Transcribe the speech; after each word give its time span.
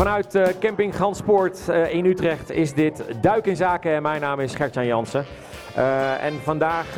Vanuit 0.00 0.34
uh, 0.34 0.46
Camping 0.60 0.96
Ganspoort 0.96 1.66
uh, 1.68 1.94
in 1.94 2.04
Utrecht 2.04 2.50
is 2.50 2.74
dit 2.74 3.04
Duik 3.20 3.46
in 3.46 3.56
Zaken 3.56 3.94
en 3.94 4.02
mijn 4.02 4.20
naam 4.20 4.40
is 4.40 4.54
Gertjan 4.54 4.86
Jansen. 4.86 5.24
Uh, 5.76 6.24
en 6.24 6.40
vandaag 6.42 6.94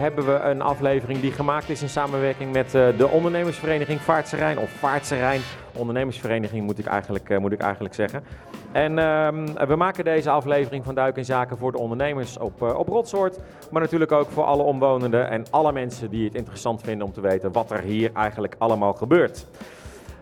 hebben 0.00 0.26
we 0.26 0.32
een 0.32 0.62
aflevering 0.62 1.20
die 1.20 1.32
gemaakt 1.32 1.68
is 1.68 1.82
in 1.82 1.88
samenwerking 1.88 2.52
met 2.52 2.70
de 2.70 3.08
ondernemersvereniging 3.10 4.00
Vaartse 4.00 4.36
Rijn. 4.36 4.58
Of 4.58 4.70
Vaartse 4.70 5.16
Rijn 5.16 5.40
ondernemersvereniging 5.76 6.66
moet 6.66 6.78
ik 6.78 6.86
eigenlijk, 6.86 7.38
moet 7.38 7.52
ik 7.52 7.60
eigenlijk 7.60 7.94
zeggen. 7.94 8.24
En 8.72 8.98
ehm, 8.98 9.66
we 9.66 9.76
maken 9.76 10.04
deze 10.04 10.30
aflevering 10.30 10.84
van 10.84 10.94
Duik 10.94 11.16
in 11.16 11.24
Zaken 11.24 11.58
voor 11.58 11.72
de 11.72 11.78
ondernemers 11.78 12.38
op, 12.38 12.62
op 12.62 12.88
Rotsoort. 12.88 13.38
Maar 13.70 13.82
natuurlijk 13.82 14.12
ook 14.12 14.30
voor 14.30 14.44
alle 14.44 14.62
omwonenden 14.62 15.30
en 15.30 15.44
alle 15.50 15.72
mensen 15.72 16.10
die 16.10 16.24
het 16.24 16.34
interessant 16.34 16.80
vinden 16.82 17.06
om 17.06 17.12
te 17.12 17.20
weten 17.20 17.52
wat 17.52 17.70
er 17.70 17.80
hier 17.80 18.10
eigenlijk 18.14 18.54
allemaal 18.58 18.92
gebeurt. 18.92 19.46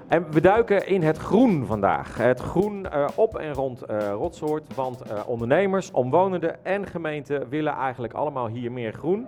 En 0.08 0.30
we 0.30 0.40
duiken 0.40 0.86
in 0.86 1.02
het 1.02 1.16
groen 1.16 1.66
vandaag. 1.66 2.16
Het 2.16 2.40
groen 2.40 2.86
uh, 2.94 3.08
op 3.14 3.36
en 3.36 3.52
rond 3.52 3.90
uh, 3.90 4.08
Rotsoort. 4.10 4.74
Want 4.74 5.02
uh, 5.10 5.28
ondernemers, 5.28 5.90
omwonenden 5.90 6.64
en 6.64 6.86
gemeenten 6.86 7.48
willen 7.48 7.72
eigenlijk 7.72 8.12
allemaal 8.12 8.46
hier 8.46 8.72
meer 8.72 8.92
groen. 8.92 9.26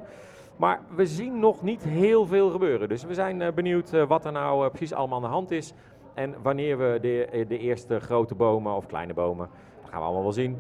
Maar 0.57 0.81
we 0.95 1.07
zien 1.07 1.39
nog 1.39 1.63
niet 1.63 1.85
heel 1.85 2.27
veel 2.27 2.51
gebeuren. 2.51 2.89
Dus 2.89 3.05
we 3.05 3.15
zijn 3.15 3.55
benieuwd 3.55 3.91
wat 4.07 4.25
er 4.25 4.33
nou 4.33 4.69
precies 4.69 4.93
allemaal 4.93 5.17
aan 5.17 5.23
de 5.23 5.29
hand 5.29 5.51
is. 5.51 5.75
En 6.15 6.35
wanneer 6.43 6.79
we 6.79 6.99
de, 7.01 7.45
de 7.49 7.59
eerste 7.59 8.01
grote 8.01 8.35
bomen 8.35 8.75
of 8.75 8.87
kleine 8.87 9.15
bomen, 9.15 9.49
dat 9.81 9.91
gaan 9.91 10.01
we 10.01 10.05
allemaal 10.07 10.23
wel 10.23 10.33
zien, 10.33 10.59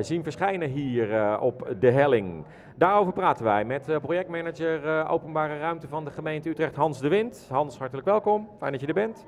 zien 0.00 0.22
verschijnen 0.22 0.68
hier 0.68 1.38
op 1.40 1.74
de 1.80 1.90
helling. 1.90 2.44
Daarover 2.76 3.12
praten 3.12 3.44
wij 3.44 3.64
met 3.64 3.98
projectmanager 4.02 5.08
openbare 5.08 5.58
ruimte 5.58 5.88
van 5.88 6.04
de 6.04 6.10
gemeente 6.10 6.48
Utrecht, 6.48 6.76
Hans 6.76 7.00
de 7.00 7.08
Wind. 7.08 7.46
Hans, 7.50 7.78
hartelijk 7.78 8.06
welkom. 8.06 8.48
Fijn 8.58 8.72
dat 8.72 8.80
je 8.80 8.86
er 8.86 8.94
bent. 8.94 9.26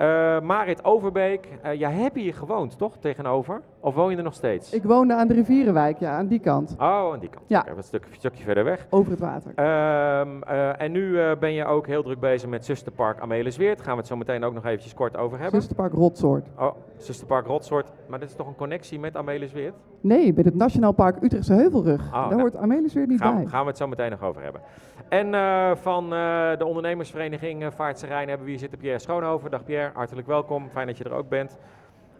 Uh, 0.00 0.40
Marit 0.40 0.84
Overbeek, 0.84 1.48
uh, 1.64 1.74
jij 1.74 1.92
hebt 1.92 2.16
hier 2.16 2.34
gewoond, 2.34 2.78
toch? 2.78 2.96
Tegenover? 2.96 3.62
Of 3.84 3.94
woon 3.94 4.10
je 4.10 4.16
er 4.16 4.22
nog 4.22 4.34
steeds? 4.34 4.72
Ik 4.72 4.82
woonde 4.82 5.14
aan 5.14 5.28
de 5.28 5.34
Rivierenwijk, 5.34 5.98
ja, 5.98 6.16
aan 6.16 6.26
die 6.26 6.38
kant. 6.38 6.74
Oh, 6.78 7.12
aan 7.12 7.18
die 7.18 7.28
kant. 7.28 7.44
Ja. 7.46 7.66
Een 7.76 7.82
stuk, 7.82 8.06
stukje 8.10 8.44
verder 8.44 8.64
weg. 8.64 8.86
Over 8.90 9.10
het 9.10 9.20
water. 9.20 9.52
Uh, 9.56 10.80
en 10.82 10.92
nu 10.92 11.18
ben 11.40 11.52
je 11.52 11.64
ook 11.64 11.86
heel 11.86 12.02
druk 12.02 12.20
bezig 12.20 12.48
met 12.48 12.64
Zusterpark 12.64 13.20
Amelisweert. 13.20 13.80
Gaan 13.80 13.92
we 13.92 13.98
het 13.98 14.06
zo 14.06 14.16
meteen 14.16 14.44
ook 14.44 14.54
nog 14.54 14.64
eventjes 14.64 14.94
kort 14.94 15.16
over 15.16 15.38
hebben. 15.38 15.60
Zusterpark 15.60 15.92
Rotsoort. 15.92 16.48
Oh, 16.58 16.74
Zusterpark 16.96 17.46
Rotsoort. 17.46 17.92
Maar 18.08 18.18
dit 18.18 18.28
is 18.28 18.34
toch 18.34 18.46
een 18.46 18.56
connectie 18.56 18.98
met 18.98 19.16
Amelisweert? 19.16 19.74
Nee, 20.00 20.32
bij 20.32 20.44
het 20.46 20.54
Nationaal 20.54 20.92
Park 20.92 21.22
Utrechtse 21.22 21.52
Heuvelrug. 21.52 22.06
Oh, 22.06 22.12
Daar 22.12 22.28
nou, 22.28 22.40
hoort 22.40 22.56
Amelisweert 22.56 23.08
niet 23.08 23.20
gaan, 23.20 23.34
bij. 23.36 23.46
Gaan 23.46 23.62
we 23.62 23.68
het 23.68 23.76
zo 23.76 23.86
meteen 23.88 24.10
nog 24.10 24.22
over 24.22 24.42
hebben. 24.42 24.60
En 25.08 25.26
uh, 25.26 25.74
van 25.74 26.10
de 26.58 26.64
ondernemersvereniging 26.64 27.74
Vaartse 27.74 28.06
Rijn 28.06 28.28
hebben 28.28 28.44
we 28.44 28.50
hier 28.50 28.60
zitten 28.60 28.78
Pierre 28.78 28.98
Schoonhoven. 28.98 29.50
Dag 29.50 29.64
Pierre, 29.64 29.90
hartelijk 29.94 30.26
welkom. 30.26 30.68
Fijn 30.68 30.86
dat 30.86 30.98
je 30.98 31.04
er 31.04 31.12
ook 31.12 31.28
bent. 31.28 31.58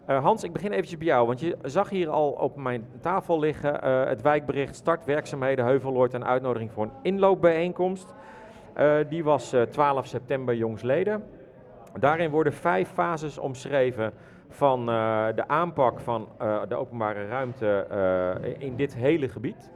Hans, 0.05 0.43
ik 0.43 0.53
begin 0.53 0.71
eventjes 0.71 0.97
bij 0.97 1.07
jou, 1.07 1.27
want 1.27 1.39
je 1.39 1.57
zag 1.61 1.89
hier 1.89 2.09
al 2.09 2.31
op 2.31 2.55
mijn 2.55 2.85
tafel 3.01 3.39
liggen 3.39 3.85
het 4.07 4.21
wijkbericht 4.21 4.75
startwerkzaamheden 4.75 5.65
Heuveloord 5.65 6.13
en 6.13 6.25
uitnodiging 6.25 6.71
voor 6.71 6.83
een 6.83 6.91
inloopbijeenkomst. 7.01 8.13
die 9.09 9.23
was 9.23 9.55
12 9.69 10.05
september 10.05 10.55
jongsleden. 10.55 11.23
Daarin 11.99 12.29
worden 12.29 12.53
vijf 12.53 12.89
fases 12.89 13.37
omschreven 13.37 14.13
van 14.49 14.85
de 15.35 15.43
aanpak 15.47 15.99
van 15.99 16.27
de 16.67 16.75
openbare 16.75 17.27
ruimte 17.27 17.87
in 18.57 18.75
dit 18.75 18.95
hele 18.95 19.29
gebied. 19.29 19.71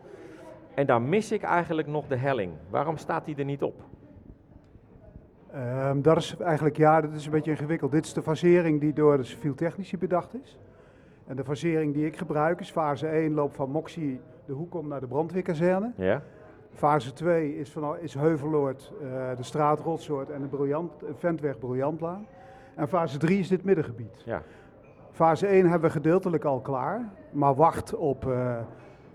En 0.73 0.85
daar 0.85 1.01
mis 1.01 1.31
ik 1.31 1.43
eigenlijk 1.43 1.87
nog 1.87 2.07
de 2.07 2.15
helling. 2.17 2.51
Waarom 2.69 2.97
staat 2.97 3.25
die 3.25 3.35
er 3.35 3.45
niet 3.45 3.63
op? 3.63 3.75
Um, 5.55 6.01
dat 6.01 6.17
is 6.17 6.37
eigenlijk, 6.37 6.77
ja, 6.77 7.01
dat 7.01 7.13
is 7.13 7.25
een 7.25 7.31
beetje 7.31 7.51
ingewikkeld. 7.51 7.91
Dit 7.91 8.05
is 8.05 8.13
de 8.13 8.21
fasering 8.21 8.79
die 8.79 8.93
door 8.93 9.17
de 9.17 9.23
civiel 9.23 9.55
technici 9.55 9.97
bedacht 9.97 10.33
is. 10.43 10.59
En 11.27 11.35
de 11.35 11.43
fasering 11.43 11.93
die 11.93 12.05
ik 12.05 12.17
gebruik 12.17 12.59
is 12.59 12.71
fase 12.71 13.07
1 13.07 13.33
loopt 13.33 13.55
van 13.55 13.69
Moxie 13.69 14.19
de 14.45 14.53
hoek 14.53 14.75
om 14.75 14.87
naar 14.87 14.99
de 14.99 15.07
brandweerkazerne. 15.07 15.91
Ja. 15.95 16.21
Fase 16.73 17.13
2 17.13 17.57
is, 17.57 17.69
van, 17.69 17.99
is 17.99 18.13
Heuveloord, 18.13 18.93
uh, 19.01 19.09
de 19.37 19.43
straat 19.43 19.79
Rotsoort 19.79 20.29
en 20.29 20.41
de 20.41 20.47
briljant, 20.47 20.91
Ventweg 21.17 21.59
Briljantlaan. 21.59 22.27
En 22.75 22.87
fase 22.87 23.17
3 23.17 23.39
is 23.39 23.47
dit 23.47 23.63
middengebied. 23.63 24.21
Ja. 24.25 24.41
Fase 25.11 25.47
1 25.47 25.69
hebben 25.69 25.87
we 25.89 25.95
gedeeltelijk 25.95 26.43
al 26.43 26.59
klaar, 26.59 27.09
maar 27.31 27.55
wacht 27.55 27.95
op... 27.95 28.25
Uh, 28.25 28.57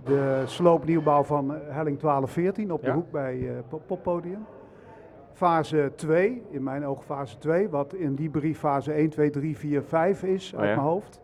de 0.04 0.42
sloopnieuwbouw 0.46 1.22
van 1.22 1.50
helling 1.50 1.98
1214 2.00 2.72
op 2.72 2.82
de 2.82 2.90
hoek 2.90 3.10
bij 3.10 3.36
uh, 3.38 3.50
Poppodium. 3.86 4.46
Fase 5.32 5.92
2, 5.94 6.42
in 6.50 6.62
mijn 6.62 6.86
ogen 6.86 7.04
fase 7.04 7.38
2, 7.38 7.68
wat 7.68 7.94
in 7.94 8.14
die 8.14 8.28
brief 8.28 8.58
fase 8.58 8.92
1, 8.92 9.10
2, 9.10 9.30
3, 9.30 9.56
4, 9.56 9.82
5 9.82 10.22
is 10.22 10.54
uit 10.54 10.62
oh 10.62 10.68
ja. 10.68 10.74
mijn 10.74 10.86
hoofd. 10.86 11.20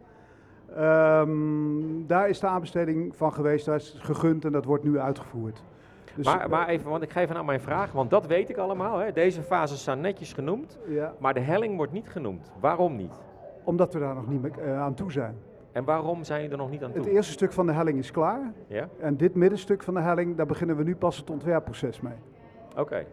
Um, 0.79 2.07
daar 2.07 2.29
is 2.29 2.41
de 2.41 2.47
aanbesteding 2.47 3.17
van 3.17 3.33
geweest, 3.33 3.67
daar 3.67 3.77
is 3.77 3.97
gegund 3.99 4.45
en 4.45 4.53
dat 4.53 4.65
wordt 4.65 4.85
nu 4.85 4.99
uitgevoerd. 4.99 5.63
Dus 6.15 6.27
maar, 6.27 6.49
maar, 6.49 6.69
even, 6.69 6.91
want 6.91 7.03
ik 7.03 7.11
geef 7.11 7.31
aan 7.31 7.45
mijn 7.45 7.61
vraag, 7.61 7.93
want 7.93 8.11
dat 8.11 8.27
weet 8.27 8.49
ik 8.49 8.57
allemaal. 8.57 8.99
Hè. 8.99 9.13
Deze 9.13 9.43
fases 9.43 9.85
zijn 9.85 10.01
netjes 10.01 10.33
genoemd, 10.33 10.79
ja. 10.87 11.15
maar 11.19 11.35
de 11.35 11.41
helling 11.41 11.77
wordt 11.77 11.93
niet 11.93 12.09
genoemd. 12.09 12.53
Waarom 12.61 12.97
niet? 12.97 13.13
Omdat 13.65 13.93
we 13.93 13.99
daar 13.99 14.15
nog 14.15 14.29
niet 14.29 14.47
uh, 14.59 14.81
aan 14.81 14.95
toe 14.95 15.13
zijn. 15.13 15.37
En 15.73 15.85
waarom 15.85 16.25
zijn 16.25 16.43
je 16.43 16.49
er 16.49 16.57
nog 16.57 16.71
niet 16.71 16.85
aan 16.85 16.93
toe? 16.93 17.05
Het 17.05 17.13
eerste 17.13 17.33
stuk 17.33 17.53
van 17.53 17.67
de 17.67 17.73
helling 17.73 17.99
is 17.99 18.11
klaar. 18.11 18.53
Ja? 18.67 18.89
En 19.01 19.17
dit 19.17 19.35
middenstuk 19.35 19.83
van 19.83 19.95
de 19.95 20.01
helling, 20.01 20.37
daar 20.37 20.47
beginnen 20.47 20.77
we 20.77 20.83
nu 20.83 20.97
pas 20.97 21.17
het 21.17 21.31
ontwerpproces 21.31 22.01
mee. 22.01 22.17
Oké. 22.71 22.81
Okay. 22.81 23.07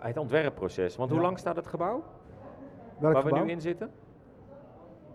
Het 0.00 0.16
ontwerpproces. 0.16 0.96
Want 0.96 1.10
hoe 1.10 1.20
lang 1.20 1.38
staat 1.38 1.56
het 1.56 1.66
gebouw? 1.66 2.02
Welk 2.98 3.12
Waar 3.12 3.22
gebouw? 3.22 3.40
we 3.40 3.46
nu 3.46 3.52
in 3.52 3.60
zitten? 3.60 3.90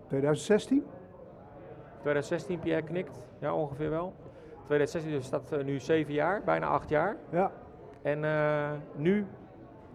2016. 0.08 0.84
2016, 2.02 2.60
Pierre 2.60 2.84
knikt. 2.84 3.22
Ja, 3.40 3.54
ongeveer 3.54 3.90
wel. 3.90 4.14
2016, 4.66 5.12
dus 5.12 5.26
staat 5.26 5.54
uh, 5.54 5.64
nu 5.64 5.80
zeven 5.80 6.14
jaar, 6.14 6.42
bijna 6.44 6.68
acht 6.68 6.90
jaar. 6.90 7.16
Ja. 7.30 7.52
En 8.02 8.24
uh, 8.24 8.70
nu 8.96 9.26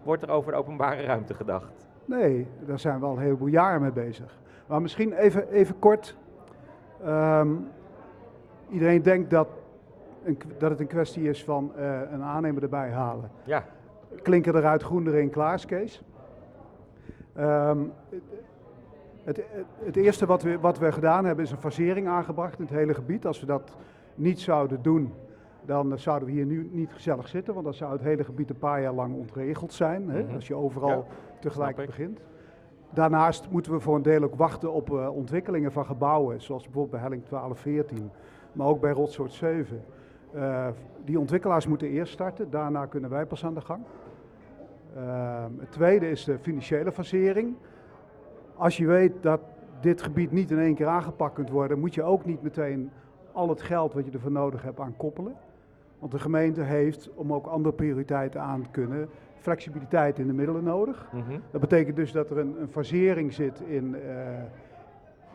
wordt 0.02 0.22
er 0.22 0.30
over 0.30 0.52
de 0.52 0.58
openbare 0.58 1.02
ruimte 1.02 1.34
gedacht. 1.34 1.88
Nee, 2.04 2.46
daar 2.60 2.78
zijn 2.78 3.00
we 3.00 3.06
al 3.06 3.12
een 3.12 3.22
heleboel 3.22 3.48
jaren 3.48 3.80
mee 3.80 3.92
bezig. 3.92 4.38
Maar 4.66 4.82
misschien 4.82 5.12
even, 5.12 5.48
even 5.48 5.78
kort. 5.78 6.16
Um, 7.06 7.68
iedereen 8.68 9.02
denkt 9.02 9.30
dat, 9.30 9.48
een, 10.24 10.38
dat 10.58 10.70
het 10.70 10.80
een 10.80 10.86
kwestie 10.86 11.28
is 11.28 11.44
van 11.44 11.72
uh, 11.76 12.00
een 12.10 12.22
aannemer 12.22 12.62
erbij 12.62 12.90
halen. 12.90 13.30
Ja. 13.44 13.64
Klinken 14.22 14.56
eruit 14.56 14.82
groen 14.82 15.06
erin, 15.06 15.30
klaarskees. 15.30 16.02
Um, 17.38 17.92
het, 19.24 19.42
het, 19.84 19.96
eerste 19.96 20.26
wat 20.26 20.42
we, 20.42 20.58
wat 20.58 20.78
we 20.78 20.92
gedaan 20.92 21.24
hebben 21.24 21.44
is 21.44 21.50
een 21.50 21.58
fasering 21.58 22.08
aangebracht 22.08 22.58
in 22.58 22.64
het 22.64 22.74
hele 22.74 22.94
gebied. 22.94 23.26
Als 23.26 23.40
we 23.40 23.46
dat 23.46 23.76
niet 24.14 24.40
zouden 24.40 24.82
doen, 24.82 25.12
dan 25.64 25.98
zouden 25.98 26.28
we 26.28 26.34
hier 26.34 26.46
nu 26.46 26.68
niet 26.72 26.92
gezellig 26.92 27.28
zitten. 27.28 27.52
Want 27.52 27.64
dan 27.64 27.74
zou 27.74 27.92
het 27.92 28.00
hele 28.00 28.24
gebied 28.24 28.50
een 28.50 28.58
paar 28.58 28.82
jaar 28.82 28.92
lang 28.92 29.14
ontregeld 29.14 29.72
zijn. 29.72 30.08
Hè, 30.08 30.20
mm-hmm. 30.20 30.34
Als 30.34 30.46
je 30.46 30.54
overal 30.54 30.88
ja, 30.88 31.04
tegelijk 31.40 31.76
begint. 31.76 32.20
Daarnaast 32.90 33.50
moeten 33.50 33.72
we 33.72 33.80
voor 33.80 33.96
een 33.96 34.02
deel 34.02 34.22
ook 34.22 34.34
wachten 34.34 34.72
op 34.72 34.90
uh, 34.90 35.16
ontwikkelingen 35.16 35.72
van 35.72 35.86
gebouwen, 35.86 36.40
zoals 36.40 36.62
bijvoorbeeld 36.62 36.92
bij 36.92 37.00
Helling 37.00 37.22
1214, 37.28 38.10
maar 38.52 38.66
ook 38.66 38.80
bij 38.80 38.92
Rotsoort 38.92 39.32
7. 39.32 39.84
Uh, 40.34 40.66
die 41.04 41.18
ontwikkelaars 41.18 41.66
moeten 41.66 41.88
eerst 41.88 42.12
starten, 42.12 42.50
daarna 42.50 42.86
kunnen 42.86 43.10
wij 43.10 43.26
pas 43.26 43.44
aan 43.44 43.54
de 43.54 43.60
gang. 43.60 43.82
Uh, 44.96 45.44
het 45.58 45.72
tweede 45.72 46.10
is 46.10 46.24
de 46.24 46.38
financiële 46.38 46.92
fasering. 46.92 47.54
Als 48.56 48.76
je 48.76 48.86
weet 48.86 49.12
dat 49.20 49.40
dit 49.80 50.02
gebied 50.02 50.30
niet 50.30 50.50
in 50.50 50.58
één 50.58 50.74
keer 50.74 50.86
aangepakt 50.86 51.34
kunt 51.34 51.50
worden, 51.50 51.78
moet 51.78 51.94
je 51.94 52.02
ook 52.02 52.24
niet 52.24 52.42
meteen 52.42 52.90
al 53.32 53.48
het 53.48 53.62
geld 53.62 53.92
wat 53.92 54.06
je 54.06 54.10
ervoor 54.10 54.30
nodig 54.30 54.62
hebt 54.62 54.80
aan 54.80 54.96
koppelen. 54.96 55.34
Want 55.98 56.12
de 56.12 56.18
gemeente 56.18 56.62
heeft, 56.62 57.10
om 57.14 57.32
ook 57.32 57.46
andere 57.46 57.74
prioriteiten 57.74 58.40
aan 58.40 58.62
te 58.62 58.70
kunnen, 58.70 59.08
flexibiliteit 59.40 60.18
in 60.18 60.26
de 60.26 60.32
middelen 60.32 60.64
nodig. 60.64 61.08
Mm 61.12 61.22
-hmm. 61.22 61.42
Dat 61.50 61.60
betekent 61.60 61.96
dus 61.96 62.12
dat 62.12 62.30
er 62.30 62.38
een, 62.38 62.60
een 62.60 62.68
fasering 62.68 63.32
zit 63.32 63.60
in, 63.60 63.94
uh, 63.94 64.00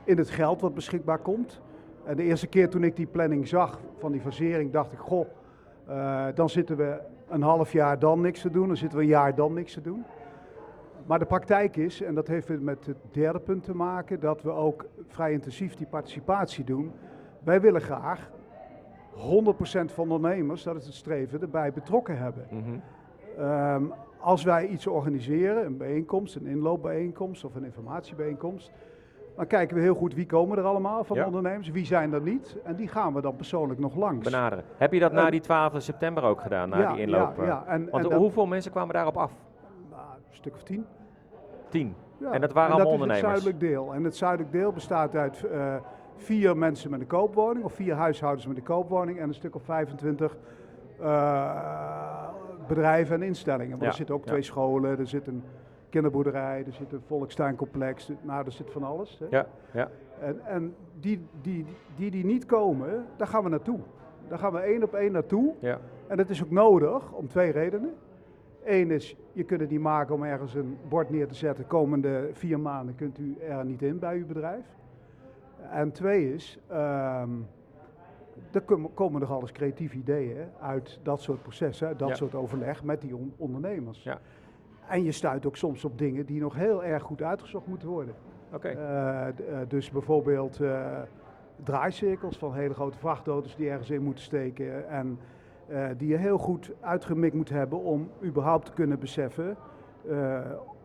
in 0.04 0.18
het 0.18 0.30
geld 0.30 0.62
wat 0.62 0.74
beschikbaar 0.74 1.20
komt. 1.20 1.62
En 2.04 2.16
de 2.16 2.24
eerste 2.24 2.48
keer 2.48 2.70
toen 2.70 2.84
ik 2.84 2.96
die 2.96 3.06
planning 3.06 3.48
zag 3.48 3.80
van 3.98 4.12
die 4.12 4.22
fasering, 4.22 4.72
dacht 4.72 4.92
ik, 4.92 5.00
goh, 5.00 5.28
uh, 5.90 6.26
dan 6.36 6.50
zitten 6.50 6.78
we 6.78 7.00
een 7.28 7.42
half 7.42 7.72
jaar 7.72 8.00
dan 8.00 8.22
niks 8.22 8.42
te 8.42 8.50
doen, 8.50 8.68
dan 8.68 8.78
zitten 8.78 8.98
we 8.98 9.04
een 9.04 9.10
jaar 9.10 9.36
dan 9.36 9.54
niks 9.54 9.74
te 9.74 9.82
doen. 9.82 10.04
Maar 11.06 11.20
de 11.20 11.26
praktijk 11.26 11.76
is, 11.76 12.02
en 12.02 12.16
dat 12.16 12.28
heeft 12.28 12.60
met 12.60 12.86
het 12.86 12.98
derde 13.12 13.40
punt 13.40 13.64
te 13.64 13.76
maken, 13.76 14.20
dat 14.20 14.42
we 14.42 14.52
ook 14.52 14.86
vrij 15.08 15.32
intensief 15.32 15.76
die 15.76 15.88
participatie 15.88 16.64
doen. 16.64 16.92
Wij 17.44 17.62
willen 17.62 17.82
graag 17.82 18.30
100% 19.14 19.18
van 19.86 20.08
de 20.08 20.14
ondernemers, 20.14 20.64
dat 20.64 20.76
is 20.76 20.86
het 20.86 20.96
streven, 20.96 21.42
erbij 21.42 21.74
betrokken 21.74 22.18
hebben. 22.18 22.48
Mm 22.50 22.64
-hmm. 22.64 22.82
Um, 23.40 23.94
als 24.20 24.44
wij 24.44 24.68
iets 24.68 24.88
organiseren, 24.88 25.66
een 25.66 25.78
bijeenkomst, 25.78 26.36
een 26.36 26.46
inloopbijeenkomst 26.46 27.44
of 27.44 27.56
een 27.56 27.64
informatiebijeenkomst, 27.64 28.72
dan 29.36 29.48
kijken 29.48 29.76
we 29.76 29.82
heel 29.82 29.96
goed 29.96 30.14
wie 30.14 30.26
komen 30.26 30.58
er 30.58 30.64
allemaal 30.64 31.04
van 31.04 31.18
Ja. 31.18 31.26
ondernemers, 31.26 31.70
wie 31.70 31.86
zijn 31.86 32.14
er 32.14 32.22
niet. 32.22 32.58
En 32.64 32.76
die 32.76 32.88
gaan 32.88 33.14
we 33.14 33.22
dan 33.22 33.36
persoonlijk 33.36 33.80
nog 33.80 33.96
langs. 33.96 34.24
Benaderen. 34.24 34.64
Heb 34.78 34.94
je 34.94 35.00
dat 35.00 35.12
na 35.12 35.30
die 35.30 35.40
12 35.40 35.74
september 35.82 36.24
ook 36.24 36.42
gedaan, 36.42 36.70
na 36.70 36.80
Ja, 36.80 36.92
die 36.94 37.02
inloop? 37.02 37.34
ja, 37.38 37.42
eh? 37.42 37.48
ja. 37.48 37.64
En- 37.68 37.88
Want 37.92 38.04
en 38.04 38.10
dat- 38.10 38.20
hoeveel 38.20 38.46
mensen 38.46 38.72
kwamen 38.72 38.94
daarop 38.94 39.18
af? 39.18 39.32
Nou, 39.90 40.02
een 40.30 40.36
stuk 40.36 40.54
of 40.54 40.64
tien. 40.64 40.86
Tien. 41.70 41.96
Ja. 42.18 42.32
En 42.32 42.42
dat 42.42 42.54
waren 42.54 42.74
allemaal 42.74 42.92
ondernemers? 42.92 43.22
dat 43.28 43.38
is 43.38 43.44
het 43.46 43.60
zuidelijk 43.60 43.84
deel. 43.86 43.94
En 43.94 44.04
het 44.04 44.16
zuidelijk 44.16 44.52
deel 44.52 44.72
bestaat 44.72 45.16
uit 45.16 45.44
uh, 45.52 45.76
vier 46.16 46.58
mensen 46.58 46.90
met 46.92 47.00
een 47.00 47.08
koopwoning, 47.08 47.66
of 47.66 47.74
vier 47.74 47.96
huishoudens 47.96 48.48
met 48.48 48.58
een 48.58 48.64
koopwoning 48.64 49.20
en 49.20 49.28
een 49.28 49.34
stuk 49.34 49.56
of 49.56 49.64
25 49.64 50.38
uh, 51.02 52.24
bedrijven 52.68 53.16
en 53.16 53.22
instellingen. 53.24 53.70
Maar 53.72 53.82
Ja, 53.82 53.88
er 53.88 53.94
zitten 53.94 54.16
ook 54.16 54.24
ja. 54.24 54.28
twee 54.30 54.42
scholen, 54.42 55.00
er 55.00 55.08
zit 55.08 55.28
een 55.28 55.44
kinderboerderij, 56.00 56.64
er 56.66 56.74
zit 56.74 56.92
een 56.94 57.02
volkstuincomplex, 57.06 58.12
nou, 58.22 58.46
er 58.46 58.52
zit 58.52 58.72
van 58.72 58.84
alles. 58.84 59.20
Hè. 59.20 59.26
Ja, 59.30 59.48
ja. 59.74 59.90
En, 60.20 60.46
en 60.46 60.76
die, 61.00 61.26
die, 61.42 61.66
die 61.96 62.12
die 62.12 62.26
niet 62.26 62.46
komen, 62.46 63.06
daar 63.18 63.28
gaan 63.28 63.44
we 63.44 63.50
naartoe. 63.50 63.80
Daar 64.28 64.40
gaan 64.40 64.52
we 64.54 64.60
één 64.60 64.84
op 64.84 64.94
één 64.94 65.12
naartoe. 65.12 65.54
ja. 65.60 65.80
En 66.08 66.18
dat 66.18 66.30
is 66.30 66.44
ook 66.44 66.52
nodig 66.52 67.12
om 67.12 67.28
twee 67.28 67.52
redenen. 67.52 67.94
Eén 68.64 68.92
is, 68.92 69.16
je 69.32 69.44
kunt 69.44 69.62
het 69.62 69.70
niet 69.70 69.80
maken 69.80 70.16
om 70.16 70.24
ergens 70.24 70.54
een 70.56 70.78
bord 70.90 71.10
neer 71.10 71.28
te 71.28 71.36
zetten. 71.36 71.68
Komende 71.68 72.30
vier 72.32 72.60
maanden 72.60 72.96
kunt 72.96 73.20
u 73.20 73.38
er 73.40 73.66
niet 73.66 73.82
in 73.82 74.00
bij 74.00 74.18
uw 74.18 74.26
bedrijf. 74.26 74.66
En 75.72 75.92
twee 75.92 76.34
is, 76.34 76.60
ehm 76.68 77.30
er 78.52 78.62
kom- 78.62 78.94
komen 78.94 79.20
nog 79.22 79.32
alles 79.32 79.52
creatieve 79.52 79.98
ideeën 79.98 80.38
uit 80.62 81.00
dat 81.04 81.22
soort 81.22 81.42
processen, 81.42 81.88
uit 81.88 82.00
dat 82.00 82.10
Ja. 82.10 82.16
soort 82.16 82.36
overleg 82.36 82.84
met 82.84 83.02
die 83.02 83.16
on- 83.16 83.34
ondernemers. 83.38 84.04
Ja. 84.04 84.20
En 84.90 85.04
je 85.04 85.12
stuit 85.12 85.46
ook 85.46 85.58
soms 85.58 85.86
op 85.86 85.98
dingen 85.98 86.26
die 86.26 86.42
nog 86.42 86.56
heel 86.56 86.84
erg 86.84 87.04
goed 87.04 87.22
uitgezocht 87.22 87.68
moeten 87.68 87.88
worden. 87.88 88.16
Oké. 88.54 88.68
Eh, 88.68 89.28
eh, 89.28 89.36
dus 89.68 89.92
bijvoorbeeld 89.92 90.60
eh, 90.60 91.02
draaicirkels 91.64 92.38
van 92.38 92.54
hele 92.54 92.74
grote 92.74 92.98
vrachtauto's 92.98 93.56
die 93.56 93.70
ergens 93.70 93.90
in 93.90 94.04
moeten 94.04 94.24
steken. 94.24 94.90
En 94.90 95.20
die 95.98 96.08
je 96.08 96.18
heel 96.18 96.38
goed 96.38 96.72
uitgemikt 96.80 97.36
moet 97.36 97.50
hebben 97.50 97.80
om 97.80 98.10
überhaupt 98.24 98.66
te 98.66 98.72
kunnen 98.72 99.00
beseffen 99.00 99.58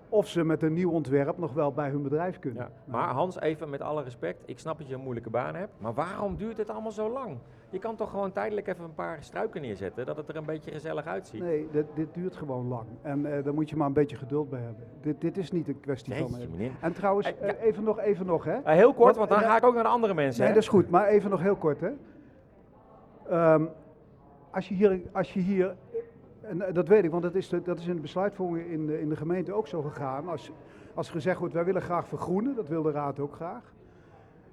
of 0.08 0.28
ze 0.28 0.44
met 0.44 0.62
een 0.62 0.72
nieuw 0.72 0.90
ontwerp 0.90 1.38
nog 1.38 1.52
wel 1.52 1.72
bij 1.72 1.90
hun 1.90 2.02
bedrijf 2.02 2.38
kunnen. 2.38 2.62
Ja. 2.62 2.70
Maar 2.84 3.08
Hans, 3.08 3.40
even 3.40 3.70
met 3.70 3.80
alle 3.80 4.02
respect, 4.02 4.42
ik 4.46 4.58
snap 4.58 4.78
dat 4.78 4.88
je 4.88 4.94
een 4.94 5.00
moeilijke 5.00 5.30
baan 5.30 5.54
hebt, 5.54 5.72
maar 5.78 5.94
waarom 5.94 6.36
duurt 6.36 6.56
het 6.56 6.70
allemaal 6.70 6.92
zo 6.92 7.10
lang? 7.10 7.38
Je 7.70 7.78
kan 7.78 7.96
toch 7.96 8.10
gewoon 8.10 8.32
tijdelijk 8.32 8.66
even 8.66 8.84
een 8.84 8.94
paar 8.94 9.18
struiken 9.20 9.60
neerzetten, 9.62 10.06
dat 10.06 10.16
het 10.16 10.28
er 10.28 10.36
een 10.36 10.44
beetje 10.44 10.70
gezellig 10.70 11.06
uitziet. 11.06 11.40
Nee, 11.40 11.68
dit, 11.72 11.86
dit 11.94 12.14
duurt 12.14 12.36
gewoon 12.36 12.68
lang. 12.68 12.86
En 13.02 13.36
eh, 13.36 13.44
daar 13.44 13.54
moet 13.54 13.70
je 13.70 13.76
maar 13.76 13.86
een 13.86 13.92
beetje 13.92 14.16
geduld 14.16 14.50
bij 14.50 14.60
hebben. 14.60 14.84
Dit, 15.00 15.20
dit 15.20 15.36
is 15.36 15.50
niet 15.50 15.68
een 15.68 15.80
kwestie 15.80 16.14
van... 16.14 16.26
Jeetje, 16.30 16.44
eh, 16.44 16.50
meneer. 16.50 16.70
en 16.80 16.92
trouwens, 16.92 17.26
Eh, 17.26 17.48
ja. 17.48 17.54
even 17.54 17.84
nog, 17.84 17.98
even 18.00 18.26
nog 18.26 18.44
hè. 18.44 18.58
Heel 18.64 18.94
kort, 18.94 19.16
want 19.16 19.28
dan 19.28 19.38
ga 19.40 19.56
ik 19.56 19.64
ook 19.64 19.74
naar 19.74 19.82
de 19.82 19.88
andere 19.88 20.14
mensen. 20.14 20.38
Nee, 20.40 20.48
hè? 20.48 20.54
dat 20.54 20.62
is 20.62 20.68
goed, 20.68 20.90
maar 20.90 21.06
even 21.06 21.30
nog 21.30 21.40
heel 21.40 21.56
kort. 21.56 21.80
Hè. 21.80 21.90
Ehm, 23.28 23.64
als 24.50 24.68
je 24.68 24.74
hier, 24.74 25.00
als 25.12 25.32
je 25.32 25.40
hier 25.40 25.76
en 26.40 26.72
dat 26.72 26.88
weet 26.88 27.04
ik, 27.04 27.10
want 27.10 27.22
dat 27.22 27.34
is, 27.34 27.48
de, 27.48 27.62
dat 27.62 27.78
is 27.78 27.86
in 27.86 27.94
de 27.94 28.00
besluitvorming 28.00 28.66
in 28.66 28.86
de, 28.86 29.00
in 29.00 29.08
de 29.08 29.16
gemeente 29.16 29.52
ook 29.52 29.66
zo 29.66 29.82
gegaan. 29.82 30.28
Als, 30.28 30.50
als 30.94 31.10
gezegd 31.10 31.38
wordt, 31.38 31.54
wij 31.54 31.64
willen 31.64 31.82
graag 31.82 32.08
vergroenen, 32.08 32.54
dat 32.54 32.68
wil 32.68 32.82
de 32.82 32.90
raad 32.90 33.18
ook 33.20 33.34
graag. 33.34 33.72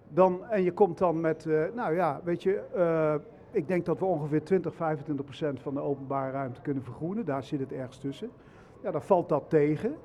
Dan, 0.10 0.46
en 0.50 0.64
je 0.64 0.72
komt 0.72 0.98
dan 0.98 1.22
met, 1.22 1.46
eh, 1.46 1.62
nou 1.76 1.96
ja, 1.96 2.22
weet 2.24 2.44
je, 2.44 2.62
eh, 2.76 3.14
ik 3.52 3.68
denk 3.68 3.86
dat 3.86 4.00
we 4.00 4.06
ongeveer 4.06 4.44
20, 4.44 4.76
25 4.76 5.26
procent 5.26 5.60
van 5.60 5.74
de 5.74 5.82
openbare 5.82 6.32
ruimte 6.32 6.62
kunnen 6.62 6.84
vergroenen. 6.84 7.26
Daar 7.26 7.44
zit 7.44 7.60
het 7.60 7.72
ergens 7.72 7.98
tussen. 7.98 8.30
Ja, 8.84 8.92
dan 8.92 9.02
valt 9.02 9.30
dat 9.30 9.44
tegen. 9.48 9.96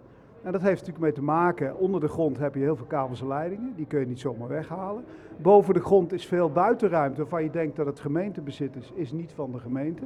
En 0.42 0.52
dat 0.52 0.60
heeft 0.60 0.80
natuurlijk 0.86 0.98
mee 1.04 1.12
te 1.12 1.22
maken, 1.22 1.76
onder 1.76 2.00
de 2.00 2.08
grond 2.08 2.38
heb 2.38 2.54
je 2.54 2.60
heel 2.60 2.76
veel 2.76 2.86
kabels 2.86 3.20
en 3.20 3.26
leidingen, 3.28 3.72
die 3.76 3.86
kun 3.86 4.00
je 4.00 4.06
niet 4.06 4.20
zomaar 4.20 4.48
weghalen. 4.48 5.04
Boven 5.36 5.74
de 5.74 5.80
grond 5.80 6.12
is 6.12 6.26
veel 6.26 6.50
buitenruimte 6.50 7.20
waarvan 7.20 7.42
je 7.42 7.50
denkt 7.50 7.76
dat 7.76 7.86
het 7.86 8.00
gemeentebezit 8.00 8.76
is, 8.76 8.92
is 8.94 9.12
niet 9.12 9.32
van 9.32 9.52
de 9.52 9.58
gemeente. 9.58 10.02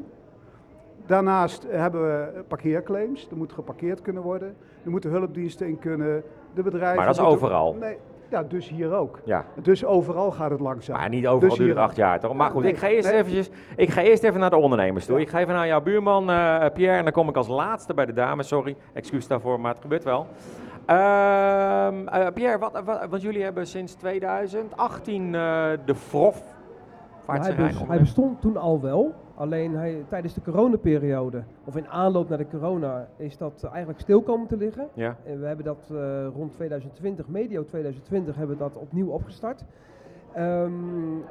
Daarnaast 1.07 1.67
hebben 1.71 2.03
we 2.03 2.43
parkeerclaims, 2.49 3.29
er 3.31 3.37
moet 3.37 3.53
geparkeerd 3.53 4.03
kunnen 4.03 4.23
worden, 4.23 4.57
er 4.85 4.91
moeten 4.91 5.11
hulpdiensten 5.11 5.67
in 5.67 5.79
kunnen, 5.79 6.23
de 6.55 6.63
bedrijven... 6.63 6.97
Maar 6.97 7.07
dat 7.07 7.15
is 7.15 7.21
moeten- 7.21 7.37
overal. 7.39 7.75
Nee, 7.75 7.97
ja, 8.31 8.43
dus 8.43 8.69
hier 8.69 8.93
ook. 8.95 9.21
Ja, 9.25 9.45
Dus 9.63 9.85
overal 9.85 10.31
gaat 10.31 10.51
het 10.51 10.61
langzaam. 10.61 10.97
maar 10.99 11.09
niet 11.09 11.27
overal 11.27 11.49
Dus 11.49 11.59
duurt 11.59 11.71
het 11.71 11.79
acht 11.79 11.97
jaar 11.97 12.21
toch? 12.21 12.35
Maar 12.35 12.51
goed, 12.51 12.63
Nee, 12.63 12.73
ik, 12.73 12.79
ga 12.79 12.89
eerst 12.89 13.09
nee. 13.11 13.19
eventjes, 13.19 13.51
ik 13.77 13.91
ga 13.91 14.03
eerst 14.03 14.23
even 14.23 14.41
naar 14.41 14.51
de 14.51 14.57
ondernemers 14.57 15.07
toe. 15.07 15.17
Ja. 15.17 15.23
Ik 15.23 15.29
ga 15.29 15.39
even 15.41 15.55
naar 15.55 15.67
jouw 15.67 15.81
buurman 15.81 16.31
eh, 16.31 16.65
Pierre 16.75 16.97
en 16.97 17.05
dan 17.05 17.13
kom 17.13 17.29
ik 17.29 17.37
als 17.37 17.49
laatste 17.49 17.95
bij 17.95 18.07
de 18.07 18.13
dames. 18.13 18.49
Sorry, 18.49 18.77
excuus 18.93 19.27
daarvoor, 19.27 19.61
maar 19.61 19.73
het 19.73 19.81
gebeurt 19.81 20.05
wel. 20.05 20.27
Ehm, 20.87 22.09
eh, 22.09 22.27
Pierre, 22.35 22.59
wat, 22.59 22.81
wat- 22.85 23.07
want 23.11 23.23
jullie 23.23 23.43
hebben 23.43 23.67
sinds 23.67 23.95
2018 23.95 25.35
eh, 25.35 25.41
de 25.85 25.95
FROF. 25.95 26.43
Hij, 27.27 27.99
bestond 27.99 28.41
toen 28.41 28.57
al 28.57 28.81
wel, 28.81 29.15
alleen 29.35 29.75
hij, 29.75 30.05
tijdens 30.09 30.35
de 30.35 30.43
coronaperiode, 30.43 31.43
of 31.65 31.77
in 31.77 31.89
aanloop 31.89 32.29
naar 32.29 32.39
de 32.39 32.49
corona, 32.49 33.09
is 33.17 33.37
dat 33.37 33.65
eigenlijk 33.65 34.01
stil 34.01 34.23
komen 34.23 34.47
te 34.47 34.57
liggen. 34.57 34.89
Ja, 34.95 35.17
En 35.25 35.41
we 35.41 35.47
hebben 35.47 35.65
dat 35.65 35.91
eh, 35.93 36.27
rond 36.35 36.53
2020, 36.53 37.29
medio 37.29 37.65
2020, 37.65 38.37
hebben 38.37 38.57
we 38.57 38.63
dat 38.63 38.77
opnieuw 38.77 39.09
opgestart. 39.09 39.65
Ehm, 40.37 40.73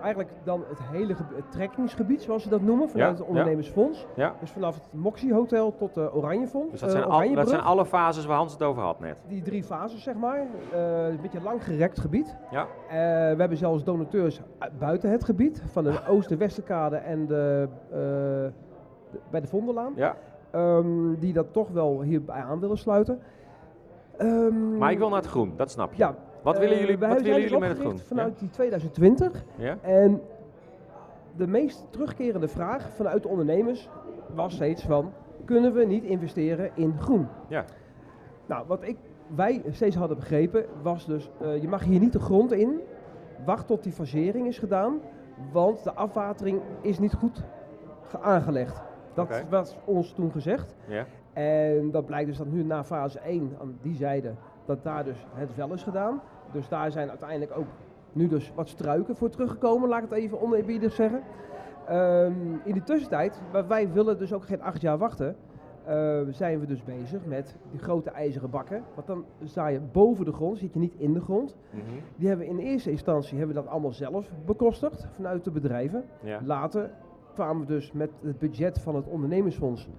eigenlijk 0.01 0.29
dan 0.43 0.63
het 0.69 0.79
hele 0.91 1.13
het 1.35 1.51
trekkingsgebied, 1.51 2.21
zoals 2.21 2.43
ze 2.43 2.49
dat 2.49 2.61
noemen, 2.61 2.89
vanuit 2.89 3.11
Ja, 3.17 3.17
het 3.23 3.27
ondernemersfonds. 3.29 4.05
ja. 4.15 4.33
Dus 4.39 4.51
vanaf 4.51 4.75
het 4.75 4.87
Moxie 4.91 5.33
Hotel 5.33 5.75
tot 5.75 5.93
de 5.93 6.13
Oranjefonds. 6.13 6.71
Dus 6.71 6.79
dat 6.79 6.89
eh, 6.89 6.95
zijn, 6.95 7.09
al, 7.09 7.33
dat 7.33 7.49
zijn 7.49 7.61
alle 7.61 7.85
fases 7.85 8.25
waar 8.25 8.37
Hans 8.37 8.51
het 8.53 8.63
over 8.63 8.83
had 8.83 8.99
net. 8.99 9.17
Die 9.27 9.41
drie 9.41 9.63
fases, 9.63 10.03
zeg 10.03 10.15
maar. 10.15 10.39
Eh, 10.73 11.07
een 11.07 11.19
beetje 11.21 11.41
lang 11.41 11.63
gerekt 11.63 11.99
gebied. 11.99 12.35
Ja, 12.51 12.61
Eh, 12.61 12.95
we 13.35 13.35
hebben 13.39 13.57
zelfs 13.57 13.83
donateurs 13.83 14.41
buiten 14.79 15.09
het 15.09 15.23
gebied, 15.23 15.63
van 15.71 15.83
de 15.83 15.99
Oost-Westerkade 16.07 16.95
en 16.95 17.25
de, 17.25 17.67
eh, 17.89 17.97
de- 19.11 19.19
bij 19.29 19.41
de 19.41 19.47
Vondellaan, 19.47 19.93
ja. 19.95 20.15
ehm, 20.51 21.13
die 21.19 21.33
dat 21.33 21.53
toch 21.53 21.69
wel 21.69 22.01
hierbij 22.01 22.41
aan 22.41 22.59
willen 22.59 22.77
sluiten. 22.77 23.19
Ehm, 24.17 24.77
Maar 24.77 24.91
ik 24.91 24.97
wil 24.97 25.09
naar 25.09 25.21
het 25.21 25.27
groen, 25.29 25.53
dat 25.55 25.71
snap 25.71 25.91
je. 25.93 25.97
Ja. 25.97 26.15
Wat 26.45 26.53
eh, 26.55 26.59
willen 26.61 26.79
jullie, 26.79 26.97
wij 26.97 27.09
wat 27.09 27.21
willen 27.21 27.41
jullie 27.41 27.59
met 27.59 27.69
het 27.69 27.79
groen? 27.79 27.99
Vanuit 27.99 28.39
die 28.39 28.49
2020. 28.49 29.43
Ja? 29.55 29.77
En 29.81 30.21
de 31.35 31.47
meest 31.47 31.87
terugkerende 31.89 32.47
vraag 32.47 32.89
vanuit 32.89 33.23
de 33.23 33.29
ondernemers 33.29 33.89
was 34.35 34.53
steeds 34.53 34.83
van, 34.83 35.11
kunnen 35.45 35.73
we 35.73 35.85
niet 35.85 36.03
investeren 36.03 36.69
in 36.73 36.93
groen? 36.99 37.27
Ja. 37.47 37.65
Nou, 38.45 38.63
wat 38.67 38.83
ik, 38.87 38.97
wij 39.35 39.61
steeds 39.71 39.95
hadden 39.95 40.17
begrepen 40.17 40.65
was 40.81 41.05
dus, 41.05 41.29
eh, 41.41 41.61
je 41.61 41.67
mag 41.67 41.83
hier 41.83 41.99
niet 41.99 42.13
de 42.13 42.19
grond 42.19 42.51
in, 42.51 42.79
wacht 43.45 43.67
tot 43.67 43.83
die 43.83 43.91
fasering 43.91 44.47
is 44.47 44.57
gedaan, 44.57 44.99
want 45.51 45.83
de 45.83 45.93
afwatering 45.93 46.61
is 46.81 46.99
niet 46.99 47.13
goed 47.13 47.43
ge- 48.07 48.19
aangelegd. 48.21 48.81
Dat 49.13 49.43
was 49.49 49.77
ons 49.85 50.11
toen 50.11 50.31
gezegd. 50.31 50.75
Ja. 50.87 51.05
En 51.33 51.91
dat 51.91 52.05
blijkt 52.05 52.27
dus 52.27 52.37
dat 52.37 52.47
nu 52.47 52.63
na 52.63 52.83
fase 52.83 53.19
1 53.19 53.51
aan 53.61 53.77
die 53.81 53.95
zijde, 53.95 54.33
dat 54.65 54.83
daar 54.83 55.03
dus 55.03 55.25
het 55.33 55.55
wel 55.55 55.73
is 55.73 55.83
gedaan. 55.83 56.21
Dus 56.51 56.67
daar 56.67 56.91
zijn 56.91 57.09
uiteindelijk 57.09 57.57
ook 57.57 57.67
nu 58.11 58.27
dus 58.27 58.51
wat 58.55 58.69
struiken 58.69 59.15
voor 59.15 59.29
teruggekomen, 59.29 59.89
laat 59.89 60.03
ik 60.03 60.09
het 60.09 60.19
even 60.19 60.41
oneerbiedig 60.41 60.93
zeggen. 60.93 61.21
Ehm, 61.87 62.33
in 62.63 62.73
de 62.73 62.83
tussentijd, 62.83 63.41
wij 63.67 63.91
willen 63.91 64.17
dus 64.17 64.33
ook 64.33 64.45
geen 64.45 64.61
acht 64.61 64.81
jaar 64.81 64.97
wachten, 64.97 65.35
eh, 65.85 66.21
zijn 66.29 66.59
we 66.59 66.65
dus 66.65 66.83
bezig 66.83 67.25
met 67.25 67.57
die 67.71 67.79
grote 67.79 68.09
ijzeren 68.09 68.49
bakken. 68.49 68.83
Want 68.95 69.07
dan 69.07 69.25
sta 69.43 69.67
je 69.67 69.79
boven 69.79 70.25
de 70.25 70.33
grond, 70.33 70.57
zit 70.57 70.73
je 70.73 70.79
niet 70.79 70.95
in 70.97 71.13
de 71.13 71.21
grond. 71.21 71.55
Mhm. 71.69 71.81
Die 72.15 72.27
hebben 72.27 72.45
we 72.45 72.51
in 72.51 72.59
eerste 72.59 72.91
instantie 72.91 73.37
hebben 73.37 73.55
we 73.55 73.61
dat 73.61 73.71
allemaal 73.71 73.91
zelf 73.91 74.31
bekostigd 74.45 75.07
vanuit 75.11 75.43
de 75.43 75.51
bedrijven. 75.51 76.03
ja. 76.21 76.39
Later 76.43 76.91
kwamen 77.33 77.61
we 77.61 77.73
dus 77.73 77.91
met 77.91 78.11
het 78.21 78.39
budget 78.39 78.79
van 78.79 78.95
het 78.95 79.07
ondernemersfonds 79.07 79.89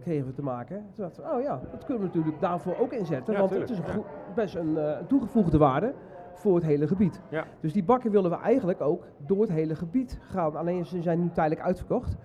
kregen 0.00 0.26
we 0.26 0.32
te 0.32 0.42
maken. 0.42 0.76
Toen 0.76 1.04
dachten 1.04 1.22
we, 1.22 1.30
oh 1.30 1.42
ja, 1.42 1.60
dat 1.70 1.84
kunnen 1.84 2.02
we 2.02 2.06
natuurlijk 2.06 2.40
daarvoor 2.40 2.76
ook 2.78 2.92
inzetten. 2.92 3.32
Ja, 3.32 3.38
want 3.38 3.50
tuurlijk, 3.50 3.70
het 3.70 3.88
is 3.88 3.94
een 3.94 4.02
best 4.34 4.54
een 4.54 4.78
eh, 4.78 4.98
toegevoegde 5.06 5.58
waarde 5.58 5.94
voor 6.34 6.54
het 6.54 6.64
hele 6.64 6.86
gebied. 6.86 7.20
Ja. 7.28 7.44
Dus 7.60 7.72
die 7.72 7.84
bakken 7.84 8.10
willen 8.10 8.30
we 8.30 8.36
eigenlijk 8.36 8.80
ook 8.80 9.04
door 9.26 9.40
het 9.40 9.50
hele 9.50 9.74
gebied 9.74 10.18
gaan. 10.20 10.56
Alleen 10.56 10.86
ze 10.86 11.02
zijn 11.02 11.20
nu 11.20 11.30
tijdelijk 11.30 11.66
uitverkocht. 11.66 12.16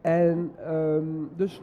En 0.00 0.52
ehm, 0.64 1.04
dus 1.36 1.62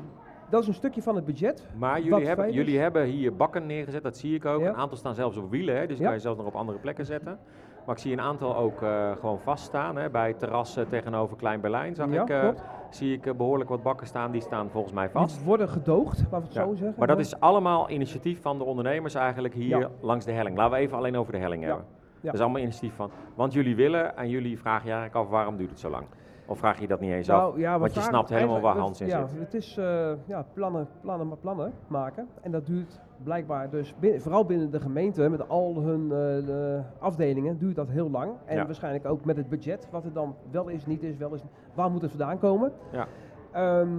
dat 0.54 0.62
is 0.62 0.68
een 0.68 0.74
stukje 0.74 1.02
van 1.02 1.16
het 1.16 1.26
budget. 1.26 1.68
Maar 1.78 2.02
jullie 2.02 2.28
hebben, 2.28 2.52
jullie 2.52 2.80
hebben 2.80 3.06
hier 3.06 3.36
bakken 3.36 3.66
neergezet, 3.66 4.04
dat 4.04 4.18
zie 4.18 4.36
ik 4.36 4.46
ook. 4.46 4.62
Ja. 4.62 4.70
Een 4.70 4.76
aantal 4.76 4.98
staan 4.98 5.16
zelfs 5.16 5.38
op 5.38 5.52
wielen, 5.52 5.78
hè, 5.78 5.88
dus 5.88 5.98
Ja. 5.98 6.04
kan 6.04 6.14
je 6.14 6.20
zelfs 6.20 6.38
nog 6.38 6.48
op 6.48 6.56
andere 6.56 6.78
plekken 6.78 7.06
zetten. 7.06 7.40
Maar 7.86 7.96
ik 7.96 8.02
zie 8.02 8.12
een 8.12 8.22
aantal 8.22 8.56
ook 8.58 8.82
eh, 8.82 9.12
gewoon 9.12 9.40
vaststaan. 9.40 9.96
Hè, 9.96 10.10
bij 10.10 10.34
terrassen 10.34 10.88
tegenover 10.90 11.38
Klein 11.38 11.62
Berlijn 11.62 11.96
zag 11.96 12.12
Ja, 12.12 12.22
ik, 12.22 12.30
eh, 12.30 12.50
zie 12.90 13.14
ik 13.14 13.26
eh, 13.26 13.34
behoorlijk 13.34 13.70
wat 13.70 13.84
bakken 13.84 14.08
staan. 14.08 14.32
Die 14.32 14.42
staan 14.42 14.70
volgens 14.70 14.94
mij 14.94 15.10
vast. 15.10 15.36
Die 15.38 15.46
worden 15.46 15.70
gedoogd, 15.70 16.18
laten 16.18 16.38
we 16.40 16.44
het 16.44 16.54
zo 16.54 16.76
zeggen. 16.76 16.96
Maar 16.98 17.08
dat 17.08 17.20
is 17.20 17.40
allemaal 17.40 17.90
initiatief 17.90 18.42
van 18.42 18.58
de 18.58 18.64
ondernemers 18.64 19.16
eigenlijk 19.16 19.54
hier 19.54 19.90
langs 20.02 20.26
de 20.26 20.32
helling. 20.32 20.58
Laten 20.58 20.74
we 20.74 20.80
even 20.80 20.98
alleen 20.98 21.18
over 21.18 21.32
de 21.34 21.40
helling 21.40 21.64
hebben. 21.64 21.86
Dat 22.22 22.34
is 22.34 22.40
allemaal 22.40 22.62
initiatief 22.62 22.96
van. 22.96 23.12
Want 23.36 23.54
jullie 23.54 23.76
willen 23.76 24.18
en 24.18 24.30
jullie 24.30 24.60
vragen 24.60 24.86
je 24.86 24.92
eigenlijk 24.94 25.26
af 25.26 25.32
waarom 25.32 25.58
duurt 25.58 25.70
het 25.70 25.80
zo 25.80 25.90
lang? 25.90 26.06
Of 26.46 26.58
vraag 26.58 26.80
je 26.80 26.88
dat 26.88 27.00
niet 27.00 27.12
eens 27.12 27.30
af? 27.30 27.40
Nou, 27.42 27.60
ja, 27.60 27.80
want 27.80 27.94
je 27.94 28.02
snapt 28.02 28.30
helemaal 28.30 28.60
waar 28.62 28.78
Hans 28.78 29.02
in 29.02 29.08
ja, 29.08 29.28
zit. 29.28 29.40
Het 29.40 29.54
is 29.54 29.78
eh, 29.78 30.12
ja, 30.26 30.46
plannen, 30.54 30.88
plannen, 31.02 31.28
maar 31.28 31.38
plannen 31.38 31.74
maken. 31.88 32.28
En 32.42 32.52
dat 32.52 32.66
duurt 32.66 33.02
blijkbaar 33.24 33.70
dus, 33.70 33.96
vooral 34.18 34.46
binnen 34.46 34.72
de 34.72 34.80
gemeente, 34.80 35.30
met 35.30 35.50
al 35.50 35.82
hun 35.82 36.04
eh, 36.04 36.46
de 36.46 36.82
afdelingen, 37.00 37.58
duurt 37.58 37.76
dat 37.76 37.90
heel 37.90 38.10
lang. 38.10 38.32
En 38.46 38.56
Ja. 38.56 38.66
waarschijnlijk 38.66 39.06
ook 39.06 39.26
met 39.26 39.38
het 39.38 39.50
budget, 39.50 39.88
wat 39.92 40.06
er 40.06 40.14
dan 40.14 40.36
wel 40.52 40.68
is, 40.68 40.86
niet 40.86 41.04
is, 41.04 41.18
wel 41.18 41.34
is, 41.34 41.44
waar 41.74 41.92
moet 41.92 42.02
het 42.02 42.12
vandaan 42.12 42.40
komen? 42.40 42.72
Ja. 42.92 43.08
Ehm, 43.52 43.90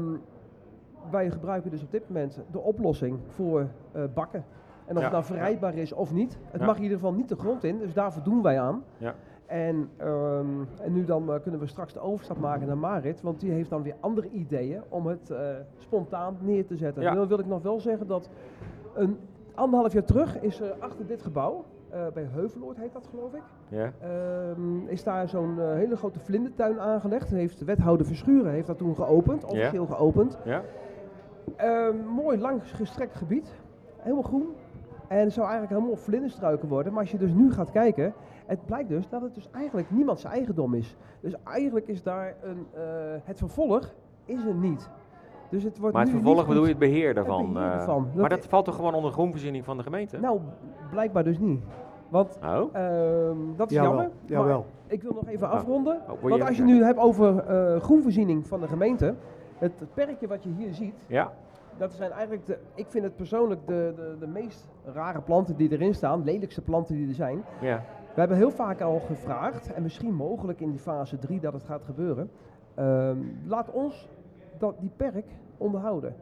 wij 1.11 1.31
gebruiken 1.31 1.71
dus 1.71 1.83
op 1.83 1.91
dit 1.91 2.09
moment 2.09 2.43
de 2.51 2.61
oplossing 2.61 3.19
voor 3.29 3.67
eh, 3.93 4.03
bakken. 4.15 4.45
En 4.87 4.97
of 4.97 5.03
het 5.03 5.13
nou 5.13 5.25
verrijdbaar 5.25 5.75
is 5.75 5.93
of 5.93 6.13
niet. 6.13 6.39
Het 6.51 6.61
mag 6.61 6.77
in 6.77 6.83
ieder 6.83 6.99
geval 6.99 7.13
niet 7.13 7.29
de 7.29 7.37
grond 7.37 7.65
in, 7.65 7.79
dus 7.79 7.93
daar 7.95 8.13
voldoen 8.13 8.43
wij 8.43 8.61
aan. 8.61 8.85
Ja. 8.97 9.15
En, 9.47 9.91
ehm, 9.97 10.47
en 10.83 10.93
nu 10.93 11.05
dan 11.05 11.33
eh, 11.33 11.41
kunnen 11.43 11.61
we 11.61 11.67
straks 11.67 11.93
de 11.93 12.01
overstap 12.01 12.39
maken 12.39 12.67
naar 12.67 12.79
Marit, 12.79 13.21
want 13.21 13.41
die 13.41 13.51
heeft 13.53 13.71
dan 13.71 13.83
weer 13.83 13.95
andere 14.01 14.29
ideeën 14.31 14.83
om 14.89 15.07
het 15.07 15.31
eh, 15.31 15.39
spontaan 15.79 16.37
neer 16.41 16.67
te 16.67 16.77
zetten. 16.77 17.03
Ja. 17.03 17.15
Dan 17.15 17.29
wil 17.29 17.39
ik 17.39 17.47
nog 17.47 17.63
wel 17.63 17.81
zeggen 17.81 18.07
dat 18.07 18.29
een 18.95 19.19
anderhalf 19.55 19.93
jaar 19.93 20.05
terug 20.05 20.41
is 20.41 20.61
er 20.61 20.75
achter 20.79 21.07
dit 21.07 21.23
gebouw, 21.23 21.65
eh, 21.89 22.01
bij 22.15 22.29
Heuveloord 22.33 22.77
heet 22.77 22.93
dat 22.93 23.07
geloof 23.11 23.35
ik, 23.35 23.43
Ja. 23.69 23.93
ehm, 24.01 24.87
is 24.87 25.05
daar 25.05 25.29
zo'n 25.29 25.59
hele 25.61 25.97
grote 25.97 26.19
vlindertuin 26.19 26.81
aangelegd. 26.81 27.31
Heeft 27.31 27.59
de 27.59 27.65
wethouder 27.65 28.07
Verschuren 28.07 28.53
heeft 28.53 28.67
dat 28.67 28.79
toen 28.79 28.95
geopend, 28.95 29.45
officieel 29.45 29.87
geopend. 29.87 30.39
Ja. 30.45 30.63
Ehm, 31.57 31.97
mooi 32.15 32.39
lang 32.39 32.61
gestrekt 32.77 33.15
gebied, 33.15 33.55
helemaal 33.97 34.23
groen. 34.23 34.47
En 35.09 35.19
het 35.19 35.33
zou 35.33 35.47
eigenlijk 35.49 35.77
helemaal 35.79 36.03
vlinderstruiken 36.03 36.69
worden. 36.69 36.93
Maar 36.93 37.01
als 37.03 37.11
je 37.11 37.19
dus 37.19 37.33
nu 37.33 37.53
gaat 37.53 37.71
kijken, 37.71 38.15
het 38.47 38.65
blijkt 38.67 38.89
dus 38.89 39.09
dat 39.09 39.23
het 39.23 39.35
dus 39.35 39.49
eigenlijk 39.53 39.91
niemand 39.91 40.21
zijn 40.21 40.33
eigendom 40.33 40.75
is. 40.75 40.97
Dus 41.21 41.35
eigenlijk 41.45 41.87
is 41.89 42.03
daar 42.03 42.35
een, 42.43 42.67
eh, 42.73 42.83
het 43.25 43.39
vervolg 43.39 43.95
is 44.25 44.45
er 44.45 44.55
niet. 44.55 44.91
Dus 45.51 45.63
het 45.63 45.79
wordt 45.79 45.95
Maar 45.95 46.03
het 46.05 46.13
vervolg 46.13 46.47
bedoel 46.47 46.63
je 46.63 46.69
het 46.69 46.79
beheer 46.79 47.07
het 47.07 47.17
daarvan? 47.17 47.53
beheer 47.53 47.69
eh, 47.71 47.75
ervan. 47.75 48.03
maar 48.15 48.29
Dat- 48.29 48.39
dat 48.41 48.49
valt 48.49 48.65
toch 48.65 48.75
gewoon 48.75 48.95
onder 48.95 49.11
groenvoorziening 49.13 49.65
van 49.65 49.77
de 49.77 49.83
gemeente? 49.83 50.19
Nou, 50.19 50.41
blijkbaar 50.91 51.25
dus 51.25 51.39
niet. 51.39 51.63
Want 52.09 52.39
oh, 52.45 52.49
ehm, 52.73 53.37
dat 53.57 53.71
is 53.71 53.77
Jawel, 53.77 53.91
jammer. 53.93 54.11
jawel. 54.27 54.59
Maar 54.59 54.93
ik 54.93 55.03
wil 55.03 55.13
nog 55.13 55.27
even 55.29 55.51
afronden. 55.51 56.01
Oh, 56.11 56.23
Want 56.23 56.43
als 56.43 56.57
je 56.57 56.63
nu 56.63 56.83
hebt 56.85 56.99
over 56.99 57.39
eh, 57.39 57.81
groenvoorziening 57.81 58.47
van 58.47 58.61
de 58.61 58.67
gemeente. 58.69 59.15
Het, 59.59 59.81
het 59.81 59.95
perkje 59.95 60.27
wat 60.27 60.43
je 60.43 60.51
hier 60.57 60.75
ziet, 60.75 60.95
ja. 61.07 61.33
dat 61.77 61.93
zijn 61.93 62.11
eigenlijk, 62.11 62.47
de, 62.47 62.59
ik 62.75 62.87
vind 62.89 63.05
het 63.05 63.17
persoonlijk 63.17 63.67
de, 63.67 63.93
de, 63.97 64.17
de 64.21 64.27
meest 64.27 64.69
rare 64.85 65.21
planten 65.21 65.57
die 65.57 65.73
erin 65.73 65.95
staan. 65.95 66.25
Lelijkste 66.25 66.61
planten 66.63 66.95
die 66.95 67.09
er 67.09 67.15
zijn. 67.15 67.43
ja. 67.61 67.83
We 68.15 68.21
hebben 68.21 68.37
heel 68.37 68.51
vaak 68.51 68.81
al 68.81 69.01
gevraagd, 69.01 69.73
en 69.73 69.83
misschien 69.83 70.15
mogelijk 70.15 70.61
in 70.61 70.71
die 70.71 70.79
fase 70.81 71.19
3 71.19 71.41
dat 71.41 71.53
het 71.53 71.63
gaat 71.65 71.85
gebeuren. 71.85 72.31
ehm, 72.75 73.19
laat 73.47 73.71
ons 73.71 74.09
dat, 74.59 74.75
die 74.81 74.91
perk 74.97 75.27
onderhouden. 75.57 76.15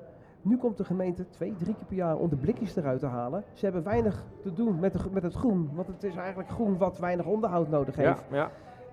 Nu 0.42 0.56
komt 0.56 0.76
de 0.76 0.84
gemeente 0.84 1.28
twee, 1.28 1.54
drie 1.56 1.74
keer 1.74 1.84
per 1.86 1.96
jaar 1.96 2.16
om 2.16 2.28
de 2.28 2.36
blikjes 2.36 2.76
eruit 2.76 3.00
te 3.00 3.06
halen. 3.06 3.44
Ze 3.52 3.64
hebben 3.64 3.82
weinig 3.82 4.24
te 4.42 4.52
doen 4.52 4.78
met, 4.80 4.92
de, 4.92 4.98
met 5.12 5.22
het 5.22 5.34
groen, 5.34 5.70
want 5.74 5.86
het 5.86 6.02
is 6.02 6.16
eigenlijk 6.16 6.48
groen 6.48 6.78
wat 6.78 6.98
weinig 6.98 7.26
onderhoud 7.26 7.68
nodig 7.68 7.96
Ja, 7.96 8.02
heeft. 8.02 8.24
ja, 8.30 8.50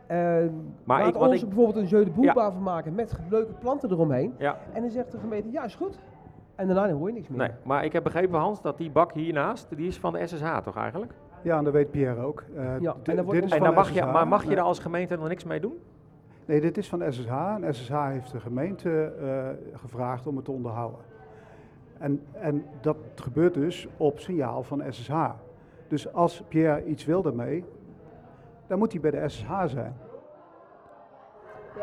Ehm, 0.07 0.49
Maar 0.83 0.99
laat 0.99 1.15
ik- 1.15 1.21
ons 1.21 1.41
ik- 1.41 1.47
bijvoorbeeld 1.47 1.75
een 1.77 1.85
jeu 1.85 2.03
de 2.03 2.11
boel 2.11 2.23
Ja. 2.23 2.33
van 2.33 2.63
maken 2.63 2.95
met 2.95 3.19
leuke 3.29 3.53
planten 3.53 3.91
eromheen. 3.91 4.33
ja. 4.37 4.57
En 4.73 4.81
dan 4.81 4.91
zegt 4.91 5.11
de 5.11 5.17
gemeente, 5.19 5.51
ja 5.51 5.63
is 5.63 5.75
goed. 5.75 5.99
En 6.55 6.67
daarna 6.67 6.91
hoor 6.93 7.07
je 7.07 7.13
niks 7.13 7.27
meer. 7.27 7.37
Nee, 7.37 7.51
maar 7.63 7.85
ik 7.85 7.93
heb 7.93 8.03
begrepen, 8.03 8.39
Hans, 8.39 8.61
dat 8.61 8.77
die 8.77 8.91
bak 8.91 9.13
hiernaast, 9.13 9.75
die 9.75 9.87
is 9.87 9.99
van 9.99 10.13
de 10.13 10.27
SSH 10.27 10.57
toch 10.63 10.77
eigenlijk? 10.77 11.13
Ja, 11.41 11.57
en 11.57 11.63
dat 11.63 11.73
weet 11.73 11.91
Pierre 11.91 12.21
ook. 12.21 12.43
Eh, 12.55 12.63
Ja, 12.63 12.69
en 12.69 12.79
dan 12.81 12.93
wordt 13.15 13.15
dit 13.15 13.15
ons- 13.15 13.35
is 13.35 13.41
En 13.41 13.49
van 13.49 13.59
dan 13.65 13.73
mag 13.73 13.89
je, 13.89 13.99
SSH. 13.99 14.11
maar 14.11 14.27
mag 14.27 14.41
je 14.41 14.47
Nee. 14.47 14.55
daar 14.55 14.65
als 14.65 14.79
gemeente 14.79 15.17
dan 15.17 15.27
niks 15.27 15.43
mee 15.43 15.59
doen? 15.59 15.79
Nee, 16.45 16.61
dit 16.61 16.77
is 16.77 16.89
van 16.89 17.01
SSH. 17.11 17.29
En 17.61 17.73
SSH 17.75 18.07
heeft 18.07 18.31
de 18.31 18.39
gemeente 18.39 19.13
eh, 19.21 19.77
gevraagd 19.79 20.27
om 20.27 20.35
het 20.35 20.45
te 20.45 20.51
onderhouden. 20.51 20.99
En, 21.97 22.23
en 22.31 22.65
dat 22.81 22.97
gebeurt 23.15 23.53
dus 23.53 23.87
op 23.97 24.19
signaal 24.19 24.63
van 24.63 24.83
SSH. 24.89 25.13
Dus 25.87 26.13
als 26.13 26.43
Pierre 26.47 26.85
iets 26.85 27.05
wil 27.05 27.21
daarmee, 27.21 27.65
dan 28.67 28.77
moet 28.79 28.91
hij 28.91 29.01
bij 29.01 29.11
de 29.11 29.29
SSH 29.29 29.63
zijn. 29.65 29.95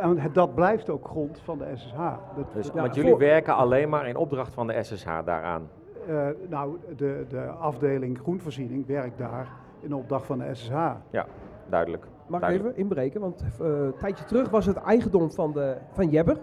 En 0.00 0.18
het- 0.18 0.34
dat 0.34 0.54
blijft 0.54 0.90
ook 0.90 1.08
grond 1.08 1.40
van 1.40 1.58
de 1.58 1.64
SSH. 1.74 1.96
Dat, 2.36 2.52
Dus, 2.52 2.66
dat- 2.66 2.74
Ja, 2.74 2.80
want 2.80 2.94
jullie 2.94 3.16
werken 3.16 3.54
alleen 3.54 3.88
maar 3.88 4.08
in 4.08 4.16
opdracht 4.16 4.54
van 4.54 4.66
de 4.66 4.82
SSH 4.82 5.06
daaraan. 5.24 5.68
Eh, 6.06 6.28
nou, 6.48 6.78
de, 6.96 7.24
de 7.28 7.46
afdeling 7.46 8.18
groenvoorziening 8.18 8.86
werkt 8.86 9.18
daar 9.18 9.48
in 9.80 9.94
opdracht 9.94 10.26
van 10.26 10.38
de 10.38 10.54
SSH. 10.54 10.70
Ja, 11.10 11.26
duidelijk. 11.68 12.06
Mag 12.26 12.42
ik 12.42 12.48
even 12.48 12.76
inbreken? 12.76 13.20
Want 13.20 13.42
eh, 13.42 13.66
een 13.66 13.94
tijdje 13.98 14.24
terug 14.24 14.50
was 14.50 14.66
het 14.66 14.76
eigendom 14.76 15.30
van, 15.30 15.52
de, 15.52 15.76
van 15.92 16.08
Jebber. 16.08 16.38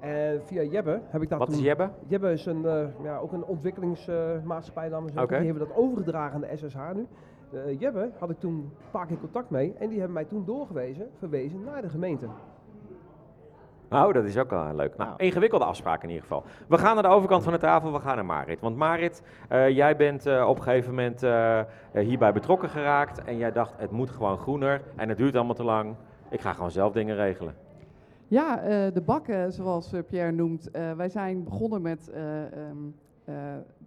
En 0.00 0.42
via 0.44 0.62
Jebber 0.62 1.00
heb 1.08 1.22
ik 1.22 1.28
dat 1.28 1.38
Wat 1.38 1.48
toen... 1.48 1.56
is 1.58 1.64
Jebbe? 1.64 1.90
Jebber 2.06 2.30
is 2.30 2.46
een, 2.46 2.66
eh, 2.66 2.86
ja, 3.02 3.18
ook 3.18 3.32
een 3.32 3.44
ontwikkelingsmaatschappij, 3.44 4.90
we 4.90 5.02
zeggen. 5.02 5.22
Oké. 5.22 5.36
Die 5.36 5.46
hebben 5.46 5.68
dat 5.68 5.76
overgedragen 5.76 6.34
aan 6.34 6.40
de 6.40 6.56
SSH 6.56 6.92
nu. 6.94 7.06
Uh, 7.50 7.80
Jebbe 7.80 8.10
had 8.18 8.30
ik 8.30 8.38
toen 8.38 8.54
een 8.54 8.70
paar 8.90 9.06
keer 9.06 9.18
contact 9.18 9.50
mee. 9.50 9.74
En 9.78 9.88
die 9.88 9.98
hebben 9.98 10.14
mij 10.14 10.24
toen 10.24 10.44
doorgewezen, 10.44 11.08
verwezen 11.18 11.64
naar 11.64 11.82
de 11.82 11.88
gemeente. 11.88 12.26
Nou, 13.88 14.12
dat 14.12 14.24
is 14.24 14.38
ook 14.38 14.50
wel 14.50 14.74
leuk. 14.74 14.96
Nou, 14.96 15.10
ingewikkelde 15.16 15.64
afspraak 15.64 16.02
in 16.02 16.08
ieder 16.08 16.22
geval. 16.22 16.44
We 16.68 16.78
gaan 16.78 16.94
naar 16.94 17.02
de 17.02 17.08
overkant 17.08 17.42
van 17.42 17.52
de 17.52 17.58
tafel, 17.58 17.92
we 17.92 17.98
gaan 18.00 18.16
naar 18.16 18.24
Marit. 18.24 18.60
Want 18.60 18.76
Marit, 18.76 19.22
eh, 19.48 19.68
jij 19.68 19.96
bent 19.96 20.26
eh, 20.26 20.48
op 20.48 20.56
een 20.56 20.62
gegeven 20.62 20.90
moment 20.94 21.22
eh, 21.22 21.60
hierbij 21.92 22.32
betrokken 22.32 22.68
geraakt. 22.68 23.24
En 23.24 23.36
jij 23.36 23.52
dacht, 23.52 23.72
het 23.76 23.90
moet 23.90 24.10
gewoon 24.10 24.38
groener 24.38 24.82
en 24.96 25.08
het 25.08 25.18
duurt 25.18 25.34
allemaal 25.36 25.54
te 25.54 25.64
lang. 25.64 25.94
Ik 26.30 26.40
ga 26.40 26.52
gewoon 26.52 26.70
zelf 26.70 26.92
dingen 26.92 27.16
regelen. 27.16 27.54
Ja, 28.28 28.60
eh, 28.60 28.68
de 28.94 29.02
bakken, 29.04 29.52
zoals 29.52 29.92
Pierre 30.08 30.32
noemt. 30.32 30.70
eh, 30.70 30.92
wij 30.92 31.08
zijn 31.08 31.44
begonnen 31.44 31.82
met 31.82 32.10
eh, 32.10 32.42
ehm, 32.42 32.76
eh, 33.24 33.34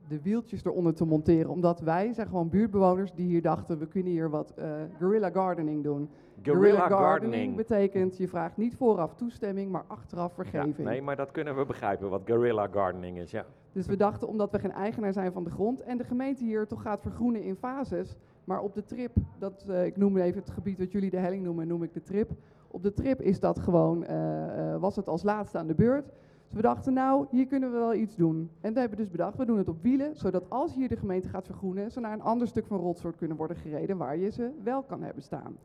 de 0.07 0.21
wieltjes 0.21 0.65
eronder 0.65 0.93
te 0.93 1.05
monteren. 1.05 1.49
Omdat 1.51 1.79
wij 1.79 2.13
zijn 2.13 2.27
gewoon 2.27 2.49
buurtbewoners 2.49 3.13
die 3.13 3.27
hier 3.27 3.41
dachten, 3.41 3.79
we 3.79 3.87
kunnen 3.87 4.11
hier 4.11 4.29
wat 4.29 4.53
eh 4.55 4.65
guerrilla 4.99 5.29
gardening 5.29 5.83
doen. 5.83 6.09
Guerrilla 6.43 6.87
gardening. 6.87 7.55
betekent, 7.55 8.17
je 8.17 8.27
vraagt 8.27 8.57
niet 8.57 8.75
vooraf 8.75 9.15
toestemming, 9.15 9.71
maar 9.71 9.83
achteraf 9.87 10.35
Ja, 10.37 10.43
vergeving. 10.43 10.87
nee, 10.87 11.01
maar 11.01 11.15
dat 11.15 11.31
kunnen 11.31 11.57
we 11.57 11.65
begrijpen, 11.65 12.09
wat 12.09 12.21
guerrilla 12.25 12.67
gardening 12.71 13.17
is. 13.17 13.31
Ja. 13.31 13.45
Dus 13.71 13.85
we 13.85 13.95
dachten, 13.95 14.27
omdat 14.27 14.51
we 14.51 14.59
geen 14.59 14.71
eigenaar 14.71 15.13
zijn 15.13 15.31
van 15.31 15.43
de 15.43 15.49
grond 15.49 15.81
en 15.81 15.97
de 15.97 16.03
gemeente 16.03 16.43
hier 16.43 16.67
toch 16.67 16.81
gaat 16.81 17.01
vergroenen 17.01 17.43
in 17.43 17.55
fases, 17.55 18.15
maar 18.43 18.61
op 18.61 18.73
de 18.73 18.83
trip, 18.83 19.15
dat, 19.37 19.65
eh, 19.67 19.85
ik 19.85 19.97
noem 19.97 20.17
even 20.17 20.39
het 20.41 20.49
gebied 20.49 20.77
wat 20.77 20.91
jullie 20.91 21.09
de 21.09 21.17
helling 21.17 21.43
noemen, 21.43 21.67
noem 21.67 21.83
ik 21.83 21.93
de 21.93 22.01
trip. 22.01 22.29
Op 22.67 22.83
de 22.83 22.93
trip 22.93 23.21
is 23.21 23.39
dat 23.39 23.59
gewoon, 23.59 24.05
eh, 24.05 24.73
eh, 24.73 24.81
was 24.81 24.95
het 24.95 25.07
als 25.07 25.23
laatste 25.23 25.57
aan 25.57 25.67
de 25.67 25.75
beurt. 25.75 26.05
Dus 26.47 26.57
we 26.57 26.61
dachten, 26.61 26.93
nou, 26.93 27.25
hier 27.29 27.47
kunnen 27.47 27.71
we 27.71 27.77
wel 27.77 27.93
iets 27.93 28.15
doen. 28.15 28.49
En 28.61 28.73
we 28.73 28.79
hebben 28.79 28.97
dus 28.97 29.09
bedacht, 29.09 29.37
we 29.37 29.45
doen 29.45 29.57
het 29.57 29.69
op 29.69 29.81
wielen, 29.81 30.15
zodat 30.15 30.49
als 30.49 30.75
hier 30.75 30.87
de 30.87 30.95
gemeente 30.97 31.29
gaat 31.29 31.45
vergroenen, 31.45 31.91
ze 31.91 31.99
naar 31.99 32.13
een 32.13 32.21
ander 32.21 32.47
stuk 32.47 32.65
van 32.65 32.79
rotsoort 32.79 33.15
kunnen 33.15 33.37
worden 33.37 33.57
gereden 33.57 33.97
waar 33.97 34.17
je 34.17 34.29
ze 34.29 34.51
wel 34.63 34.83
kan 34.83 35.01
hebben 35.01 35.23
staan. 35.23 35.57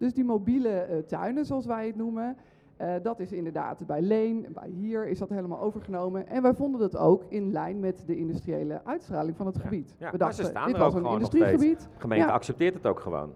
Dus 0.00 0.14
die 0.14 0.24
mobiele 0.24 0.68
eh, 0.68 0.98
tuinen, 0.98 1.46
zoals 1.46 1.66
wij 1.66 1.86
het 1.86 1.96
noemen, 1.96 2.36
eh, 2.76 2.94
dat 3.02 3.20
is 3.20 3.32
inderdaad 3.32 3.86
bij 3.86 4.00
Leen, 4.02 4.46
bij 4.54 4.68
hier 4.68 5.06
is 5.06 5.18
dat 5.18 5.28
helemaal 5.28 5.60
overgenomen. 5.60 6.26
En 6.26 6.42
wij 6.42 6.54
vonden 6.54 6.80
dat 6.80 6.96
ook 6.96 7.24
in 7.28 7.52
lijn 7.52 7.80
met 7.80 8.02
de 8.06 8.16
industriële 8.16 8.80
uitstraling 8.84 9.36
van 9.36 9.46
het 9.46 9.58
gebied. 9.58 9.94
Ja, 9.98 10.10
we 10.10 10.16
maar 10.18 10.34
ze 10.34 10.42
dachten, 10.42 10.44
staan 10.44 10.66
dit 10.66 10.74
er 10.74 10.80
was 10.80 10.94
ook 10.94 11.04
een 11.04 11.12
industriegebied. 11.12 11.78
De 11.80 12.00
gemeente 12.00 12.26
Ja. 12.26 12.32
accepteert 12.32 12.74
het 12.74 12.86
ook 12.86 13.00
gewoon. 13.00 13.32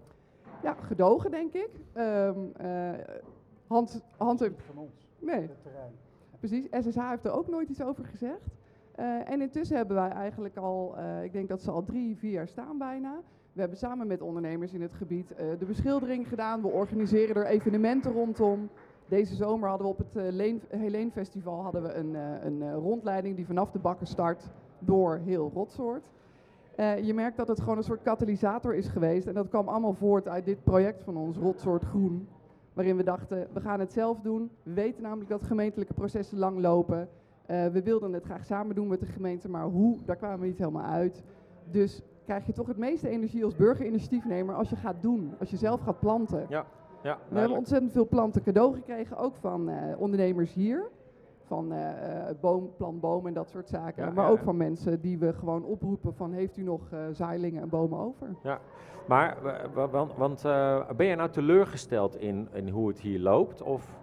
Ja, 0.62 0.74
gedogen 0.74 1.30
denk 1.30 1.52
ik. 1.52 1.70
Ehm 1.92 2.38
eh, 2.56 2.90
Hans, 3.66 4.00
Hans 4.16 4.40
heeft... 4.40 4.62
Van 4.62 4.76
ons, 4.78 5.08
Nee, 5.18 5.40
het 5.40 5.62
terrein. 5.62 5.92
precies. 6.38 6.66
SSH 6.70 7.10
heeft 7.10 7.24
er 7.24 7.32
ook 7.32 7.48
nooit 7.48 7.68
iets 7.68 7.82
over 7.82 8.04
gezegd. 8.04 8.40
Eh, 8.94 9.30
en 9.30 9.40
intussen 9.40 9.76
hebben 9.76 9.96
wij 9.96 10.10
eigenlijk 10.10 10.56
al, 10.56 10.94
eh, 10.96 11.24
ik 11.24 11.32
denk 11.32 11.48
dat 11.48 11.62
ze 11.62 11.70
al 11.70 11.84
drie, 11.84 12.16
vier 12.16 12.30
jaar 12.30 12.48
staan 12.48 12.78
bijna. 12.78 13.20
We 13.54 13.60
hebben 13.60 13.78
samen 13.78 14.06
met 14.06 14.22
ondernemers 14.22 14.72
in 14.72 14.82
het 14.82 14.94
gebied 14.94 15.34
eh, 15.34 15.46
de 15.58 15.64
beschildering 15.64 16.28
gedaan. 16.28 16.62
We 16.62 16.68
organiseren 16.68 17.36
er 17.36 17.46
evenementen 17.46 18.12
rondom. 18.12 18.68
Deze 19.08 19.34
zomer 19.34 19.68
hadden 19.68 19.86
we 19.86 19.92
op 19.92 19.98
het 19.98 20.16
uh, 20.16 20.32
Leen, 20.32 20.62
Helene 20.68 21.10
Festival 21.10 21.62
hadden 21.62 21.82
we 21.82 21.92
een, 21.92 22.14
eh, 22.14 22.44
een 22.44 22.74
rondleiding 22.74 23.36
die 23.36 23.46
vanaf 23.46 23.70
de 23.70 23.78
bakken 23.78 24.06
start 24.06 24.50
door 24.78 25.20
heel 25.24 25.50
Rotsoort. 25.54 26.10
Je 27.02 27.14
merkt 27.14 27.36
dat 27.36 27.48
het 27.48 27.60
gewoon 27.60 27.76
een 27.76 27.84
soort 27.84 28.02
katalysator 28.02 28.74
is 28.74 28.88
geweest. 28.88 29.26
En 29.26 29.34
dat 29.34 29.48
kwam 29.48 29.68
allemaal 29.68 29.94
voort 29.94 30.28
uit 30.28 30.44
dit 30.44 30.64
project 30.64 31.02
van 31.02 31.16
ons, 31.16 31.36
Rotsoort 31.36 31.84
Groen. 31.84 32.28
Waarin 32.72 32.96
we 32.96 33.04
dachten, 33.04 33.48
we 33.52 33.60
gaan 33.60 33.80
het 33.80 33.92
zelf 33.92 34.20
doen. 34.20 34.50
We 34.62 34.72
weten 34.72 35.02
namelijk 35.02 35.30
dat 35.30 35.42
gemeentelijke 35.42 35.94
processen 35.94 36.38
lang 36.38 36.58
lopen. 36.60 37.08
We 37.46 37.80
wilden 37.84 38.12
het 38.12 38.24
graag 38.24 38.44
samen 38.44 38.74
doen 38.74 38.88
met 38.88 39.00
de 39.00 39.06
gemeente, 39.06 39.48
maar 39.48 39.64
hoe, 39.64 39.98
daar 40.04 40.16
kwamen 40.16 40.40
we 40.40 40.46
niet 40.46 40.58
helemaal 40.58 40.90
uit. 40.90 41.22
Dus 41.70 42.02
krijg 42.24 42.46
je 42.46 42.52
toch 42.52 42.66
het 42.66 42.76
meeste 42.78 43.08
energie 43.08 43.44
als 43.44 43.56
burgerinitiatiefnemer 43.56 44.54
als 44.54 44.70
je 44.70 44.76
gaat 44.76 44.96
doen, 45.02 45.34
als 45.40 45.50
je 45.50 45.56
zelf 45.56 45.80
gaat 45.80 45.98
planten. 46.00 46.46
Ja, 46.48 46.66
We 47.28 47.38
hebben 47.38 47.56
ontzettend 47.58 47.92
veel 47.92 48.08
planten 48.08 48.42
cadeau 48.42 48.74
gekregen, 48.74 49.16
ook 49.16 49.36
van 49.36 49.68
eh, 49.68 50.00
ondernemers 50.00 50.52
hier. 50.54 50.84
Van 51.46 51.72
eh, 51.72 52.34
boom, 53.00 53.26
en 53.26 53.34
dat 53.34 53.48
soort 53.50 53.68
zaken. 53.68 54.04
Ja, 54.04 54.10
maar 54.10 54.24
ja, 54.24 54.30
ook 54.30 54.38
ja. 54.38 54.44
van 54.44 54.56
mensen 54.56 55.00
die 55.00 55.18
we 55.18 55.32
gewoon 55.32 55.64
oproepen 55.64 56.14
van 56.14 56.32
heeft 56.32 56.56
u 56.56 56.62
nog 56.62 56.80
eh 56.90 56.98
zaailingen 57.12 57.62
en 57.62 57.68
bomen 57.68 57.98
over? 57.98 58.26
Maar, 59.08 59.36
wa- 59.42 59.60
wa- 59.74 59.88
want, 59.88 60.14
want 60.14 60.42
ben 60.96 61.06
je 61.06 61.14
nou 61.16 61.30
teleurgesteld 61.30 62.16
in, 62.20 62.48
in 62.52 62.68
hoe 62.68 62.88
het 62.88 63.00
hier 63.00 63.20
loopt? 63.20 63.62
Of, 63.62 63.98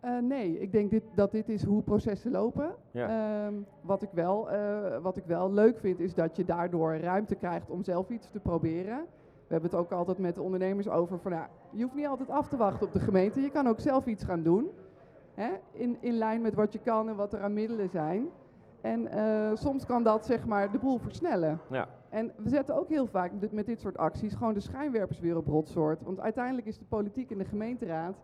Eh, 0.00 0.18
nee, 0.18 0.60
ik 0.60 0.72
denk 0.72 0.90
dit, 0.90 1.02
dat 1.14 1.30
dit 1.30 1.48
is 1.48 1.64
hoe 1.64 1.82
processen 1.82 2.30
lopen. 2.30 2.74
Ja. 2.90 3.08
Ehm, 3.46 3.54
wat, 3.80 4.02
ik 4.02 4.10
wel, 4.12 4.50
eh, 4.50 4.98
wat 5.02 5.16
ik 5.16 5.24
wel 5.24 5.52
leuk 5.52 5.78
vind, 5.78 6.00
is 6.00 6.14
dat 6.14 6.36
je 6.36 6.44
daardoor 6.44 6.96
ruimte 6.96 7.34
krijgt 7.34 7.70
om 7.70 7.82
zelf 7.82 8.08
iets 8.08 8.30
te 8.30 8.40
proberen. 8.40 8.98
We 9.46 9.54
hebben 9.54 9.70
het 9.70 9.78
ook 9.78 9.92
altijd 9.92 10.18
met 10.18 10.34
de 10.34 10.42
ondernemers 10.42 10.88
over 10.88 11.18
van, 11.18 11.32
ja, 11.32 11.48
je 11.70 11.82
hoeft 11.82 11.94
niet 11.94 12.06
altijd 12.06 12.30
af 12.30 12.48
te 12.48 12.56
wachten 12.56 12.86
op 12.86 12.92
de 12.92 13.00
gemeente. 13.00 13.40
Je 13.40 13.50
kan 13.50 13.66
ook 13.66 13.80
zelf 13.80 14.06
iets 14.06 14.24
gaan 14.24 14.42
doen. 14.42 14.70
Hè? 15.34 15.48
In, 15.72 15.96
in 16.00 16.12
lijn 16.12 16.42
met 16.42 16.54
wat 16.54 16.72
je 16.72 16.78
kan 16.78 17.08
en 17.08 17.16
wat 17.16 17.32
er 17.32 17.42
aan 17.42 17.52
middelen 17.52 17.88
zijn. 17.88 18.28
En 18.80 19.08
eh, 19.08 19.50
soms 19.54 19.86
kan 19.86 20.02
dat 20.02 20.26
zeg 20.26 20.46
maar 20.46 20.72
de 20.72 20.78
boel 20.78 20.98
versnellen. 20.98 21.60
ja, 21.70 21.88
En 22.08 22.32
we 22.36 22.48
zetten 22.48 22.76
ook 22.76 22.88
heel 22.88 23.06
vaak 23.06 23.32
met 23.50 23.66
dit 23.66 23.80
soort 23.80 23.96
acties 23.96 24.34
gewoon 24.34 24.54
de 24.54 24.60
schijnwerpers 24.60 25.20
weer 25.20 25.36
op 25.36 25.46
rotsoort. 25.46 26.02
Want 26.02 26.20
uiteindelijk 26.20 26.66
is 26.66 26.78
de 26.78 26.84
politiek 26.84 27.30
en 27.30 27.38
de 27.38 27.44
gemeenteraad 27.44 28.16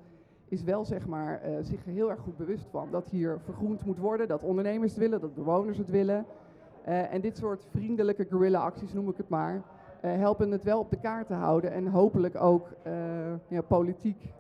is 0.55 0.63
wel 0.63 0.85
zeg 0.85 1.07
maar, 1.07 1.41
eh, 1.41 1.53
zich 1.61 1.85
heel 1.85 2.11
erg 2.11 2.21
goed 2.21 2.37
bewust 2.37 2.67
van 2.71 2.89
dat 2.91 3.09
hier 3.09 3.39
vergroend 3.45 3.85
moet 3.85 3.99
worden, 3.99 4.29
dat 4.29 4.43
ondernemers 4.43 4.91
het 4.91 5.01
willen, 5.01 5.21
dat 5.21 5.35
bewoners 5.35 5.79
het 5.79 5.91
willen. 5.91 6.27
Eh, 6.85 7.13
en 7.13 7.21
dit 7.21 7.37
soort 7.37 7.67
vriendelijke 7.71 8.27
guerrilla-acties, 8.31 8.93
noem 8.93 9.09
ik 9.09 9.17
het 9.17 9.29
maar, 9.29 9.63
eh, 10.01 10.13
helpen 10.13 10.51
het 10.51 10.63
wel 10.63 10.79
op 10.79 10.91
de 10.91 11.01
kaart 11.01 11.27
te 11.27 11.35
houden 11.35 11.73
en 11.73 11.87
hopelijk 11.87 12.41
ook 12.41 12.69
ja, 13.49 13.61
politiek, 13.63 14.33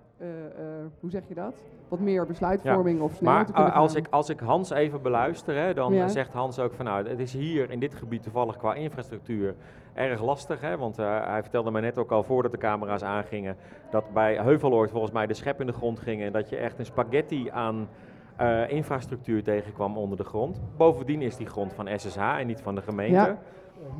hoe 1.00 1.10
zeg 1.10 1.22
je 1.28 1.34
dat? 1.34 1.54
Wat 1.88 1.98
meer 2.00 2.26
besluitvorming 2.26 3.00
of 3.00 3.14
sneller 3.14 3.34
Maar 3.34 3.46
te 3.46 3.52
kunnen 3.52 3.72
eh, 3.72 3.78
als 3.78 3.92
gaan. 3.92 4.02
ik, 4.02 4.08
als 4.10 4.28
ik 4.28 4.40
Hans 4.40 4.70
even 4.70 5.02
beluister, 5.02 5.56
hè, 5.56 5.74
dan 5.74 5.92
Ja. 5.94 6.08
zegt 6.08 6.32
Hans 6.32 6.58
ook 6.58 6.74
van 6.74 6.84
nou, 6.84 7.08
het 7.08 7.18
is 7.18 7.32
hier 7.32 7.70
in 7.70 7.78
dit 7.80 7.94
gebied 7.94 8.22
toevallig 8.22 8.56
qua 8.56 8.74
infrastructuur 8.74 9.54
erg 9.94 10.22
lastig. 10.22 10.60
Hè, 10.60 10.76
want 10.76 10.98
eh, 10.98 11.26
hij 11.26 11.42
vertelde 11.42 11.70
mij 11.70 11.80
net 11.80 11.98
ook 11.98 12.10
al 12.12 12.22
voordat 12.22 12.52
de 12.52 12.58
camera's 12.58 13.02
aangingen, 13.02 13.56
dat 13.90 14.12
bij 14.12 14.36
Heuveloord 14.36 14.90
volgens 14.90 15.12
mij 15.12 15.26
de 15.26 15.34
schep 15.34 15.60
in 15.60 15.66
de 15.66 15.72
grond 15.72 16.00
ging 16.00 16.22
en 16.22 16.32
dat 16.32 16.48
je 16.48 16.56
echt 16.56 16.78
een 16.78 16.86
spaghetti 16.86 17.48
aan 17.50 17.88
eh, 18.36 18.70
infrastructuur 18.70 19.42
tegenkwam 19.42 19.96
onder 19.98 20.16
de 20.18 20.24
grond. 20.24 20.60
Bovendien 20.76 21.22
is 21.22 21.36
die 21.36 21.46
grond 21.46 21.72
van 21.72 21.88
SSH 21.98 22.16
en 22.38 22.46
niet 22.46 22.60
van 22.60 22.74
de 22.74 22.82
gemeente. 22.82 23.14
Ja. 23.14 23.38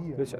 Hier, 0.03 0.17
Dus. 0.17 0.35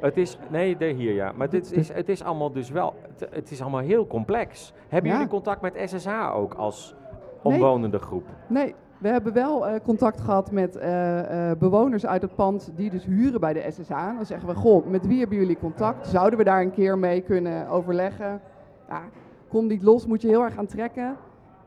Het 0.00 0.16
is, 0.16 0.38
nee, 0.50 0.76
de 0.76 0.84
hier 0.86 1.12
ja. 1.14 1.32
Maar 1.36 1.48
dit 1.50 1.72
is, 1.72 1.92
het 1.92 2.08
is 2.08 2.22
allemaal 2.24 2.52
dus 2.52 2.70
wel, 2.70 2.94
het, 3.16 3.28
het 3.34 3.50
is 3.50 3.60
allemaal 3.62 3.80
heel 3.80 4.06
complex. 4.06 4.72
Hebben 4.88 5.10
Ja. 5.10 5.16
jullie 5.16 5.30
contact 5.32 5.60
met 5.60 5.80
SSH 5.84 6.34
ook 6.34 6.54
als 6.54 6.96
Nee. 7.44 7.54
omwonende 7.54 7.98
groep? 7.98 8.24
Nee, 8.46 8.74
we 8.98 9.08
hebben 9.08 9.32
wel 9.32 9.66
eh, 9.66 9.80
contact 9.84 10.20
gehad 10.20 10.50
met 10.50 10.76
eh, 10.76 11.50
eh, 11.50 11.58
bewoners 11.58 12.06
uit 12.06 12.22
het 12.22 12.34
pand 12.34 12.72
die 12.74 12.90
dus 12.90 13.04
huren 13.04 13.40
bij 13.40 13.52
de 13.52 13.64
SSH. 13.70 13.88
Dan 14.16 14.26
zeggen 14.26 14.48
we, 14.48 14.54
goh, 14.54 14.86
met 14.86 15.06
wie 15.06 15.18
hebben 15.18 15.38
jullie 15.38 15.58
contact? 15.58 16.06
Zouden 16.06 16.38
we 16.38 16.44
daar 16.44 16.60
een 16.60 16.70
keer 16.70 16.98
mee 16.98 17.20
kunnen 17.20 17.68
overleggen? 17.68 18.40
Ja, 18.88 19.00
kom 19.48 19.66
niet 19.66 19.82
los, 19.82 20.06
moet 20.06 20.22
je 20.22 20.28
heel 20.28 20.42
erg 20.42 20.58
aan 20.58 20.66
trekken. 20.66 21.16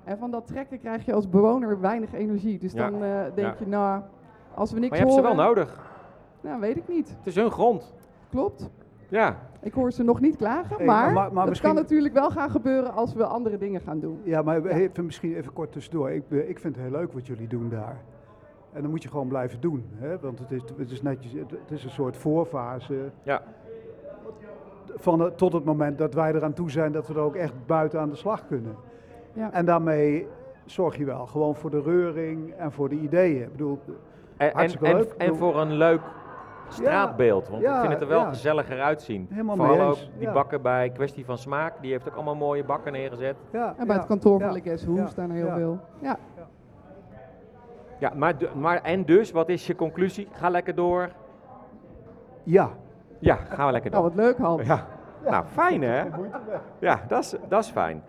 En 0.04 0.18
van 0.18 0.32
dat 0.32 0.48
trekken 0.48 0.80
krijg 0.80 1.06
je 1.06 1.14
als 1.14 1.30
bewoner 1.30 1.80
weinig 1.82 2.14
energie. 2.14 2.60
Dus 2.60 2.72
Ja, 2.74 2.90
dan 2.90 3.00
denk 3.36 3.48
ja. 3.48 3.56
je, 3.60 3.68
nou, 3.68 4.02
als 4.54 4.72
we 4.72 4.80
niks 4.80 4.90
Maar 4.90 5.00
je 5.00 5.04
hebt 5.06 5.16
ze 5.18 5.22
horen... 5.22 5.36
wel 5.38 5.46
nodig. 5.46 5.91
Nou, 6.42 6.60
weet 6.60 6.78
ik 6.78 6.88
niet. 6.88 7.10
Het 7.18 7.28
is 7.28 7.36
hun 7.36 7.52
grond. 7.52 7.94
Klopt. 8.30 8.70
Ja. 9.10 9.38
Ik 9.62 9.74
hoor 9.74 9.92
ze 9.92 10.04
nog 10.04 10.20
niet 10.20 10.36
klagen, 10.36 10.76
Hey, 10.76 10.86
maar, 10.86 11.14
maar- 11.14 11.14
maar 11.14 11.34
dat 11.34 11.50
misschien- 11.50 11.74
kan 11.74 11.82
natuurlijk 11.82 12.14
wel 12.14 12.30
gaan 12.30 12.50
gebeuren 12.50 12.94
als 12.94 13.14
we 13.14 13.26
andere 13.26 13.58
dingen 13.58 13.82
gaan 13.82 14.00
doen. 14.00 14.20
Ja, 14.24 14.42
maar 14.42 14.66
even, 14.66 15.06
misschien 15.06 15.36
even 15.36 15.54
kort 15.54 15.72
tussendoor. 15.72 16.10
Ik, 16.12 16.28
be- 16.28 16.48
ik 16.48 16.60
vind 16.60 16.76
het 16.76 16.84
heel 16.86 16.94
leuk 17.00 17.14
wat 17.14 17.28
jullie 17.28 17.48
doen 17.48 17.70
daar. 17.70 17.98
En 18.74 18.82
dan 18.82 18.90
moet 18.90 19.04
je 19.04 19.10
gewoon 19.10 19.28
blijven 19.28 19.60
doen. 19.62 19.86
Hè? 19.96 20.20
Want 20.20 20.40
het 20.40 20.52
is, 20.52 20.62
het, 20.78 20.92
is 20.92 21.02
netjes, 21.02 21.32
het, 21.32 21.72
is 21.72 21.84
een 21.84 21.90
soort 21.90 22.18
voorfase. 22.18 22.96
Ja. 23.24 23.42
Van 24.96 25.20
het- 25.20 25.38
tot 25.38 25.54
het 25.54 25.64
moment 25.66 25.98
dat 25.98 26.14
wij 26.14 26.34
eraan 26.34 26.54
toe 26.54 26.72
zijn 26.72 26.92
dat 26.92 27.08
we 27.08 27.14
er 27.14 27.20
ook 27.20 27.36
echt 27.36 27.54
buiten 27.66 28.00
aan 28.00 28.10
de 28.10 28.16
slag 28.16 28.46
kunnen. 28.48 28.76
Ja. 29.34 29.52
En 29.54 29.66
daarmee 29.66 30.28
zorg 30.66 30.98
je 30.98 31.06
wel 31.06 31.26
gewoon 31.26 31.56
voor 31.56 31.70
de 31.70 31.82
reuring 31.82 32.52
en 32.54 32.72
voor 32.72 32.90
de 32.90 32.96
ideeën. 32.96 33.42
Ik 33.42 33.52
bedoel, 33.52 33.80
En, 34.38 34.48
en, 34.50 34.56
Hartstikke 34.56 34.86
en, 34.88 34.96
leuk. 34.96 35.14
en 35.18 35.36
voor 35.36 35.60
een 35.62 35.72
leuk 35.74 36.02
straatbeeld. 36.74 37.50
Want 37.50 37.64
ik 37.64 37.70
vind 37.80 37.94
het 37.94 38.02
er 38.02 38.08
wel 38.08 38.20
ja. 38.20 38.28
gezelliger 38.30 38.82
uitzien. 38.82 39.28
Helemaal 39.30 39.56
Vooral 39.56 39.76
mee 39.76 39.86
ook 39.86 39.98
die 40.18 40.28
ja. 40.28 40.34
bakken 40.34 40.62
bij 40.62 40.90
Kwestie 40.90 41.26
van 41.26 41.38
Smaak. 41.38 41.74
Die 41.82 41.92
heeft 41.92 42.08
ook 42.08 42.16
allemaal 42.16 42.36
mooie 42.36 42.64
bakken 42.64 42.92
neergezet. 42.92 43.36
ja, 43.52 43.74
En 43.78 43.86
bij 43.88 43.96
ja, 43.96 44.02
het 44.02 44.06
kantoor 44.10 44.40
van 44.40 44.62
Who 44.86 44.96
ja, 44.96 45.08
staan 45.08 45.30
er 45.30 45.36
heel 45.36 45.46
ja. 45.46 45.56
veel. 45.56 45.80
Ja. 46.00 46.18
Ja, 48.00 48.12
maar, 48.16 48.36
maar 48.56 48.82
en 48.82 49.06
dus, 49.06 49.32
wat 49.32 49.50
is 49.50 49.68
je 49.68 49.76
conclusie? 49.76 50.28
Ga 50.32 50.50
lekker 50.50 50.76
door. 50.76 51.10
Ja. 52.44 52.70
Ja, 53.20 53.36
gaan 53.36 53.66
we 53.66 53.72
lekker 53.72 53.92
Nou, 53.92 54.04
door. 54.04 54.16
wat 54.16 54.26
leuk, 54.26 54.38
Hans. 54.38 54.68
Ja. 54.68 54.88
Nou, 55.30 55.46
fijn 55.46 55.82
hè? 55.82 56.04
Ja, 56.80 57.00
dat 57.08 57.20
is, 57.24 57.36
dat 57.50 57.64
is 57.64 57.70
fijn. 57.70 58.04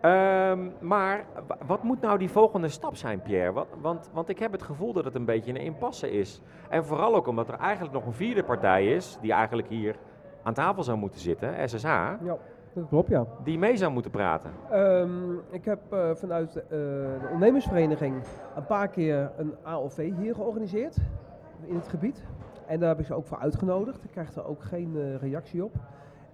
Ehm, 0.00 0.68
maar 0.80 1.24
wa- 1.46 1.56
wat 1.66 1.82
moet 1.82 2.00
nou 2.00 2.18
die 2.18 2.30
volgende 2.30 2.68
stap 2.68 2.96
zijn, 2.96 3.22
Pierre? 3.22 3.52
Wat, 3.52 3.66
want, 3.80 4.10
want 4.12 4.28
ik 4.28 4.38
heb 4.38 4.52
het 4.52 4.62
gevoel 4.62 4.92
dat 4.92 5.04
het 5.04 5.14
een 5.14 5.24
beetje 5.24 5.50
een 5.50 5.56
impasse 5.60 6.10
is. 6.10 6.40
En 6.68 6.84
vooral 6.84 7.14
ook 7.14 7.26
omdat 7.26 7.48
er 7.48 7.58
eigenlijk 7.58 7.94
nog 7.94 8.06
een 8.06 8.12
vierde 8.12 8.44
partij 8.44 8.86
is, 8.94 9.18
die 9.20 9.32
eigenlijk 9.32 9.68
hier 9.68 9.96
aan 10.42 10.54
tafel 10.54 10.82
zou 10.82 10.98
moeten 10.98 11.20
zitten, 11.20 11.68
SSH, 11.68 11.82
Ja, 11.84 12.16
dat 12.72 12.88
klopt 12.88 13.08
ja. 13.08 13.24
die 13.44 13.58
mee 13.58 13.76
zou 13.76 13.92
moeten 13.92 14.10
praten. 14.10 14.50
Ehm, 14.70 15.32
ik 15.50 15.64
heb 15.64 15.78
eh, 15.92 16.10
vanuit 16.14 16.56
eh, 16.56 16.68
de 16.68 17.28
ondernemersvereniging 17.32 18.22
een 18.56 18.66
paar 18.66 18.88
keer 18.88 19.30
een 19.36 19.54
AOV 19.62 20.10
hier 20.16 20.34
georganiseerd 20.34 20.96
in 21.66 21.74
het 21.74 21.88
gebied. 21.88 22.24
En 22.66 22.80
daar 22.80 22.88
heb 22.88 22.98
ik 23.00 23.06
ze 23.06 23.14
ook 23.14 23.26
voor 23.26 23.38
uitgenodigd. 23.38 24.04
Ik 24.04 24.10
krijg 24.10 24.34
er 24.34 24.46
ook 24.46 24.62
geen 24.62 24.92
eh, 24.96 25.16
reactie 25.20 25.64
op. 25.64 25.72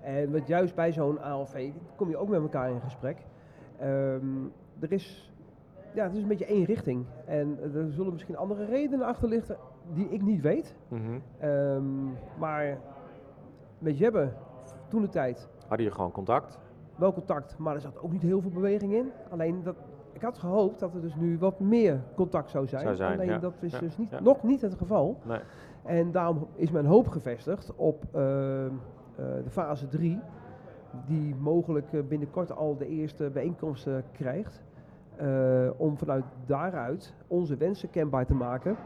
En 0.03 0.33
wat 0.33 0.47
juist 0.47 0.75
bij 0.75 0.93
zo'n 0.93 1.21
AOV 1.21 1.71
kom 1.97 2.09
je 2.09 2.17
ook 2.17 2.29
met 2.29 2.41
elkaar 2.41 2.71
in 2.71 2.81
gesprek. 2.81 3.17
Ehm, 3.79 4.45
er 4.81 4.93
is, 4.93 5.33
ja, 5.95 6.05
het 6.05 6.15
is 6.15 6.23
een 6.23 6.29
beetje 6.29 6.47
één 6.47 6.65
richting. 6.65 7.05
En 7.25 7.59
er 7.75 7.93
zullen 7.93 8.13
misschien 8.13 8.37
andere 8.37 8.65
redenen 8.65 9.07
achter 9.07 9.29
liggen 9.29 9.57
die 9.93 10.09
ik 10.09 10.23
niet 10.23 10.41
weet. 10.41 10.75
Mhm. 10.89 11.03
Ehm, 11.39 12.05
maar 12.39 12.79
met 13.79 13.99
Jebbe, 13.99 14.33
toen 14.89 15.01
de 15.03 15.09
tijd, 15.09 15.49
Hadden 15.59 15.79
jullie 15.79 15.93
gewoon 15.93 16.11
contact? 16.13 16.59
wel 16.97 17.13
contact, 17.13 17.59
maar 17.59 17.75
er 17.75 17.81
zat 17.81 17.99
ook 18.03 18.13
niet 18.13 18.23
heel 18.23 18.41
veel 18.41 18.51
beweging 18.51 18.93
in. 18.93 19.11
Alleen 19.31 19.63
dat, 19.63 19.77
ik 20.13 20.23
had 20.23 20.39
gehoopt 20.39 20.81
dat 20.81 20.95
er 20.95 21.01
dus 21.01 21.15
nu 21.15 21.39
wat 21.39 21.61
meer 21.61 22.01
contact 22.15 22.51
zou 22.51 22.67
zijn. 22.67 22.83
Zou 22.83 22.95
zijn, 22.97 23.13
Alleen 23.13 23.29
ja. 23.31 23.39
dat 23.39 23.55
is 23.61 23.73
Ja, 23.73 23.79
dus 23.79 23.97
niet, 23.99 24.11
ja. 24.11 24.21
nog 24.21 24.43
niet 24.43 24.61
het 24.61 24.75
geval. 24.75 25.19
Nee. 25.25 25.41
En 25.85 26.11
daarom 26.13 26.47
is 26.55 26.71
mijn 26.71 26.87
hoop 26.87 27.09
gevestigd 27.09 27.73
op 27.77 28.05
ehm, 28.13 28.67
eh, 28.67 28.73
de 29.45 29.51
fase 29.51 29.89
3, 29.89 30.19
die 31.07 31.35
mogelijk 31.35 31.93
eh, 31.93 32.01
binnenkort 32.09 32.53
al 32.57 32.77
de 32.77 32.87
eerste 32.87 33.31
bijeenkomsten 33.31 34.05
krijgt. 34.13 34.63
eh, 35.17 35.71
om 35.77 35.99
vanuit 35.99 36.25
daaruit 36.47 37.15
onze 37.27 37.57
wensen 37.57 37.91
kenbaar 37.91 38.27
te 38.27 38.35
maken 38.35 38.77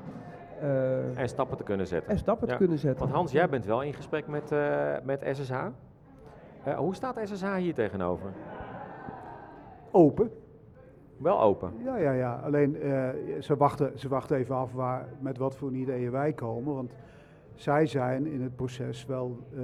eh, 0.60 1.18
En 1.18 1.28
stappen 1.28 1.56
te 1.56 1.62
kunnen 1.62 1.86
zetten. 1.86 2.10
en 2.10 2.18
stappen 2.18 2.46
Ja. 2.46 2.52
te 2.52 2.58
kunnen 2.58 2.78
zetten. 2.78 3.00
Want 3.00 3.12
Hans, 3.16 3.32
jij 3.32 3.48
bent 3.48 3.64
wel 3.64 3.82
in 3.82 3.92
gesprek 3.94 4.26
met, 4.26 4.52
eh, 4.52 4.92
met 5.04 5.22
SSH. 5.32 5.52
Eh, 6.64 6.74
hoe 6.76 6.94
staat 6.94 7.16
SSH 7.24 7.56
hier 7.56 7.74
tegenover? 7.74 8.30
Open. 9.90 10.30
Wel 11.16 11.40
open. 11.40 11.72
Ja, 11.84 11.96
ja, 11.96 12.12
ja. 12.12 12.34
Alleen 12.44 12.80
eh, 12.80 13.08
ze, 13.40 13.56
wachten, 13.56 13.98
ze 13.98 14.08
wachten 14.08 14.36
even 14.36 14.54
af 14.54 14.72
waar, 14.72 15.06
met 15.18 15.38
wat 15.38 15.56
voor 15.56 15.72
ideeën 15.72 16.10
wij 16.10 16.32
komen. 16.32 16.74
Want 16.74 16.94
zij 17.54 17.86
zijn 17.86 18.26
in 18.26 18.42
het 18.42 18.56
proces 18.56 19.06
wel 19.06 19.38
eh, 19.56 19.62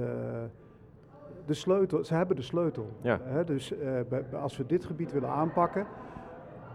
de 1.45 1.53
sleutel. 1.53 2.03
Ze 2.03 2.13
hebben 2.13 2.35
de 2.35 2.41
sleutel. 2.41 2.87
Ja. 3.01 3.19
Hè, 3.23 3.43
dus 3.43 3.73
eh, 3.77 4.41
als 4.41 4.57
we 4.57 4.65
dit 4.65 4.85
gebied 4.85 5.11
willen 5.11 5.29
aanpakken, 5.29 5.85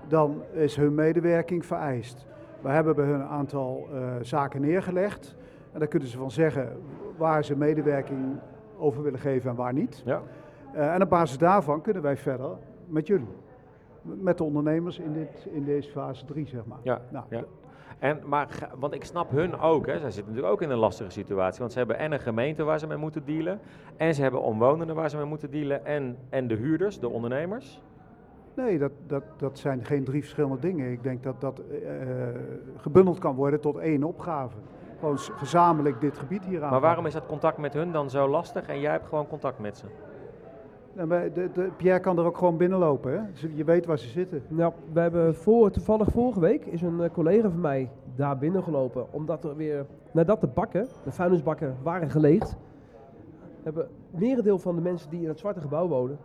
dan 0.08 0.42
is 0.52 0.76
hun 0.76 0.94
medewerking 0.94 1.66
vereist. 1.66 2.26
We 2.60 2.68
hebben 2.68 2.94
bij 2.94 3.04
hun 3.04 3.20
een 3.20 3.26
aantal 3.26 3.88
eh, 3.92 4.14
zaken 4.20 4.60
neergelegd. 4.60 5.36
En 5.72 5.78
daar 5.78 5.88
kunnen 5.88 6.08
ze 6.08 6.18
van 6.18 6.30
zeggen 6.30 6.80
waar 7.16 7.44
ze 7.44 7.56
medewerking 7.56 8.38
over 8.78 9.02
willen 9.02 9.20
geven 9.20 9.50
en 9.50 9.56
waar 9.56 9.72
niet. 9.72 10.02
Ja. 10.04 10.22
Eh, 10.74 10.94
en 10.94 11.02
op 11.02 11.08
basis 11.08 11.38
daarvan 11.38 11.80
kunnen 11.80 12.02
wij 12.02 12.16
verder 12.16 12.50
met 12.86 13.06
jullie. 13.06 13.34
Met 14.02 14.38
de 14.38 14.44
ondernemers 14.44 14.98
in, 14.98 15.12
dit, 15.12 15.46
in 15.50 15.64
deze 15.64 15.90
fase 15.90 16.24
3, 16.24 16.46
zeg 16.46 16.64
maar. 16.64 16.78
Ja, 16.82 17.00
Nou, 17.10 17.24
ja. 17.28 17.44
En, 17.98 18.20
maar, 18.24 18.48
want 18.78 18.94
ik 18.94 19.04
snap 19.04 19.30
hun 19.30 19.58
ook, 19.58 19.86
hè. 19.86 19.98
zij 19.98 20.10
zitten 20.10 20.32
natuurlijk 20.32 20.52
ook 20.52 20.62
in 20.62 20.70
een 20.70 20.78
lastige 20.78 21.10
situatie. 21.10 21.60
Want 21.60 21.72
ze 21.72 21.78
hebben 21.78 21.98
en 21.98 22.12
een 22.12 22.20
gemeente 22.20 22.62
waar 22.62 22.78
ze 22.78 22.86
mee 22.86 22.96
moeten 22.96 23.24
dealen. 23.24 23.60
En 23.96 24.14
ze 24.14 24.22
hebben 24.22 24.42
omwonenden 24.42 24.96
waar 24.96 25.10
ze 25.10 25.16
mee 25.16 25.26
moeten 25.26 25.50
dealen. 25.50 25.86
En, 25.86 26.16
en 26.28 26.48
de 26.48 26.54
huurders, 26.54 27.00
de 27.00 27.08
ondernemers. 27.08 27.80
Nee, 28.54 28.78
dat, 28.78 28.92
dat, 29.06 29.22
dat 29.36 29.58
zijn 29.58 29.84
geen 29.84 30.04
drie 30.04 30.20
verschillende 30.20 30.58
dingen. 30.58 30.92
Ik 30.92 31.02
denk 31.02 31.22
dat 31.22 31.40
dat 31.40 31.58
eh, 31.58 31.88
gebundeld 32.76 33.18
kan 33.18 33.34
worden 33.34 33.60
tot 33.60 33.76
één 33.76 34.02
opgave. 34.02 34.56
Gewoon 34.98 35.18
gezamenlijk 35.18 36.00
dit 36.00 36.18
gebied 36.18 36.44
hier 36.44 36.62
aan. 36.62 36.70
Maar 36.70 36.80
waarom 36.80 37.06
is 37.06 37.12
dat 37.12 37.26
contact 37.26 37.58
met 37.58 37.72
hun 37.72 37.92
dan 37.92 38.10
zo 38.10 38.28
lastig 38.28 38.66
en 38.68 38.80
jij 38.80 38.92
hebt 38.92 39.06
gewoon 39.08 39.26
contact 39.26 39.58
met 39.58 39.78
ze? 39.78 39.86
De, 40.96 41.48
de, 41.54 41.68
Pierre 41.76 42.00
kan 42.00 42.18
er 42.18 42.24
ook 42.24 42.36
gewoon 42.38 42.56
binnenlopen. 42.56 43.12
Hè? 43.12 43.20
Ze- 43.32 43.56
Je 43.56 43.64
weet 43.64 43.86
waar 43.86 43.98
ze 43.98 44.08
zitten. 44.08 44.42
Nou, 44.48 44.72
we 44.92 45.00
hebben 45.00 45.34
voor, 45.34 45.70
toevallig 45.70 46.08
vorige 46.10 46.40
week 46.40 46.64
is 46.66 46.82
een 46.82 47.00
eh, 47.00 47.10
collega 47.10 47.50
van 47.50 47.60
mij 47.60 47.90
daar 48.14 48.38
binnengelopen. 48.38 49.06
Omdat 49.12 49.44
er 49.44 49.56
weer, 49.56 49.86
nadat 50.12 50.40
de 50.40 50.46
bakken, 50.46 50.86
de 51.04 51.12
vuilnisbakken, 51.12 51.76
waren 51.82 52.10
geleegd, 52.10 52.56
hebben 53.62 53.88
merendeel 54.10 54.58
van 54.58 54.74
de 54.74 54.80
mensen 54.80 55.10
die 55.10 55.22
in 55.22 55.28
het 55.28 55.38
zwarte 55.38 55.60
gebouw 55.60 55.88
wonen, 55.88 56.18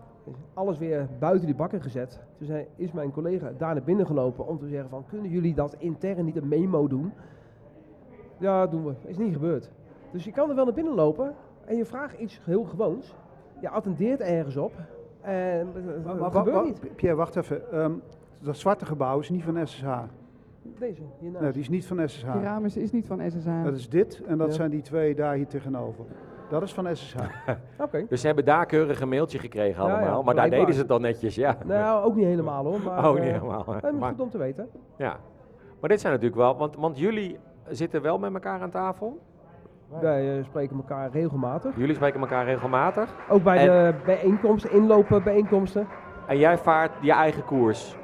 alles 0.53 0.77
weer 0.77 1.07
buiten 1.19 1.45
die 1.45 1.55
bakken 1.55 1.81
gezet. 1.81 2.19
Toen 2.37 2.47
zei, 2.47 2.65
is 2.75 2.91
mijn 2.91 3.11
collega 3.11 3.51
daar 3.57 3.73
naar 3.73 3.83
binnen 3.83 4.05
gelopen 4.05 4.47
om 4.47 4.59
te 4.59 4.67
zeggen 4.67 4.89
van, 4.89 5.03
kunnen 5.09 5.31
jullie 5.31 5.53
dat 5.53 5.75
intern 5.77 6.25
niet 6.25 6.35
een 6.35 6.47
memo 6.47 6.87
doen? 6.87 7.11
Ja, 8.37 8.67
doen 8.67 8.85
we. 8.85 8.93
Is 9.05 9.17
niet 9.17 9.33
gebeurd. 9.33 9.71
Dus 10.11 10.23
je 10.23 10.31
kan 10.31 10.49
er 10.49 10.55
wel 10.55 10.65
naar 10.65 10.73
binnen 10.73 10.93
lopen 10.95 11.33
en 11.65 11.75
je 11.75 11.85
vraagt 11.85 12.19
iets 12.19 12.39
heel 12.43 12.63
gewoons. 12.63 13.15
Je 13.61 13.69
attendeert 13.69 14.19
ergens 14.19 14.57
op 14.57 14.71
en 15.21 15.67
Maar- 16.05 16.15
maar 16.15 16.31
gebeurt 16.31 16.55
wa- 16.55 16.61
niet. 16.63 16.95
Pierre, 16.95 17.17
wacht 17.17 17.35
even. 17.35 17.71
Ehm, 17.71 17.91
dat 18.39 18.57
zwarte 18.57 18.85
gebouw 18.85 19.19
is 19.19 19.29
niet 19.29 19.43
van 19.43 19.67
SSH. 19.67 19.85
Deze, 20.79 21.01
hiernaast. 21.19 21.43
Nee, 21.43 21.51
die 21.53 21.61
is 21.61 21.69
niet 21.69 21.85
van 21.85 22.09
SSH. 22.09 22.31
Keramis 22.31 22.77
is 22.77 22.91
niet 22.91 23.05
van 23.07 23.19
SSH. 23.31 23.63
Dat 23.63 23.73
is 23.75 23.89
dit 23.89 24.21
en 24.27 24.37
dat 24.37 24.47
Ja. 24.47 24.53
zijn 24.53 24.69
die 24.69 24.81
twee 24.81 25.15
daar 25.15 25.33
hier 25.33 25.47
tegenover. 25.47 26.05
Dat 26.49 26.61
is 26.61 26.73
van 26.73 26.95
SSH. 26.95 27.15
Oké. 27.79 28.05
Dus 28.09 28.19
ze 28.21 28.25
hebben 28.27 28.45
daar 28.45 28.65
keurig 28.65 29.01
een 29.01 29.09
mailtje 29.09 29.39
gekregen 29.39 29.83
Ja, 29.83 29.89
ja, 29.89 29.95
allemaal. 29.95 30.23
maar 30.23 30.35
daar 30.35 30.49
deden 30.49 30.73
ze 30.73 30.79
het 30.79 30.87
dan 30.89 31.01
netjes, 31.01 31.35
ja. 31.35 31.57
Nou, 31.65 32.03
ook 32.05 32.15
niet 32.15 32.25
helemaal 32.25 32.63
hoor. 32.65 32.79
Maar, 32.85 33.07
oh, 33.09 33.13
niet 33.13 33.23
eh, 33.23 33.31
helemaal. 33.31 33.65
eh, 33.81 33.91
Maar, 33.99 34.09
goed 34.11 34.19
om 34.21 34.29
te 34.29 34.37
weten. 34.37 34.69
ja. 34.97 35.17
maar 35.79 35.89
dit 35.89 35.99
zijn 36.01 36.13
natuurlijk 36.13 36.41
wel, 36.41 36.57
want, 36.57 36.75
want 36.75 36.97
jullie 36.97 37.37
zitten 37.69 38.01
wel 38.01 38.19
met 38.19 38.33
elkaar 38.33 38.61
aan 38.61 38.69
tafel. 38.69 39.19
Wij 39.99 40.37
eh, 40.37 40.43
spreken 40.43 40.75
elkaar 40.77 41.09
regelmatig. 41.11 41.75
Jullie 41.77 41.95
spreken 41.95 42.19
elkaar 42.19 42.45
regelmatig. 42.45 43.13
Ook 43.29 43.43
bij 43.43 43.57
En- 43.57 43.65
de 43.65 43.93
bijeenkomsten, 44.05 44.71
inlopen 44.71 45.23
bijeenkomsten. 45.23 45.87
En 46.27 46.37
jij 46.37 46.57
vaart 46.57 46.91
je 47.01 47.11
eigen 47.11 47.45
koers. 47.45 47.95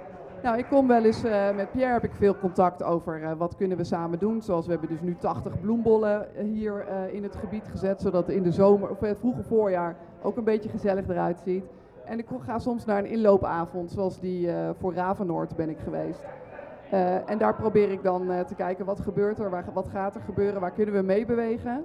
Nou, 0.43 0.57
ik 0.57 0.65
kom 0.69 0.87
wel 0.87 1.03
eens 1.05 1.23
eh, 1.23 1.55
met 1.55 1.71
Pierre 1.71 1.93
heb 1.93 2.03
ik 2.03 2.13
veel 2.13 2.37
contact 2.37 2.83
over 2.83 3.23
eh, 3.23 3.31
wat 3.37 3.55
kunnen 3.55 3.77
we 3.77 3.83
samen 3.83 4.19
doen. 4.19 4.41
Zoals 4.41 4.65
we 4.65 4.71
hebben 4.71 4.89
dus 4.89 5.01
nu 5.01 5.15
80 5.19 5.59
bloembollen 5.61 6.27
hier 6.37 6.85
eh, 6.87 7.13
in 7.13 7.23
het 7.23 7.35
gebied 7.35 7.67
gezet, 7.71 8.01
zodat 8.01 8.27
het 8.27 8.35
in 8.35 8.43
de 8.43 8.51
zomer 8.51 8.89
of 8.89 8.99
het 8.99 9.19
vroege 9.19 9.43
voorjaar 9.43 9.95
ook 10.21 10.37
een 10.37 10.43
beetje 10.43 10.69
gezellig 10.69 11.07
eruit 11.07 11.39
ziet. 11.45 11.65
En 12.05 12.19
ik 12.19 12.25
ga 12.39 12.59
soms 12.59 12.85
naar 12.85 12.97
een 12.97 13.05
inloopavond, 13.09 13.91
zoals 13.91 14.19
die 14.19 14.51
eh, 14.51 14.69
voor 14.79 14.93
Ravenoord 14.93 15.55
ben 15.55 15.69
ik 15.69 15.77
geweest. 15.83 16.23
Eh, 16.91 17.29
en 17.29 17.37
daar 17.37 17.55
probeer 17.55 17.91
ik 17.91 18.03
dan 18.03 18.31
eh, 18.31 18.39
te 18.39 18.55
kijken 18.55 18.85
wat 18.85 18.99
gebeurt 18.99 19.39
er, 19.39 19.49
waar, 19.49 19.65
wat 19.73 19.87
gaat 19.87 20.15
er 20.15 20.21
gebeuren, 20.21 20.61
waar 20.61 20.71
kunnen 20.71 20.93
we 20.95 21.01
mee 21.01 21.25
bewegen. 21.25 21.83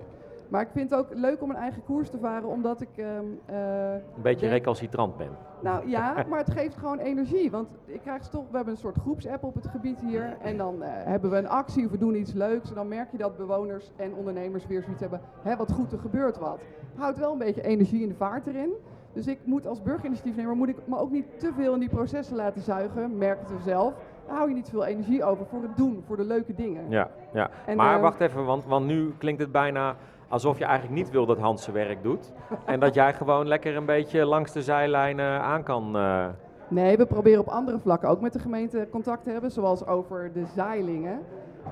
Maar 0.48 0.62
ik 0.62 0.68
vind 0.72 0.90
het 0.90 0.98
ook 0.98 1.06
leuk 1.14 1.42
om 1.42 1.50
een 1.50 1.56
eigen 1.56 1.84
koers 1.84 2.08
te 2.10 2.18
varen, 2.18 2.48
omdat 2.48 2.80
ik 2.80 2.88
ehm, 2.96 3.08
eh, 3.46 3.92
Een 3.92 4.22
beetje 4.22 4.40
denk- 4.40 4.52
recalcitrant 4.52 5.16
ben. 5.16 5.28
nou 5.60 5.88
ja, 5.96 6.24
maar 6.28 6.38
het 6.38 6.50
geeft 6.50 6.76
gewoon 6.76 6.98
energie. 6.98 7.50
Want 7.50 7.68
ik 7.84 8.00
krijg 8.00 8.28
toch, 8.28 8.44
we 8.50 8.56
hebben 8.56 8.74
een 8.74 8.80
soort 8.80 8.96
groepsapp 8.98 9.44
op 9.44 9.54
het 9.54 9.66
gebied 9.66 10.00
hier. 10.00 10.36
En 10.42 10.56
dan 10.56 10.76
hebben 10.82 11.30
we 11.30 11.36
een 11.36 11.48
actie 11.48 11.84
of 11.84 11.90
we 11.90 11.98
doen 11.98 12.14
iets 12.14 12.32
leuks. 12.32 12.68
En 12.68 12.74
dan 12.74 12.88
merk 12.88 13.10
je 13.10 13.18
dat 13.18 13.36
bewoners 13.36 13.90
en 13.96 14.14
ondernemers 14.14 14.66
weer 14.66 14.82
zoiets 14.82 15.00
hebben. 15.00 15.20
Hé, 15.42 15.56
wat 15.56 15.72
goed, 15.72 15.92
er 15.92 15.98
gebeurt 15.98 16.38
wat. 16.38 16.60
Houdt 16.96 17.18
wel 17.18 17.32
een 17.32 17.38
beetje 17.38 17.62
energie 17.62 18.02
in 18.02 18.08
de 18.08 18.14
vaart 18.14 18.46
erin. 18.46 18.72
Dus 19.12 19.26
ik 19.26 19.38
moet 19.44 19.66
als 19.66 19.82
burgerinitiatiefnemer 19.82 20.56
moet 20.56 20.68
ik 20.68 20.76
me 20.84 20.98
ook 20.98 21.10
niet 21.10 21.38
te 21.38 21.52
veel 21.56 21.74
in 21.74 21.80
die 21.80 21.88
processen 21.88 22.36
laten 22.36 22.62
zuigen. 22.62 23.18
Merken 23.18 23.56
we 23.56 23.62
zelf. 23.62 23.94
Hou 24.32 24.48
je 24.48 24.54
niet 24.54 24.68
veel 24.70 24.84
energie 24.84 25.24
over 25.24 25.46
voor 25.46 25.62
het 25.62 25.76
doen, 25.76 26.02
voor 26.06 26.16
de 26.16 26.24
leuke 26.24 26.54
dingen. 26.54 26.82
Ja, 26.90 27.08
ja. 27.32 27.50
En, 27.66 27.76
maar 27.76 27.94
eh, 27.96 28.00
wacht 28.02 28.20
even, 28.20 28.44
want, 28.44 28.64
want 28.64 28.86
nu 28.86 29.12
klinkt 29.18 29.40
het 29.40 29.52
bijna 29.52 29.94
alsof 30.28 30.58
je 30.58 30.64
eigenlijk 30.64 30.94
niet 30.94 31.10
wil 31.10 31.26
dat 31.26 31.38
Hans 31.38 31.62
zijn 31.62 31.76
werk 31.76 32.02
doet. 32.02 32.32
en 32.66 32.80
dat 32.80 32.94
jij 32.94 33.14
gewoon 33.14 33.46
lekker 33.48 33.76
een 33.76 33.86
beetje 33.86 34.24
langs 34.24 34.52
de 34.52 34.62
zijlijnen 34.62 35.40
aan 35.40 35.62
kan. 35.62 35.96
eh, 35.96 36.26
Nee, 36.68 36.96
we 36.96 37.06
proberen 37.06 37.40
op 37.40 37.48
andere 37.48 37.78
vlakken 37.78 38.08
ook 38.08 38.20
met 38.20 38.32
de 38.32 38.38
gemeente 38.38 38.86
contact 38.90 39.24
te 39.24 39.30
hebben, 39.30 39.50
zoals 39.50 39.86
over 39.86 40.30
de 40.32 40.44
zeilingen. 40.54 41.18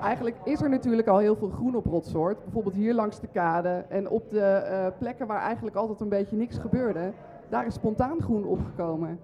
Eigenlijk 0.01 0.35
is 0.43 0.61
er 0.61 0.69
natuurlijk 0.69 1.07
al 1.07 1.17
heel 1.17 1.35
veel 1.35 1.49
groen 1.49 1.75
op 1.75 1.85
Rotsoort. 1.85 2.43
Bijvoorbeeld 2.43 2.75
hier 2.75 2.93
langs 2.93 3.19
de 3.19 3.27
kade 3.33 3.83
en 3.89 4.09
op 4.09 4.29
de 4.29 4.41
eh, 4.41 4.85
plekken 4.99 5.27
waar 5.27 5.41
eigenlijk 5.41 5.75
altijd 5.75 5.99
een 6.01 6.09
beetje 6.09 6.35
niks 6.35 6.57
gebeurde. 6.57 7.11
Daar 7.49 7.65
is 7.65 7.73
spontaan 7.73 8.17
groen 8.21 8.43
opgekomen. 8.45 9.19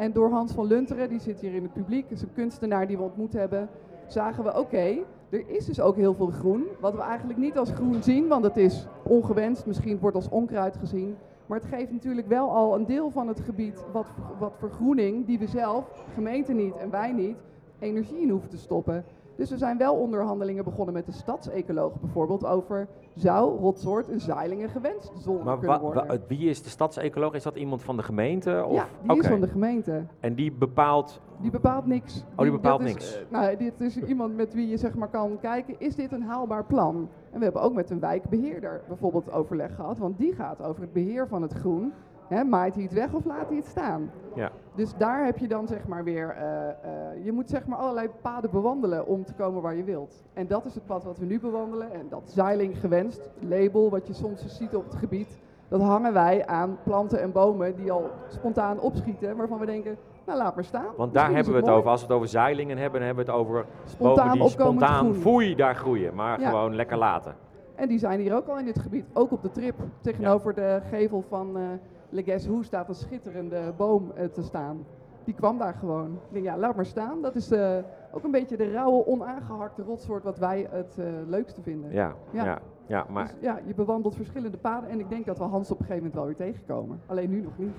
En 0.00 0.12
door 0.12 0.30
Hans 0.30 0.52
van 0.52 0.66
Lunteren, 0.66 1.08
die 1.08 1.20
zit 1.20 1.40
hier 1.40 1.54
in 1.54 1.62
het 1.62 1.72
publiek, 1.72 2.10
is 2.10 2.22
een 2.22 2.32
kunstenaar 2.32 2.86
die 2.86 2.96
we 2.96 3.02
ontmoet 3.02 3.32
hebben, 3.32 3.68
zagen 4.06 4.44
we 4.44 4.58
oké, 4.58 4.98
er 5.30 5.48
is 5.48 5.64
dus 5.64 5.80
ook 5.80 5.96
heel 5.96 6.14
veel 6.14 6.26
groen. 6.26 6.64
Wat 6.80 6.94
we 6.94 7.00
eigenlijk 7.00 7.38
niet 7.38 7.58
als 7.58 7.70
groen 7.70 8.02
zien, 8.02 8.28
want 8.28 8.44
het 8.44 8.56
is 8.56 8.86
ongewenst, 9.02 9.66
misschien 9.66 9.98
wordt 9.98 10.16
als 10.16 10.28
onkruid 10.28 10.76
gezien. 10.76 11.16
Maar 11.46 11.58
het 11.58 11.68
geeft 11.68 11.92
natuurlijk 11.92 12.28
wel 12.28 12.50
al 12.50 12.74
een 12.74 12.86
deel 12.86 13.10
van 13.10 13.28
het 13.28 13.40
gebied 13.40 13.84
wat, 13.92 14.06
wat 14.38 14.52
vergroening, 14.58 15.26
die 15.26 15.38
we 15.38 15.46
zelf, 15.46 16.06
gemeente 16.14 16.52
niet 16.52 16.76
en 16.76 16.90
wij 16.90 17.12
niet, 17.12 17.36
energie 17.78 18.20
in 18.20 18.30
hoeven 18.30 18.50
te 18.50 18.58
stoppen. 18.58 19.04
Dus 19.40 19.50
we 19.50 19.56
zijn 19.56 19.78
wel 19.78 19.94
onderhandelingen 19.94 20.64
begonnen 20.64 20.94
met 20.94 21.06
de 21.06 21.12
stadsecoloog 21.12 22.00
bijvoorbeeld 22.00 22.46
over 22.46 22.88
zou 23.14 23.58
Rotsoort 23.58 24.08
een 24.08 24.20
Zeilingen 24.20 24.68
gewenst 24.68 25.12
maar 25.44 25.58
kunnen 25.58 25.80
worden. 25.80 26.06
wa- 26.06 26.18
wie 26.28 26.48
is 26.48 26.62
de 26.62 26.68
stadsecoloog? 26.68 27.34
Is 27.34 27.42
dat 27.42 27.56
iemand 27.56 27.82
van 27.82 27.96
de 27.96 28.02
gemeente? 28.02 28.64
Of? 28.66 28.74
ja, 28.74 28.86
die 29.02 29.18
is 29.20 29.26
van 29.26 29.40
de 29.40 29.48
gemeente. 29.48 30.04
En 30.20 30.34
die 30.34 30.52
bepaalt. 30.52 31.20
Die 31.40 31.50
bepaalt 31.50 31.86
niks. 31.86 32.24
Oh, 32.36 32.42
die 32.42 32.50
bepaalt 32.50 32.78
dat 32.78 32.88
is, 32.88 32.94
niks. 32.94 33.16
eh, 33.16 33.22
nou, 33.28 33.56
dit 33.56 33.80
is 33.80 33.96
iemand 33.96 34.36
met 34.36 34.54
wie 34.54 34.68
je 34.68 34.76
zeg 34.76 34.94
maar 34.94 35.08
kan 35.08 35.38
kijken, 35.40 35.74
is 35.78 35.94
dit 35.94 36.12
een 36.12 36.22
haalbaar 36.22 36.64
plan? 36.64 37.08
En 37.32 37.38
we 37.38 37.44
hebben 37.44 37.62
ook 37.62 37.74
met 37.74 37.90
een 37.90 38.00
wijkbeheerder 38.00 38.80
bijvoorbeeld 38.88 39.32
overleg 39.32 39.74
gehad, 39.74 39.98
want 39.98 40.18
die 40.18 40.32
gaat 40.34 40.62
over 40.62 40.82
het 40.82 40.92
beheer 40.92 41.28
van 41.28 41.42
het 41.42 41.52
groen. 41.52 41.92
Hè, 42.30 42.44
maait 42.44 42.74
hij 42.74 42.82
het 42.82 42.92
weg 42.92 43.12
of 43.12 43.24
laat 43.24 43.48
hij 43.48 43.56
het 43.56 43.66
staan? 43.66 44.10
Ja. 44.34 44.50
Dus 44.74 44.94
daar 44.96 45.24
heb 45.24 45.38
je 45.38 45.48
dan 45.48 45.66
zeg 45.66 45.86
maar 45.86 46.04
weer, 46.04 46.28
eh, 46.38 46.68
eh, 46.68 47.24
je 47.24 47.32
moet 47.32 47.50
zeg 47.50 47.66
maar 47.66 47.78
allerlei 47.78 48.08
paden 48.22 48.50
bewandelen 48.50 49.06
om 49.06 49.24
te 49.24 49.34
komen 49.34 49.62
waar 49.62 49.74
je 49.74 49.84
wilt. 49.84 50.24
En 50.32 50.46
dat 50.46 50.64
is 50.64 50.74
het 50.74 50.86
pad 50.86 51.04
wat 51.04 51.18
we 51.18 51.24
nu 51.24 51.40
bewandelen. 51.40 51.92
En 51.92 52.06
dat 52.08 52.22
zeiling 52.30 52.78
gewenst, 52.78 53.30
label 53.38 53.90
wat 53.90 54.06
je 54.06 54.12
soms 54.12 54.44
ziet 54.46 54.74
op 54.76 54.84
het 54.84 54.94
gebied, 54.94 55.38
dat 55.68 55.80
hangen 55.80 56.12
wij 56.12 56.46
aan 56.46 56.78
planten 56.84 57.20
en 57.20 57.32
bomen 57.32 57.76
die 57.76 57.92
al 57.92 58.10
spontaan 58.28 58.80
opschieten, 58.80 59.36
waarvan 59.36 59.58
we 59.58 59.66
denken, 59.66 59.96
nou 60.26 60.38
laat 60.38 60.54
maar 60.54 60.64
staan. 60.64 60.86
Want 60.96 61.14
daar 61.14 61.30
hebben 61.30 61.50
we 61.52 61.56
het 61.58 61.66
mooi. 61.66 61.78
over. 61.78 61.90
Als 61.90 62.00
we 62.00 62.06
het 62.06 62.16
over 62.16 62.28
zeilingen 62.28 62.78
hebben, 62.78 62.98
dan 63.00 63.06
hebben 63.08 63.26
we 63.26 63.32
het 63.32 63.40
over 63.40 63.64
Spontaan 63.84 64.28
bomen 64.28 64.40
die 64.42 64.48
spontaan 64.50 65.14
foei 65.14 65.54
daar 65.54 65.74
groeien. 65.74 66.14
Maar 66.14 66.40
Ja. 66.40 66.48
gewoon 66.48 66.74
lekker 66.74 66.96
laten. 66.98 67.34
En 67.74 67.88
die 67.88 67.98
zijn 67.98 68.20
hier 68.20 68.34
ook 68.36 68.46
al 68.48 68.58
in 68.58 68.64
dit 68.64 68.78
gebied, 68.78 69.04
ook 69.12 69.32
op 69.32 69.42
de 69.42 69.50
trip. 69.50 69.74
Tegenover 70.00 70.54
de 70.54 70.80
gevel 70.90 71.24
van 71.28 71.56
eh 71.56 71.62
Le 72.10 72.22
Guess 72.22 72.46
Hoe 72.46 72.64
staat 72.64 72.88
een 72.88 72.94
schitterende 72.94 73.72
boom 73.76 74.12
eh, 74.14 74.24
te 74.24 74.42
staan. 74.42 74.86
Die 75.24 75.34
kwam 75.34 75.58
daar 75.58 75.74
gewoon. 75.74 76.06
Ik 76.12 76.32
denk, 76.32 76.44
ja, 76.44 76.56
laat 76.58 76.76
maar 76.76 76.86
staan. 76.86 77.22
Dat 77.22 77.34
is 77.34 77.50
eh, 77.50 77.76
ook 78.12 78.24
een 78.24 78.30
beetje 78.30 78.56
de 78.56 78.72
rauwe, 78.72 79.06
onaangehakte 79.06 79.82
rotsoort 79.82 80.24
wat 80.24 80.38
wij 80.38 80.66
het 80.70 80.98
eh, 80.98 81.06
leukste 81.26 81.62
vinden. 81.62 81.92
Ja, 81.92 82.14
ja. 82.30 82.44
Ja. 82.44 82.58
ja, 82.86 83.06
maar 83.10 83.24
Dus 83.24 83.34
ja, 83.40 83.60
je 83.66 83.74
bewandelt 83.74 84.14
verschillende 84.14 84.56
paden 84.58 84.90
en 84.90 85.00
ik 85.00 85.08
denk 85.08 85.26
dat 85.26 85.38
we 85.38 85.44
Hans 85.44 85.70
op 85.70 85.78
een 85.78 85.86
gegeven 85.86 85.96
moment 85.96 86.14
wel 86.14 86.24
weer 86.24 86.52
tegenkomen. 86.52 87.00
Alleen 87.06 87.30
nu 87.30 87.40
nog 87.40 87.58
niet. 87.58 87.74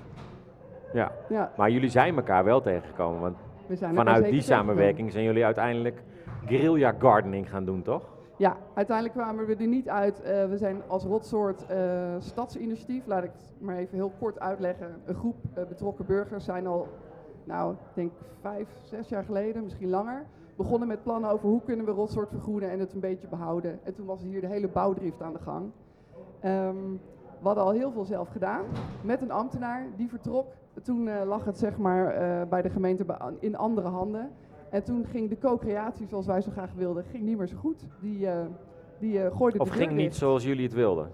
ja. 0.92 1.12
Ja, 1.28 1.52
Maar 1.56 1.70
jullie 1.70 1.90
zijn 1.90 2.16
elkaar 2.16 2.44
wel 2.44 2.60
tegengekomen. 2.60 3.20
Want 3.20 3.36
vanuit 3.94 4.24
die 4.24 4.40
samenwerking 4.40 5.12
zijn 5.12 5.24
jullie 5.24 5.44
uiteindelijk 5.44 6.02
guerrilla 6.46 6.94
gardening 6.98 7.50
gaan 7.50 7.64
doen, 7.64 7.82
toch? 7.82 8.02
Ja, 8.36 8.56
uiteindelijk 8.74 9.16
kwamen 9.18 9.46
we 9.46 9.56
er 9.56 9.66
niet 9.66 9.88
uit. 9.88 10.20
Eh, 10.20 10.48
we 10.48 10.56
zijn 10.56 10.82
als 10.86 11.04
rotsoort 11.04 11.66
eh, 11.66 12.14
stadsinitiatief, 12.18 13.06
laat 13.06 13.24
ik 13.24 13.30
het 13.32 13.52
maar 13.58 13.76
even 13.76 13.96
heel 13.96 14.12
kort 14.18 14.40
uitleggen. 14.40 15.00
Een 15.04 15.14
groep 15.14 15.36
eh, 15.54 15.64
betrokken 15.64 16.06
burgers 16.06 16.44
zijn 16.44 16.66
al, 16.66 16.88
nou, 17.44 17.72
ik 17.72 17.78
denk 17.94 18.12
vijf, 18.40 18.68
zes 18.82 19.08
jaar 19.08 19.24
geleden, 19.24 19.62
misschien 19.62 19.90
langer, 19.90 20.26
begonnen 20.56 20.88
met 20.88 21.02
plannen 21.02 21.30
over 21.30 21.48
hoe 21.48 21.62
kunnen 21.62 21.86
we 21.86 21.92
rotsoort 21.92 22.28
vergroenen 22.28 22.70
en 22.70 22.78
het 22.78 22.92
een 22.92 23.00
beetje 23.00 23.28
behouden. 23.28 23.80
En 23.82 23.94
toen 23.94 24.06
was 24.06 24.22
hier 24.22 24.40
de 24.40 24.46
hele 24.46 24.68
bouwdrift 24.68 25.22
aan 25.22 25.32
de 25.32 25.42
gang. 25.42 25.70
Ehm, 26.40 26.90
we 27.40 27.48
hadden 27.48 27.64
al 27.64 27.70
heel 27.70 27.92
veel 27.92 28.04
zelf 28.04 28.28
gedaan 28.28 28.64
met 29.02 29.22
een 29.22 29.30
ambtenaar 29.30 29.86
die 29.96 30.08
vertrok. 30.08 30.46
Toen 30.82 31.24
lag 31.24 31.44
het 31.44 31.58
zeg 31.58 31.78
maar 31.78 32.14
bij 32.48 32.62
de 32.62 32.70
gemeente 32.70 33.04
in 33.38 33.56
andere 33.56 33.88
handen. 33.88 34.30
En 34.72 34.84
toen 34.84 35.06
ging 35.06 35.28
de 35.28 35.38
co-creatie 35.38 36.06
zoals 36.06 36.26
wij 36.26 36.40
zo 36.40 36.50
graag 36.50 36.72
wilden, 36.72 37.04
ging 37.04 37.24
niet 37.24 37.38
meer 37.38 37.46
zo 37.46 37.56
goed. 37.56 37.86
Die, 38.00 38.28
eh 38.28 38.46
die 38.98 39.30
gooide 39.30 39.58
Of 39.58 39.70
de 39.70 39.76
ging 39.76 39.92
niet 39.92 40.14
zoals 40.14 40.44
jullie 40.44 40.64
het 40.64 40.74
wilden? 40.74 41.10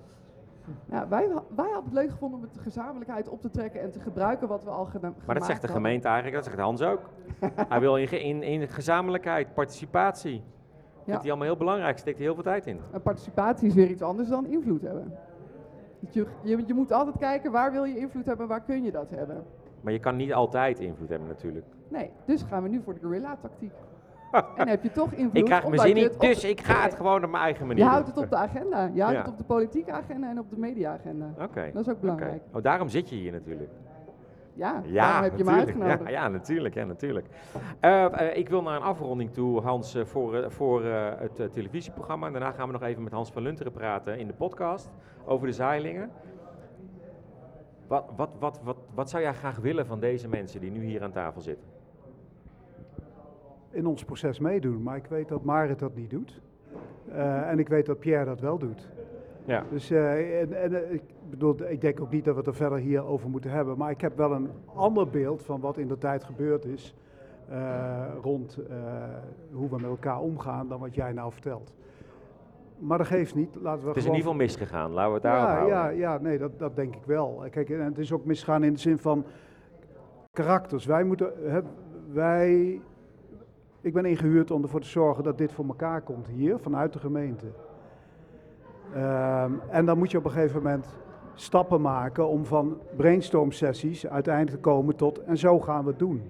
Ja, 0.90 1.09
wij, 1.09 1.29
wij 1.57 1.71
hadden 1.71 1.85
het 1.85 1.92
leuk 1.92 2.11
gevonden 2.11 2.38
om 2.38 2.44
het 2.44 2.55
de 2.55 2.61
gezamenlijkheid 2.61 3.29
op 3.29 3.40
te 3.40 3.51
trekken 3.51 3.81
en 3.81 3.90
te 3.90 4.01
gebruiken 4.01 4.49
wat 4.49 4.64
we 4.64 4.71
al 4.71 4.85
gedaan 4.85 5.14
Maar 5.27 5.35
dat 5.35 5.44
zegt 5.44 5.62
de 5.62 5.68
gemeente 5.68 6.07
eigenlijk, 6.07 6.37
dat 6.37 6.44
zegt 6.44 6.59
Hans 6.59 6.83
ook. 6.83 7.01
hij 7.68 7.81
wil 7.81 7.97
in, 7.97 8.11
in, 8.11 8.42
in 8.42 8.68
gezamenlijkheid, 8.68 9.55
participatie. 9.55 10.35
Ja. 10.35 11.05
Vindt 11.05 11.21
hij 11.21 11.31
allemaal 11.31 11.47
heel 11.49 11.57
belangrijk, 11.57 11.99
steekt 11.99 12.16
hij 12.16 12.27
heel 12.27 12.35
veel 12.35 12.44
tijd 12.44 12.66
in. 12.66 12.81
En 12.92 13.03
participatie 13.03 13.68
is 13.68 13.75
weer 13.75 13.90
iets 13.90 14.03
anders 14.03 14.29
dan 14.29 14.47
invloed 14.47 14.83
hebben. 14.83 15.18
Je, 16.11 16.27
je, 16.42 16.62
je 16.66 16.75
moet 16.75 16.92
altijd 16.92 17.16
kijken 17.18 17.53
waar 17.53 17.73
wil 17.73 17.85
je 17.85 17.99
invloed 17.99 18.27
hebben, 18.27 18.49
waar 18.49 18.62
kun 18.62 18.83
je 18.83 18.90
dat 18.90 19.11
hebben. 19.11 19.44
Maar 19.88 19.96
je 19.96 20.03
kan 20.03 20.16
niet 20.16 20.33
altijd 20.33 20.79
invloed 20.79 21.09
hebben 21.09 21.29
natuurlijk. 21.29 21.66
Nee, 21.88 22.11
dus 22.24 22.42
gaan 22.42 22.62
we 22.62 22.68
nu 22.68 22.81
voor 22.85 22.94
de 22.94 23.01
guerrilla-tactiek. 23.01 23.72
en 24.57 24.68
heb 24.68 24.83
je 24.83 24.92
toch 24.92 25.12
invloed. 25.12 25.37
Ik 25.37 25.44
krijg 25.44 25.68
mijn 25.68 25.81
zin 25.81 25.94
niet, 25.94 26.20
dus 26.20 26.40
de- 26.40 26.48
ik 26.48 26.61
ga 26.61 26.83
het 26.83 26.94
gewoon 27.01 27.24
op 27.24 27.31
mijn 27.31 27.42
eigen 27.42 27.66
manier 27.66 27.85
Je 27.85 27.90
houdt 27.90 28.07
het 28.07 28.16
op 28.16 28.31
de 28.31 28.37
agenda. 28.37 28.90
Je 28.94 29.01
houdt 29.03 29.16
Ja. 29.16 29.22
het 29.22 29.31
op 29.31 29.38
de 29.38 29.44
politieke 29.44 29.92
agenda 29.92 30.29
en 30.31 30.38
op 30.38 30.51
de 30.51 30.59
media-agenda. 30.59 31.27
Oké. 31.40 31.70
Dat 31.72 31.87
is 31.87 31.92
ook 31.92 32.01
belangrijk. 32.01 32.42
Oh, 32.53 32.62
daarom 32.62 32.88
zit 32.88 33.09
je 33.09 33.16
hier 33.16 33.33
natuurlijk. 33.33 33.70
Ja, 34.55 34.83
Ja, 34.85 35.05
daarom 35.07 35.22
heb 35.22 35.37
je 35.38 35.44
me 35.44 35.51
uitgenodigd. 35.51 36.03
Ja, 36.03 36.09
ja, 36.09 36.29
natuurlijk. 36.29 36.74
Ja, 36.74 36.85
natuurlijk. 36.85 37.27
Eh, 37.81 38.05
eh, 38.05 38.37
ik 38.37 38.48
wil 38.48 38.62
naar 38.62 38.77
een 38.77 38.83
afronding 38.83 39.33
toe, 39.33 39.61
Hans, 39.61 39.94
eh, 39.94 40.05
voor, 40.05 40.51
voor 40.51 40.85
het 40.85 41.53
televisieprogramma. 41.53 42.27
En 42.27 42.33
daarna 42.33 42.51
gaan 42.51 42.66
we 42.66 42.72
nog 42.72 42.83
even 42.83 43.03
met 43.03 43.12
Hans 43.12 43.31
van 43.31 43.42
Lunteren 43.42 43.72
praten 43.72 44.18
in 44.18 44.27
de 44.27 44.33
podcast 44.33 44.90
over 45.24 45.46
de 45.46 45.53
zeilingen. 45.53 46.11
Wat, 47.88 48.05
wat, 48.16 48.31
wat, 48.38 48.61
wat, 48.64 48.77
wat 48.94 49.11
zou 49.11 49.22
jij 49.22 49.35
graag 49.35 49.57
willen 49.57 49.87
van 49.87 50.01
deze 50.01 50.29
mensen 50.29 50.61
die 50.61 50.70
nu 50.70 50.85
hier 50.85 51.03
aan 51.03 51.12
tafel 51.12 51.40
zitten? 51.40 51.66
in 53.70 53.87
ons 53.87 54.05
proces 54.05 54.38
meedoen. 54.38 54.83
Maar 54.83 54.96
ik 54.96 55.07
weet 55.07 55.29
dat 55.29 55.44
Marit 55.44 55.79
dat 55.79 55.94
niet 55.94 56.11
doet. 56.11 56.40
Eh, 57.09 57.51
en 57.51 57.59
ik 57.59 57.68
weet 57.68 57.87
dat 57.87 57.98
Pierre 57.98 58.24
dat 58.24 58.40
wel 58.40 58.59
doet. 58.59 58.88
Ja. 59.44 59.64
Dus 59.70 59.90
eh, 59.90 60.40
en, 60.40 60.53
en, 60.53 60.74
eh, 60.74 60.92
ik 60.92 61.03
bedoel, 61.31 61.70
ik 61.70 61.81
denk 61.81 62.01
ook 62.01 62.11
niet 62.11 62.24
dat 62.24 62.35
we 62.35 62.40
het 62.40 62.48
er 62.48 62.55
verder 62.55 62.79
hier 62.79 63.05
over 63.05 63.31
moeten 63.31 63.51
hebben. 63.51 63.79
Maar 63.79 63.90
ik 63.90 64.01
heb 64.01 64.16
wel 64.16 64.33
een 64.33 64.51
ander 64.74 65.09
beeld 65.09 65.42
van 65.42 65.61
wat 65.61 65.79
in 65.79 65.88
de 65.88 65.98
tijd 65.98 66.24
gebeurd 66.24 66.64
is. 66.64 66.94
rond 68.22 68.59
hoe 69.53 69.68
we 69.68 69.77
met 69.77 69.90
elkaar 69.90 70.20
omgaan 70.20 70.68
dan 70.68 70.81
wat 70.81 70.94
jij 70.94 71.12
nou 71.12 71.33
vertelt. 71.33 71.74
Maar 72.79 72.99
dat 72.99 73.07
geeft 73.07 73.35
niet. 73.35 73.57
Laten 73.61 73.83
we 73.83 73.88
Het 73.88 73.97
is 73.97 74.05
in 74.05 74.11
ieder 74.11 74.25
geval 74.25 74.38
misgegaan, 74.38 74.93
laten 74.93 75.09
we 75.09 75.14
het 75.14 75.23
daarop 75.23 75.49
ja, 75.49 75.55
houden. 75.55 75.77
ja, 75.77 75.88
ja, 75.88 76.19
nee, 76.19 76.38
dat, 76.38 76.59
dat 76.59 76.77
denk 76.77 76.95
ik 76.95 77.05
wel. 77.05 77.45
Kijk, 77.51 77.71
en 77.71 77.85
het 77.85 77.99
is 77.99 78.12
ook 78.12 78.25
misgaan 78.25 78.64
in 78.64 78.73
de 78.73 78.79
zin 78.79 78.99
van 78.99 79.25
karakters. 80.33 80.85
Wij 80.85 81.05
moeten, 81.05 81.33
hè, 81.45 81.61
wij, 82.12 82.81
ik 83.81 83.93
ben 83.93 84.05
ingehuurd 84.05 84.51
om 84.51 84.62
ervoor 84.62 84.81
te 84.81 84.88
zorgen 84.88 85.25
dat 85.25 85.38
dit 85.38 85.53
voor 85.53 85.67
elkaar 85.67 86.01
komt 86.01 86.27
hier, 86.27 86.59
vanuit 86.59 86.93
de 86.93 86.99
gemeente. 86.99 87.47
Ehm, 88.95 89.53
en 89.71 89.85
dan 89.85 89.99
moet 89.99 90.11
je 90.11 90.19
op 90.19 90.25
een 90.25 90.31
gegeven 90.31 90.62
moment 90.62 90.87
stappen 91.35 91.81
maken 91.81 92.29
om 92.29 92.45
van 92.45 92.79
brainstorm 92.97 93.53
sessies 93.53 94.07
uiteindelijk 94.07 94.57
te 94.57 94.62
komen 94.62 94.97
tot 94.97 95.23
en 95.23 95.37
zo 95.37 95.61
gaan 95.61 95.85
we 95.85 95.91
het 95.91 95.99
doen. 95.99 96.23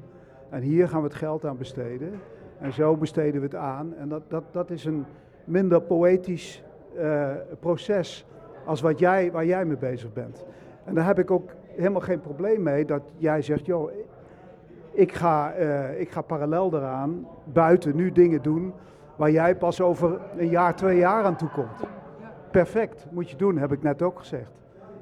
En 0.50 0.62
hier 0.62 0.88
gaan 0.88 1.00
we 1.00 1.08
het 1.08 1.16
geld 1.16 1.44
aan 1.44 1.56
besteden 1.56 2.12
en 2.58 2.72
zo 2.72 2.96
besteden 2.96 3.40
we 3.40 3.46
het 3.46 3.54
aan. 3.54 3.94
En 3.94 4.08
dat, 4.08 4.22
dat, 4.28 4.44
dat 4.50 4.70
is 4.70 4.84
een 4.84 5.04
minder 5.48 5.80
poëtisch 5.80 6.62
eh, 6.98 7.28
proces 7.61 8.26
als 8.64 8.80
wat 8.80 8.98
jij, 8.98 9.32
waar 9.32 9.44
jij 9.46 9.64
mee 9.64 9.76
bezig 9.76 10.12
bent. 10.12 10.44
En 10.84 10.94
daar 10.94 11.06
heb 11.06 11.18
ik 11.18 11.30
ook 11.30 11.50
helemaal 11.66 12.00
geen 12.00 12.20
probleem 12.20 12.62
mee 12.62 12.84
dat 12.84 13.02
jij 13.16 13.42
zegt, 13.42 13.66
joh, 13.66 13.90
ik 14.92 15.12
ga, 15.12 15.52
eh, 15.52 16.00
ik 16.00 16.11
ga 16.11 16.20
parallel 16.20 16.70
daaraan 16.70 17.26
buiten 17.44 17.96
nu 17.96 18.12
dingen 18.12 18.42
doen 18.42 18.72
waar 19.16 19.30
jij 19.30 19.56
pas 19.56 19.80
over 19.80 20.18
een 20.37 20.48
jaar, 20.48 20.74
twee 20.76 20.98
jaar 20.98 21.24
aan 21.24 21.37
toe 21.37 21.48
komt. 21.48 21.80
Perfect, 22.50 23.06
moet 23.11 23.30
je 23.30 23.37
doen, 23.37 23.58
heb 23.58 23.72
ik 23.72 23.82
net 23.82 24.02
ook 24.02 24.18
gezegd. 24.18 24.50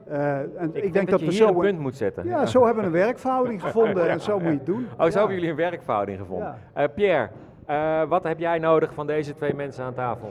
Eh, 0.05 0.39
en 0.39 0.71
Ik, 0.73 0.93
denk 0.93 1.11
dat, 1.11 1.21
je 1.21 1.33
zo 1.33 1.49
een 1.49 1.57
punt 1.59 1.79
moet 1.79 1.97
zetten. 1.97 2.27
ja, 2.27 2.47
zo 2.47 2.65
hebben 2.65 2.83
we 2.83 2.89
een 2.89 3.05
werkverhouding 3.05 3.63
gevonden 3.63 4.09
en 4.09 4.21
zo 4.21 4.33
moet 4.41 4.43
je 4.43 4.49
het 4.57 4.67
doen. 4.67 4.87
Oh, 4.99 5.01
zo 5.01 5.07
Ja. 5.07 5.19
hebben 5.19 5.35
jullie 5.35 5.51
een 5.51 5.57
werkverhouding 5.57 6.19
gevonden. 6.19 6.55
Pierre, 6.95 7.29
eh, 7.67 8.03
wat 8.09 8.23
heb 8.23 8.39
jij 8.39 8.59
nodig 8.59 8.95
van 8.95 9.07
deze 9.07 9.35
twee 9.35 9.55
mensen 9.55 9.85
aan 9.85 9.95
tafel? 9.95 10.31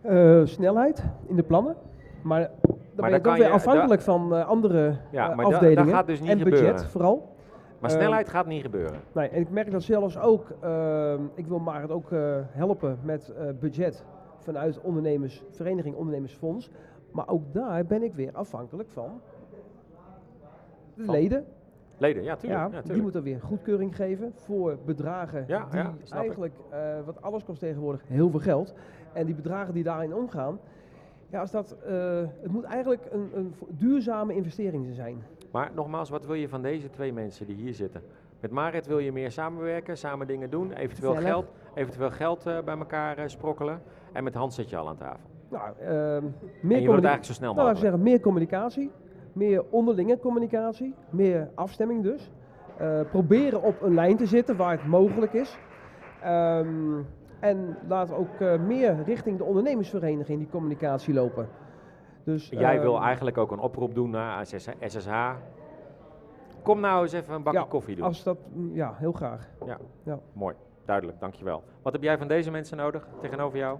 Eh, 0.00 0.40
snelheid 0.44 1.04
in 1.26 1.36
de 1.36 1.42
plannen. 1.42 1.76
Maar 2.22 2.50
dan 2.94 3.10
ben 3.10 3.22
dan 3.22 3.36
je 3.36 3.42
weer 3.42 3.50
afhankelijk 3.52 4.00
van 4.02 4.34
eh, 4.34 4.46
andere 4.48 4.96
Ja, 5.10 5.26
maar 5.34 5.36
da- 5.36 5.52
afdelingen. 5.52 5.84
dat 5.84 5.94
gaat 5.94 6.06
dus 6.06 6.20
niet 6.20 6.30
en 6.30 6.38
budget 6.38 6.84
vooral. 6.84 7.28
Maar 7.78 7.90
Ehm, 7.90 8.00
snelheid 8.00 8.28
gaat 8.28 8.46
niet 8.46 8.62
gebeuren. 8.62 9.00
Nee, 9.12 9.28
en 9.28 9.40
ik 9.40 9.50
merk 9.50 9.70
dat 9.70 9.82
zelfs 9.82 10.18
ook, 10.18 10.46
ehm, 10.60 11.20
ik 11.34 11.46
wil 11.46 11.58
Marit 11.58 11.90
ook 11.90 12.08
helpen 12.50 12.98
met 13.02 13.32
budget 13.60 14.04
vanuit 14.38 14.80
ondernemersvereniging 14.80 15.96
Ondernemersfonds. 15.96 16.70
Maar 17.10 17.28
ook 17.28 17.42
daar 17.52 17.84
ben 17.86 18.02
ik 18.02 18.14
weer 18.14 18.30
afhankelijk 18.32 18.88
van 18.90 19.20
de 20.94 21.04
Van? 21.04 21.14
leden. 21.14 21.44
Leden, 22.02 22.22
ja, 22.22 22.36
tuurlijk. 22.36 22.60
Ja, 22.72 22.76
Ja, 22.84 22.92
die 22.92 23.02
moeten 23.02 23.22
weer 23.22 23.40
goedkeuring 23.40 23.96
geven 23.96 24.32
voor 24.34 24.78
bedragen 24.84 25.44
Ja, 25.46 25.66
die 25.70 25.80
ja, 25.80 25.94
eigenlijk, 26.10 26.54
eh, 26.70 26.78
wat 27.04 27.22
alles 27.22 27.44
kost 27.44 27.60
tegenwoordig, 27.60 28.02
heel 28.06 28.30
veel 28.30 28.40
geld. 28.40 28.74
En 29.12 29.26
die 29.26 29.34
bedragen 29.34 29.74
die 29.74 29.82
daarin 29.82 30.14
omgaan, 30.14 30.58
ja, 31.30 31.40
als 31.40 31.50
dat, 31.50 31.76
eh, 31.86 31.94
het 32.40 32.52
moet 32.52 32.64
eigenlijk 32.64 33.02
een, 33.10 33.30
een 33.34 33.54
duurzame 33.68 34.34
investering 34.34 34.94
zijn. 34.94 35.22
Maar 35.50 35.70
nogmaals, 35.74 36.10
wat 36.10 36.26
wil 36.26 36.34
je 36.34 36.48
van 36.48 36.62
deze 36.62 36.90
twee 36.90 37.12
mensen 37.12 37.46
die 37.46 37.56
hier 37.56 37.74
zitten? 37.74 38.02
Met 38.40 38.50
Marit 38.50 38.86
wil 38.86 38.98
je 38.98 39.12
meer 39.12 39.30
samenwerken, 39.30 39.96
samen 39.98 40.26
dingen 40.26 40.50
doen, 40.50 40.72
eventueel 40.72 41.14
geld, 41.14 41.52
eventueel 41.74 42.10
geld 42.10 42.46
eh, 42.46 42.58
bij 42.64 42.76
elkaar 42.78 43.30
sprokkelen. 43.30 43.82
En 44.12 44.24
met 44.24 44.34
Hans 44.34 44.54
zit 44.54 44.70
je 44.70 44.76
al 44.76 44.88
aan 44.88 44.96
tafel. 44.96 45.30
Nou, 45.48 45.70
ehm, 45.80 45.90
En 45.90 46.34
meer 46.60 46.78
je 46.80 46.82
wilt 46.82 46.96
het 46.96 47.04
eigenlijk 47.04 47.24
zo 47.24 47.32
snel 47.32 47.54
Nou, 47.54 47.66
mogelijk. 47.66 47.78
zeggen, 47.80 48.02
meer 48.02 48.20
communicatie, 48.20 48.90
meer 49.32 49.64
onderlinge 49.70 50.18
communicatie, 50.18 50.94
meer 51.10 51.50
afstemming 51.54 52.02
dus. 52.02 52.30
Eh, 52.76 53.00
proberen 53.10 53.62
op 53.62 53.82
een 53.82 53.94
lijn 53.94 54.16
te 54.16 54.26
zitten 54.26 54.56
waar 54.56 54.70
het 54.72 54.86
mogelijk 54.86 55.32
is. 55.32 55.58
Ehm, 56.22 57.00
en 57.40 57.76
laten 57.88 58.14
we 58.14 58.20
ook 58.20 58.40
eh, 58.40 58.60
meer 58.60 59.02
richting 59.04 59.38
de 59.38 59.44
ondernemersvereniging 59.44 60.38
die 60.38 60.48
communicatie 60.48 61.14
lopen. 61.14 61.48
Dus, 62.24 62.48
Jij 62.48 62.80
wil 62.80 62.94
ehm, 62.94 63.04
eigenlijk 63.04 63.38
ook 63.38 63.50
een 63.50 63.58
oproep 63.58 63.94
doen 63.94 64.10
naar 64.10 64.46
SSH. 64.46 65.30
Kom 66.62 66.80
nou 66.80 67.02
eens 67.02 67.12
even 67.12 67.34
een 67.34 67.42
bakje 67.42 67.58
Ja, 67.58 67.66
koffie 67.68 67.96
doen. 67.96 68.04
Als 68.04 68.22
dat, 68.22 68.38
mm, 68.52 68.74
ja, 68.74 68.94
heel 68.96 69.12
graag. 69.12 69.48
Mooi, 70.32 70.54
duidelijk, 70.84 71.20
dankjewel. 71.20 71.62
Wat 71.82 71.92
heb 71.92 72.02
jij 72.02 72.18
van 72.18 72.28
deze 72.28 72.50
mensen 72.50 72.76
nodig 72.76 73.08
tegenover 73.20 73.58
jou? 73.58 73.78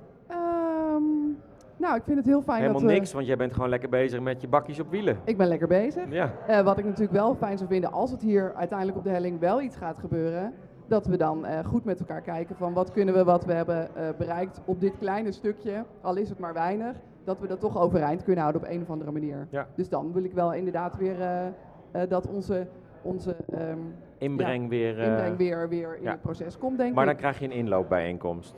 Nou, 1.82 1.96
ik 1.96 2.02
vind 2.04 2.16
het 2.16 2.26
heel 2.26 2.42
fijn 2.42 2.60
Helemaal 2.60 2.80
dat 2.80 2.90
we... 2.90 2.96
niks, 2.96 3.12
want 3.12 3.26
jij 3.26 3.36
bent 3.36 3.52
gewoon 3.52 3.68
lekker 3.68 3.88
bezig 3.88 4.20
met 4.20 4.40
je 4.40 4.48
bakjes 4.48 4.80
op 4.80 4.90
wielen. 4.90 5.18
Ik 5.24 5.36
ben 5.36 5.46
lekker 5.46 5.68
bezig. 5.68 6.04
Ja, 6.10 6.32
Eh, 6.46 6.60
wat 6.60 6.78
ik 6.78 6.84
natuurlijk 6.84 7.12
wel 7.12 7.34
fijn 7.34 7.58
zou 7.58 7.70
vinden, 7.70 7.92
als 7.92 8.10
het 8.10 8.22
hier 8.22 8.54
uiteindelijk 8.54 8.98
op 8.98 9.04
de 9.04 9.10
helling 9.10 9.40
wel 9.40 9.60
iets 9.62 9.76
gaat 9.76 9.98
gebeuren, 9.98 10.52
dat 10.86 11.06
we 11.06 11.16
dan 11.16 11.46
eh, 11.46 11.64
goed 11.64 11.84
met 11.84 11.98
elkaar 12.00 12.20
kijken 12.20 12.56
van 12.56 12.72
wat 12.72 12.90
kunnen 12.92 13.14
we, 13.14 13.24
wat 13.24 13.44
we 13.44 13.52
hebben 13.52 13.96
eh, 13.96 14.08
bereikt 14.18 14.60
op 14.64 14.80
dit 14.80 14.98
kleine 14.98 15.32
stukje, 15.32 15.84
al 16.00 16.16
is 16.16 16.28
het 16.28 16.38
maar 16.38 16.52
weinig, 16.52 16.96
dat 17.24 17.40
we 17.40 17.46
dat 17.46 17.60
toch 17.60 17.78
overeind 17.78 18.22
kunnen 18.22 18.42
houden 18.42 18.62
op 18.62 18.68
een 18.68 18.82
of 18.82 18.90
andere 18.90 19.10
manier. 19.12 19.46
Ja. 19.50 19.66
Dus 19.74 19.88
dan 19.88 20.12
wil 20.12 20.24
ik 20.24 20.32
wel 20.32 20.52
inderdaad 20.52 20.96
weer 20.96 21.20
eh, 21.20 21.46
eh, 21.46 22.08
dat 22.08 22.26
onze, 22.28 22.66
onze 23.02 23.36
ehm, 23.52 23.78
inbreng 24.18 24.68
weer. 24.68 24.98
eh, 25.00 25.06
inbreng 25.06 25.36
weer, 25.36 25.68
weer 25.68 25.96
in 25.96 26.02
ja. 26.02 26.10
het 26.10 26.20
proces 26.22 26.58
komt, 26.58 26.78
denk 26.78 26.94
maar 26.94 27.04
dan 27.04 27.14
ik. 27.14 27.20
krijg 27.20 27.38
je 27.38 27.44
een 27.44 27.50
inloopbijeenkomst. 27.52 28.54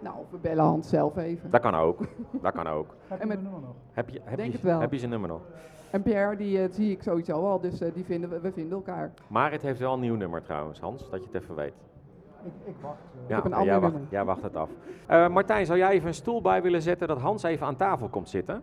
Nou, 0.00 0.16
we 0.30 0.36
bellen 0.38 0.64
Hans 0.64 0.88
zelf 0.88 1.16
even. 1.16 1.50
Dat 1.50 1.60
kan 1.60 1.74
ook. 1.74 2.00
Dat 2.42 2.52
kan 2.52 2.66
ook. 2.66 2.94
Heb 3.08 3.20
En 3.20 3.28
met- 3.28 3.38
je 3.40 3.46
er 3.46 3.50
nog? 3.52 3.74
Heb 3.92 4.08
je, 4.08 4.20
heb 4.24 4.36
Denk 4.36 4.50
je, 4.50 4.56
het 4.56 4.66
wel. 4.66 4.80
Heb 4.80 4.92
je 4.92 4.98
zijn 4.98 5.10
nummer 5.10 5.28
nog? 5.28 5.40
En 5.90 6.02
Pierre, 6.02 6.36
die 6.36 6.62
eh, 6.62 6.70
zie 6.72 6.90
ik 6.90 7.02
sowieso 7.02 7.32
al, 7.46 7.60
dus 7.60 7.80
eh, 7.80 7.94
die 7.94 8.04
vinden 8.04 8.30
we, 8.30 8.40
we 8.40 8.52
vinden 8.52 8.72
elkaar. 8.72 9.12
Marit 9.26 9.62
heeft 9.62 9.78
wel 9.80 9.92
een 9.92 10.00
nieuw 10.00 10.14
nummer 10.14 10.42
trouwens, 10.42 10.80
Hans, 10.80 11.10
dat 11.10 11.20
je 11.20 11.26
het 11.32 11.42
even 11.42 11.54
weet. 11.54 11.72
Ik, 12.44 12.52
ik 12.64 12.74
wacht. 12.80 12.94
eh. 13.14 13.28
Ja, 13.28 13.34
heb 13.42 13.44
een 13.52 13.64
jij, 13.64 13.80
wacht, 13.80 13.92
nummer. 13.92 14.10
jij 14.10 14.24
wacht 14.24 14.42
het 14.42 14.56
af. 14.56 14.68
Eh, 15.06 15.28
Martijn, 15.28 15.66
zou 15.66 15.78
jij 15.78 15.90
even 15.90 16.08
een 16.08 16.14
stoel 16.14 16.40
bij 16.42 16.62
willen 16.62 16.82
zetten 16.82 17.08
dat 17.08 17.18
Hans 17.18 17.42
even 17.42 17.66
aan 17.66 17.76
tafel 17.76 18.08
komt 18.08 18.28
zitten? 18.28 18.62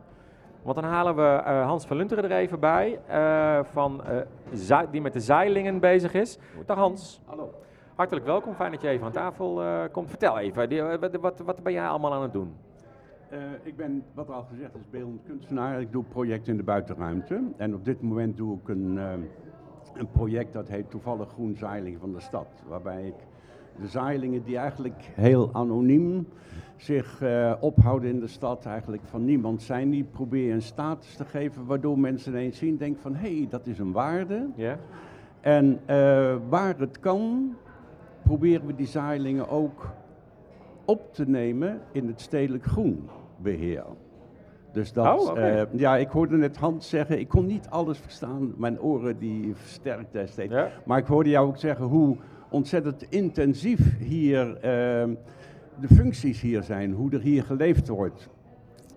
Want 0.62 0.76
dan 0.76 0.86
halen 0.90 1.16
we 1.16 1.22
eh, 1.46 1.66
Hans 1.66 1.86
van 1.86 1.98
Lunteren 1.98 2.24
er 2.24 2.32
even 2.32 2.60
bij, 2.60 3.00
eh, 3.08 3.60
van, 3.64 4.02
eh, 4.04 4.80
die 4.92 5.02
met 5.02 5.14
de 5.14 5.20
zeilingen 5.20 5.80
bezig 5.80 6.14
is. 6.14 6.40
Dag 6.66 6.78
Hans. 6.78 7.22
Hallo. 7.26 7.54
Hartelijk 7.98 8.26
welkom, 8.26 8.54
fijn 8.54 8.72
dat 8.72 8.82
je 8.82 8.88
even 8.88 9.06
aan 9.06 9.12
tafel 9.12 9.64
eh, 9.64 9.84
komt. 9.92 10.10
Vertel 10.10 10.40
even, 10.40 10.70
die, 10.70 10.82
eh, 10.82 11.00
wat, 11.00 11.16
wat, 11.16 11.40
wat 11.40 11.64
ben 11.64 11.74
jij 11.74 11.88
allemaal 11.88 12.14
aan 12.14 12.22
het 12.22 12.34
doen? 12.34 12.54
Eh, 13.30 13.40
ik 13.64 13.76
ben, 13.76 14.04
wat 14.14 14.28
er 14.28 14.34
al 14.34 14.44
gezegd 14.50 14.76
is, 14.76 14.90
beeldend 14.90 15.22
kunstenaar. 15.24 15.82
Ik 15.82 15.92
doe 15.92 16.04
projecten 16.04 16.52
in 16.52 16.58
de 16.58 16.64
buitenruimte. 16.64 17.42
En 17.58 17.74
op 17.74 17.86
dit 17.86 18.02
moment 18.02 18.38
doe 18.38 18.58
ik 18.58 18.68
een, 18.68 19.00
een 19.94 20.12
project 20.12 20.54
dat 20.54 20.68
heet 20.68 20.90
toevallig 20.90 21.30
Groen 21.30 21.56
Zeiling 21.56 22.00
van 22.00 22.12
de 22.14 22.20
Stad. 22.20 22.48
Waarbij 22.68 23.08
ik 23.08 23.16
de 23.82 23.88
zeilingen 23.88 24.44
die 24.44 24.58
eigenlijk 24.58 25.12
heel 25.14 25.50
anoniem 25.54 26.28
zich 26.76 27.24
ophouden 27.60 28.10
in 28.10 28.20
de 28.20 28.28
stad, 28.28 28.66
eigenlijk 28.66 29.04
van 29.06 29.26
niemand 29.26 29.62
zijn, 29.62 29.90
die 29.90 30.04
probeer 30.04 30.54
een 30.54 30.62
status 30.62 31.16
te 31.16 31.26
geven 31.26 31.66
waardoor 31.66 32.00
mensen 32.00 32.32
ineens 32.32 32.58
zien, 32.58 32.78
denken 32.78 33.02
van 33.02 33.16
hé, 33.16 33.38
hey, 33.38 33.48
dat 33.50 33.68
is 33.68 33.80
een 33.80 33.92
waarde. 33.92 34.48
Ja? 34.56 34.78
En 35.42 35.80
waar 36.50 36.78
het 36.78 37.00
kan, 37.00 37.56
proberen 38.28 38.66
we 38.66 38.76
die 38.76 38.88
zeilingen 38.88 39.50
ook 39.50 39.90
op 40.86 41.14
te 41.14 41.30
nemen 41.30 41.82
in 41.92 42.08
het 42.08 42.22
stedelijk 42.22 42.66
groenbeheer. 42.66 43.84
Dus 44.72 44.94
dat, 44.94 45.30
Oh, 45.30 45.40
eh, 45.40 45.62
ja, 45.72 45.98
ik 45.98 46.10
hoorde 46.10 46.38
net 46.38 46.58
Hans 46.58 46.90
zeggen, 46.90 47.20
ik 47.20 47.28
kon 47.28 47.46
niet 47.46 47.68
alles 47.70 47.98
verstaan, 47.98 48.54
mijn 48.58 48.82
oren 48.82 49.20
die 49.20 49.56
versterkten 49.56 50.28
steeds. 50.28 50.54
Ja? 50.54 50.72
Maar 50.86 50.98
ik 50.98 51.06
hoorde 51.06 51.30
jou 51.30 51.48
ook 51.48 51.58
zeggen 51.58 51.86
hoe 51.86 52.18
ontzettend 52.50 53.06
intensief 53.10 53.98
hier 54.00 54.56
eh, 54.56 54.62
de 55.80 55.88
functies 55.96 56.42
hier 56.42 56.64
zijn, 56.64 56.92
hoe 56.92 57.12
er 57.12 57.22
hier 57.22 57.44
geleefd 57.44 57.88
wordt. 57.88 58.30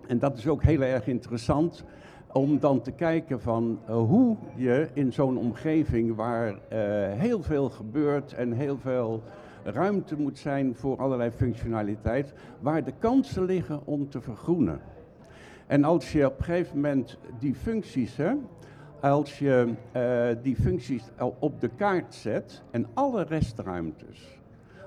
En 0.07 0.19
dat 0.19 0.39
is 0.39 0.49
ook 0.49 0.63
heel 0.63 0.83
erg 0.83 1.07
interessant 1.07 1.85
om 2.33 2.59
dan 2.59 2.81
te 2.81 2.93
kijken 2.93 3.41
van 3.41 3.79
eh, 3.87 3.95
hoe 3.95 4.37
je 4.57 4.89
in 4.93 5.13
zo'n 5.13 5.39
omgeving 5.39 6.15
waar 6.15 6.49
eh, 6.49 6.79
heel 7.13 7.43
veel 7.43 7.71
gebeurt 7.71 8.33
en 8.33 8.53
heel 8.53 8.79
veel 8.79 9.23
ruimte 9.65 10.17
moet 10.17 10.39
zijn 10.39 10.75
voor 10.75 10.99
allerlei 10.99 11.31
functionaliteit, 11.31 12.33
waar 12.61 12.85
de 12.85 12.93
kansen 12.99 13.45
liggen 13.45 13.81
om 13.85 14.09
te 14.09 14.21
vergroenen. 14.21 14.81
En 15.67 15.85
als 15.85 16.13
je 16.13 16.27
op 16.27 16.39
een 16.39 16.45
gegeven 16.45 16.75
moment 16.75 17.19
die 17.39 17.55
functies, 17.55 18.17
hè, 18.17 18.33
als 19.01 19.39
je 19.39 19.75
eh, 19.93 20.29
die 20.43 20.57
functies 20.57 21.05
op 21.39 21.61
de 21.61 21.69
kaart 21.69 22.15
zet 22.15 22.63
en 22.71 22.87
alle 22.95 23.23
restruimtes, 23.23 24.39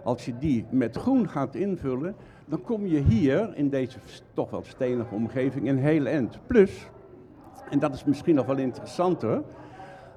als 0.03 0.25
je 0.25 0.37
die 0.37 0.65
met 0.69 0.95
groen 0.97 1.29
gaat 1.29 1.55
invullen, 1.55 2.15
dan 2.45 2.61
kom 2.61 2.85
je 2.85 2.99
hier 2.99 3.55
in 3.55 3.69
deze 3.69 3.97
toch 4.33 4.49
wel 4.49 4.63
stenige 4.63 5.15
omgeving 5.15 5.69
een 5.69 5.77
heel 5.77 6.05
eind. 6.05 6.39
Plus, 6.47 6.89
en 7.73 7.79
dat 7.79 7.93
is 7.93 8.03
misschien 8.03 8.35
nog 8.35 8.45
wel 8.45 8.57
interessanter, 8.57 9.41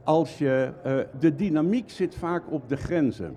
als 0.05 0.39
je, 0.39 0.73
eh, 0.83 0.95
de 1.19 1.35
dynamiek 1.35 1.91
zit 1.91 2.15
vaak 2.15 2.43
op 2.51 2.69
de 2.69 2.77
grenzen. 2.77 3.37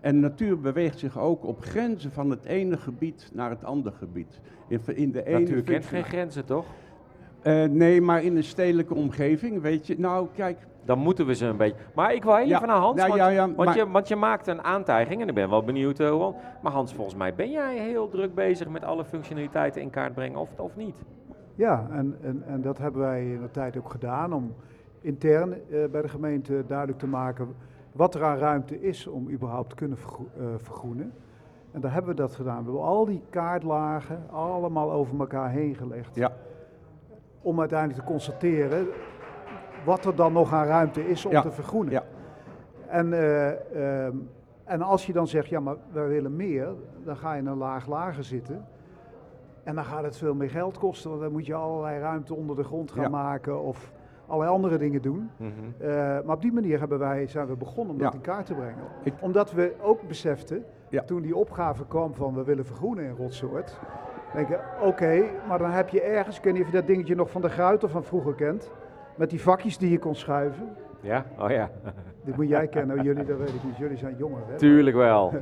En 0.00 0.20
natuur 0.20 0.60
beweegt 0.60 0.98
zich 0.98 1.18
ook 1.18 1.44
op 1.44 1.60
grenzen 1.62 2.12
van 2.12 2.30
het 2.30 2.44
ene 2.44 2.76
gebied 2.76 3.30
naar 3.32 3.50
het 3.50 3.64
andere 3.64 3.96
gebied. 3.96 4.40
In, 4.68 4.80
in 4.86 5.12
de 5.12 5.24
ene 5.26 5.38
Natuur 5.38 5.62
kent 5.62 5.84
geen 5.84 6.04
grenzen, 6.04 6.44
toch? 6.44 6.64
Eh, 7.42 7.64
nee, 7.64 8.00
maar 8.00 8.22
in 8.22 8.36
een 8.36 8.44
stedelijke 8.44 8.94
omgeving, 8.94 9.60
weet 9.62 9.86
je. 9.86 9.94
Nou, 9.98 10.28
kijk, 10.34 10.58
Dan 10.84 10.98
moeten 10.98 11.26
we 11.26 11.34
ze 11.34 11.46
een 11.46 11.56
beetje. 11.56 11.76
Maar 11.94 12.14
ik 12.14 12.22
wil 12.24 12.34
heel 12.36 12.46
Ja, 12.46 12.56
even 12.56 12.68
naar 12.68 12.76
Hans. 12.76 12.96
nou, 12.96 13.08
want, 13.08 13.20
ja, 13.20 13.28
ja, 13.28 13.40
want, 13.44 13.56
maar- 13.56 13.76
je, 13.76 13.90
want 13.90 14.08
je 14.08 14.16
maakt 14.16 14.46
een 14.46 14.62
aantijging 14.62 15.20
en 15.22 15.28
ik 15.28 15.34
ben 15.34 15.50
wel 15.50 15.62
benieuwd. 15.64 15.98
hoe- 15.98 16.34
maar 16.62 16.72
Hans, 16.72 16.94
volgens 16.94 17.16
mij 17.16 17.34
ben 17.34 17.50
jij 17.50 17.78
heel 17.78 18.08
druk 18.08 18.34
bezig 18.34 18.68
met 18.68 18.84
alle 18.84 19.04
functionaliteiten 19.04 19.82
in 19.82 19.90
kaart 19.90 20.14
brengen, 20.14 20.38
of, 20.40 20.48
of 20.56 20.76
niet? 20.76 20.96
Ja, 21.54 21.86
en, 21.90 22.16
en, 22.22 22.42
en 22.46 22.60
dat 22.62 22.78
hebben 22.78 23.00
wij 23.00 23.32
in 23.32 23.40
de 23.40 23.50
tijd 23.50 23.76
ook 23.78 23.90
gedaan 23.90 24.32
om 24.32 24.54
intern 25.00 25.52
eh, 25.52 25.84
bij 25.90 26.02
de 26.02 26.08
gemeente 26.08 26.64
duidelijk 26.66 26.98
te 26.98 27.06
maken 27.06 27.48
wat 27.92 28.14
er 28.14 28.24
aan 28.24 28.36
ruimte 28.38 28.80
is 28.82 29.06
om 29.06 29.30
überhaupt 29.30 29.68
te 29.68 29.74
kunnen 29.74 29.98
vergro- 29.98 30.28
eh, 30.38 30.44
vergroenen. 30.56 31.12
En 31.72 31.80
daar 31.80 31.92
hebben 31.92 32.10
we 32.10 32.16
dat 32.20 32.34
gedaan. 32.34 32.58
We 32.58 32.64
hebben 32.64 32.82
al 32.82 33.04
die 33.04 33.22
kaartlagen 33.30 34.22
allemaal 34.30 34.92
over 34.92 35.18
elkaar 35.20 35.50
heen 35.50 35.74
gelegd. 35.74 36.14
ja, 36.14 36.32
Om 37.42 37.60
uiteindelijk 37.60 38.00
te 38.00 38.06
constateren 38.06 38.86
wat 39.84 40.04
er 40.04 40.14
dan 40.14 40.32
nog 40.32 40.52
aan 40.52 40.66
ruimte 40.66 41.08
is 41.08 41.26
om 41.26 41.32
Ja, 41.32 41.40
te 41.42 41.50
vergroenen. 41.50 41.92
ja. 41.92 42.02
En, 42.86 43.12
eh, 43.12 44.04
ehm, 44.06 44.16
en 44.64 44.82
als 44.82 45.06
je 45.06 45.12
dan 45.12 45.26
zegt, 45.26 45.48
ja 45.48 45.60
maar 45.60 45.76
wij 45.92 46.08
willen 46.08 46.36
meer, 46.36 46.68
dan 47.04 47.16
ga 47.16 47.32
je 47.32 47.40
in 47.40 47.46
een 47.46 47.56
laag 47.56 47.86
lager 47.86 48.24
zitten. 48.24 48.64
En 49.62 49.74
dan 49.74 49.84
gaat 49.84 50.02
het 50.04 50.16
veel 50.16 50.34
meer 50.34 50.50
geld 50.50 50.78
kosten, 50.78 51.10
want 51.10 51.22
dan 51.22 51.32
moet 51.32 51.46
je 51.46 51.54
allerlei 51.54 51.98
ruimte 52.00 52.34
onder 52.34 52.56
de 52.56 52.64
grond 52.64 52.90
gaan 52.90 53.02
Ja. 53.02 53.08
maken 53.08 53.60
of 53.62 53.92
allerlei 54.26 54.54
andere 54.54 54.78
dingen 54.78 55.02
doen. 55.02 55.30
Mhm. 55.36 55.50
Eh, 55.78 55.88
maar 56.24 56.34
op 56.34 56.42
die 56.42 56.52
manier 56.52 56.78
hebben 56.78 56.98
wij, 56.98 57.26
zijn 57.26 57.46
we 57.46 57.56
begonnen 57.56 57.92
om 57.94 58.00
dat 58.00 58.08
Ja. 58.12 58.18
in 58.18 58.24
kaart 58.24 58.46
te 58.46 58.54
brengen. 58.54 58.84
Ik- 59.02 59.12
Omdat 59.20 59.52
we 59.52 59.74
ook 59.82 60.08
beseften, 60.08 60.64
Ja. 60.88 61.02
toen 61.02 61.22
die 61.22 61.36
opgave 61.36 61.86
kwam 61.86 62.14
van 62.14 62.34
we 62.34 62.44
willen 62.44 62.66
vergroenen 62.66 63.04
in 63.04 63.14
Rotsoort. 63.16 63.78
Denken, 64.34 64.60
oké, 64.82 65.22
maar 65.48 65.58
dan 65.58 65.70
heb 65.70 65.88
je 65.88 66.00
ergens, 66.02 66.36
ik 66.38 66.44
weet 66.44 66.52
niet 66.52 66.62
of 66.62 66.68
je 66.68 66.74
dat 66.76 66.86
dingetje 66.86 67.14
nog 67.14 67.30
van 67.30 67.40
de 67.40 67.48
Gruiter 67.48 67.88
van 67.88 68.04
vroeger 68.04 68.34
kent. 68.34 68.70
Met 69.16 69.30
die 69.30 69.40
vakjes 69.42 69.78
die 69.78 69.90
je 69.90 69.98
kon 69.98 70.14
schuiven. 70.14 70.68
Ja? 71.00 71.24
Oh 71.38 71.50
ja. 71.50 71.70
Dit 72.24 72.36
moet 72.36 72.48
jij 72.48 72.68
kennen, 72.68 73.02
jullie, 73.02 73.24
dat 73.24 73.38
weet 73.38 73.48
ik 73.54 73.64
niet. 73.64 73.76
Jullie 73.76 73.96
zijn 73.96 74.16
jonger, 74.16 74.40
hè? 74.48 74.56
Tuurlijk 74.56 74.96
wel. 74.96 75.32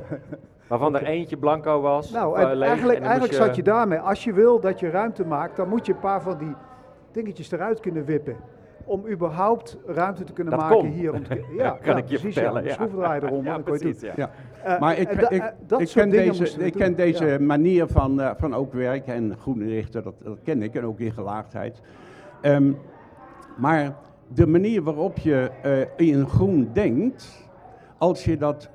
Waarvan 0.69 0.95
er 0.95 1.03
eentje 1.03 1.37
blanco 1.37 1.81
was. 1.81 2.11
Nou, 2.11 2.37
en 2.39 2.49
eh, 2.49 2.55
leeg, 2.55 2.67
eigenlijk, 2.67 2.99
en 2.99 3.05
eigenlijk 3.05 3.33
zat 3.33 3.55
je 3.55 3.63
daarmee. 3.63 3.99
Als 3.99 4.23
je 4.23 4.33
wil 4.33 4.59
dat 4.59 4.79
je 4.79 4.89
ruimte 4.89 5.25
maakt, 5.25 5.55
dan 5.55 5.69
moet 5.69 5.85
je 5.85 5.93
een 5.93 5.99
paar 5.99 6.21
van 6.21 6.37
die 6.37 6.53
dingetjes 7.11 7.51
eruit 7.51 7.79
kunnen 7.79 8.05
wippen. 8.05 8.35
Om 8.85 9.07
überhaupt 9.07 9.77
ruimte 9.85 10.23
te 10.23 10.33
kunnen 10.33 10.53
Dat 10.53 10.61
maken 10.61 10.77
kon. 10.77 10.87
hier. 10.87 11.13
Om 11.13 11.23
te, 11.23 11.35
ja, 11.57 11.69
Kan 11.81 11.95
ja, 11.95 11.97
ik 12.01 12.07
je 12.09 12.17
precies, 12.17 12.33
vertellen, 12.33 12.63
Ja, 12.63 12.73
schroevendraaier 12.73 13.23
eronder, 13.23 13.45
Ja, 13.51 13.53
dan 13.53 13.63
kon 13.63 13.77
je 13.79 13.85
het 13.87 13.97
precies, 13.97 14.15
doen. 14.15 14.25
ja. 14.25 14.29
ja. 14.63 14.73
Eh, 14.75 14.79
Maar 14.79 14.97
ik, 14.97 15.09
en 15.09 15.17
da- 15.17 15.29
ik, 15.29 15.41
eh, 15.41 15.47
dat 15.67 15.81
ik 15.81 15.87
soort 15.87 16.03
ken 16.05 16.11
dingen 16.13 16.37
deze, 16.37 16.65
ik 16.65 16.73
ken 16.73 16.95
deze 16.95 17.25
Ja. 17.25 17.39
manier 17.39 17.87
van, 17.87 18.21
eh, 18.21 18.31
van 18.37 18.53
ook 18.55 18.73
werken 18.73 19.13
en 19.13 19.35
groen 19.41 19.61
inrichten, 19.61 20.03
dat, 20.03 20.13
dat 20.23 20.37
ken 20.43 20.61
ik 20.63 20.75
en 20.75 20.85
ook 20.85 20.99
in 20.99 21.11
gelaagdheid. 21.11 21.81
Ehm, 22.41 22.71
maar 23.57 23.95
de 24.27 24.47
manier 24.47 24.83
waarop 24.83 25.17
je 25.17 25.51
eh, 25.61 26.07
in 26.07 26.27
groen 26.27 26.69
denkt, 26.73 27.47
als 27.97 28.23
je 28.25 28.37
dat 28.37 28.69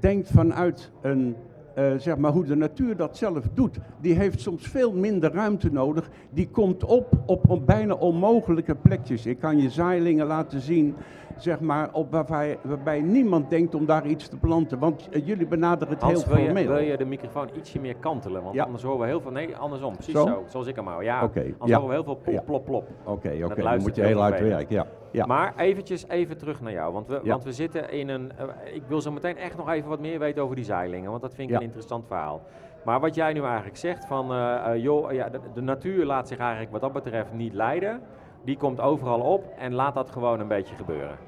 denkt 0.00 0.30
vanuit 0.30 0.90
een, 1.02 1.36
eh, 1.74 1.92
zeg 1.96 2.16
maar 2.16 2.32
hoe 2.32 2.44
de 2.44 2.56
natuur 2.56 2.96
dat 2.96 3.16
zelf 3.16 3.48
doet, 3.54 3.78
die 4.00 4.14
heeft 4.14 4.40
soms 4.40 4.66
veel 4.68 4.92
minder 4.92 5.32
ruimte 5.32 5.72
nodig. 5.72 6.10
Die 6.30 6.48
komt 6.48 6.84
op 6.84 7.12
op, 7.26 7.50
op 7.50 7.66
bijna 7.66 7.94
onmogelijke 7.94 8.74
plekjes. 8.74 9.26
Ik 9.26 9.38
kan 9.38 9.58
je 9.58 9.70
zaailingen 9.70 10.26
laten 10.26 10.60
zien, 10.60 10.94
zeg 11.36 11.60
maar, 11.60 11.88
op 11.92 12.10
waarbij, 12.12 12.58
waarbij 12.62 13.00
niemand 13.00 13.50
denkt 13.50 13.74
om 13.74 13.86
daar 13.86 14.06
iets 14.06 14.28
te 14.28 14.36
planten. 14.36 14.78
Want 14.78 15.08
eh, 15.12 15.26
jullie 15.26 15.46
benaderen 15.46 15.94
het 15.94 16.02
Hans, 16.02 16.24
heel 16.24 16.36
je, 16.38 16.44
formeel. 16.44 16.66
wil 16.66 16.78
je 16.82 16.96
de 16.96 17.04
microfoon 17.04 17.48
ietsje 17.56 17.80
meer 17.80 17.96
kantelen? 17.96 18.42
Want 18.42 18.54
Ja. 18.54 18.64
anders 18.64 18.82
horen 18.82 19.00
we 19.00 19.06
heel 19.06 19.20
veel... 19.20 19.30
Nee, 19.30 19.56
andersom. 19.56 19.92
Precies 19.94 20.14
Zo? 20.14 20.26
zo. 20.26 20.42
Zoals 20.46 20.66
ik 20.66 20.76
hem 20.76 20.86
hou. 20.86 21.04
Ja, 21.04 21.20
anders 21.20 21.44
ja. 21.64 21.74
horen 21.80 21.88
we 21.88 21.94
heel 21.94 22.04
veel 22.04 22.18
plop, 22.22 22.44
plop, 22.44 22.64
plop. 22.64 22.88
Oké, 23.04 23.28
oké, 23.28 23.38
dan 23.38 23.62
luistert 23.62 23.80
moet 23.82 23.96
je 23.96 24.02
heel 24.02 24.20
hard 24.20 24.40
werken. 24.40 24.74
Ja. 24.74 24.86
Ja. 25.14 25.26
Maar 25.26 25.52
eventjes 25.56 26.08
even 26.08 26.36
terug 26.38 26.60
naar 26.60 26.72
jou. 26.72 26.92
Want 26.92 27.06
we, 27.06 27.20
Ja. 27.22 27.30
want 27.30 27.44
we 27.44 27.52
zitten 27.52 27.90
in 27.90 28.08
een... 28.08 28.32
eh, 28.36 28.74
ik 28.74 28.82
wil 28.88 29.00
zo 29.00 29.12
meteen 29.12 29.36
echt 29.36 29.56
nog 29.56 29.68
even 29.70 29.88
wat 29.88 30.00
meer 30.00 30.18
weten 30.18 30.42
over 30.42 30.56
die 30.56 30.64
zeilingen. 30.64 31.10
Want 31.10 31.22
dat 31.22 31.34
vind 31.34 31.50
ik 31.50 31.56
een 31.56 31.62
interessant 31.62 32.06
verhaal. 32.06 32.42
Maar 32.84 33.00
wat 33.00 33.14
jij 33.14 33.32
nu 33.32 33.42
eigenlijk 33.42 33.76
zegt 33.76 34.06
van... 34.06 34.32
eh, 34.32 34.72
eh, 34.72 34.82
joh, 34.82 35.12
ja, 35.12 35.28
de, 35.28 35.40
de 35.54 35.60
natuur 35.60 36.04
laat 36.04 36.28
zich 36.28 36.38
eigenlijk 36.38 36.72
wat 36.72 36.80
dat 36.80 36.92
betreft 36.92 37.32
niet 37.32 37.52
leiden. 37.52 38.00
Die 38.44 38.56
komt 38.56 38.80
overal 38.80 39.20
op 39.20 39.52
en 39.58 39.74
laat 39.74 39.94
dat 39.94 40.10
gewoon 40.10 40.40
een 40.40 40.48
beetje 40.48 40.74
gebeuren. 40.74 41.18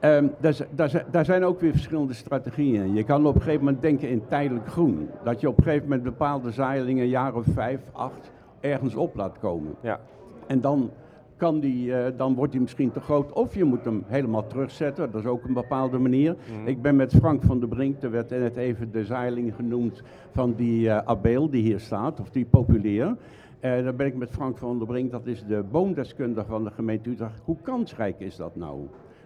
Ehm, 0.00 0.26
daar, 0.70 1.04
daar, 1.10 1.24
zijn 1.24 1.44
ook 1.44 1.60
weer 1.60 1.72
verschillende 1.72 2.14
strategieën 2.14 2.82
in. 2.84 2.94
Je 2.94 3.04
kan 3.04 3.26
op 3.26 3.34
een 3.34 3.40
gegeven 3.40 3.64
moment 3.64 3.82
denken 3.82 4.08
in 4.08 4.26
tijdelijk 4.26 4.68
groen. 4.68 5.10
Dat 5.22 5.40
je 5.40 5.48
op 5.48 5.58
een 5.58 5.62
gegeven 5.64 5.84
moment 5.88 6.02
bepaalde 6.02 6.50
zaailingen, 6.50 7.02
een 7.02 7.08
jaar 7.08 7.34
of 7.34 7.44
vijf, 7.54 7.80
acht, 7.92 8.32
ergens 8.60 8.94
op 8.94 9.14
laat 9.14 9.38
komen. 9.38 9.74
Ja. 9.80 10.00
En 10.46 10.60
dan, 10.60 10.90
kan 11.38 11.60
die, 11.60 11.94
eh, 11.94 12.12
dan 12.16 12.34
wordt 12.34 12.52
die 12.52 12.60
misschien 12.60 12.90
te 12.90 13.00
groot. 13.00 13.32
Of 13.32 13.54
je 13.54 13.64
moet 13.64 13.84
hem 13.84 14.04
helemaal 14.06 14.46
terugzetten. 14.46 15.10
Dat 15.10 15.20
is 15.20 15.26
ook 15.26 15.44
een 15.44 15.52
bepaalde 15.52 15.98
manier. 15.98 16.36
Mhm. 16.58 16.68
Ik 16.68 16.82
ben 16.82 16.96
met 16.96 17.14
Frank 17.14 17.42
van 17.42 17.58
der 17.60 17.68
Brink, 17.68 18.02
er 18.02 18.10
werd 18.10 18.30
net 18.30 18.56
even 18.56 18.92
de 18.92 19.04
zeiling 19.04 19.54
genoemd 19.54 20.02
van 20.32 20.54
die 20.54 20.90
eh 20.90 20.98
abeel 21.04 21.50
die 21.50 21.62
hier 21.62 21.80
staat, 21.80 22.20
of 22.20 22.30
die 22.30 22.44
populair. 22.44 23.16
Eh 23.60 23.84
daar 23.84 23.94
ben 23.94 24.06
ik 24.06 24.16
met 24.16 24.30
Frank 24.30 24.58
van 24.58 24.78
der 24.78 24.86
Brink, 24.86 25.10
dat 25.10 25.26
is 25.26 25.44
de 25.44 25.64
boomdeskundige 25.70 26.46
van 26.46 26.64
de 26.64 26.70
gemeente 26.70 27.10
Utrecht. 27.10 27.40
Hoe 27.44 27.56
kansrijk 27.62 28.20
is 28.20 28.36
dat 28.36 28.56
nou? 28.56 28.78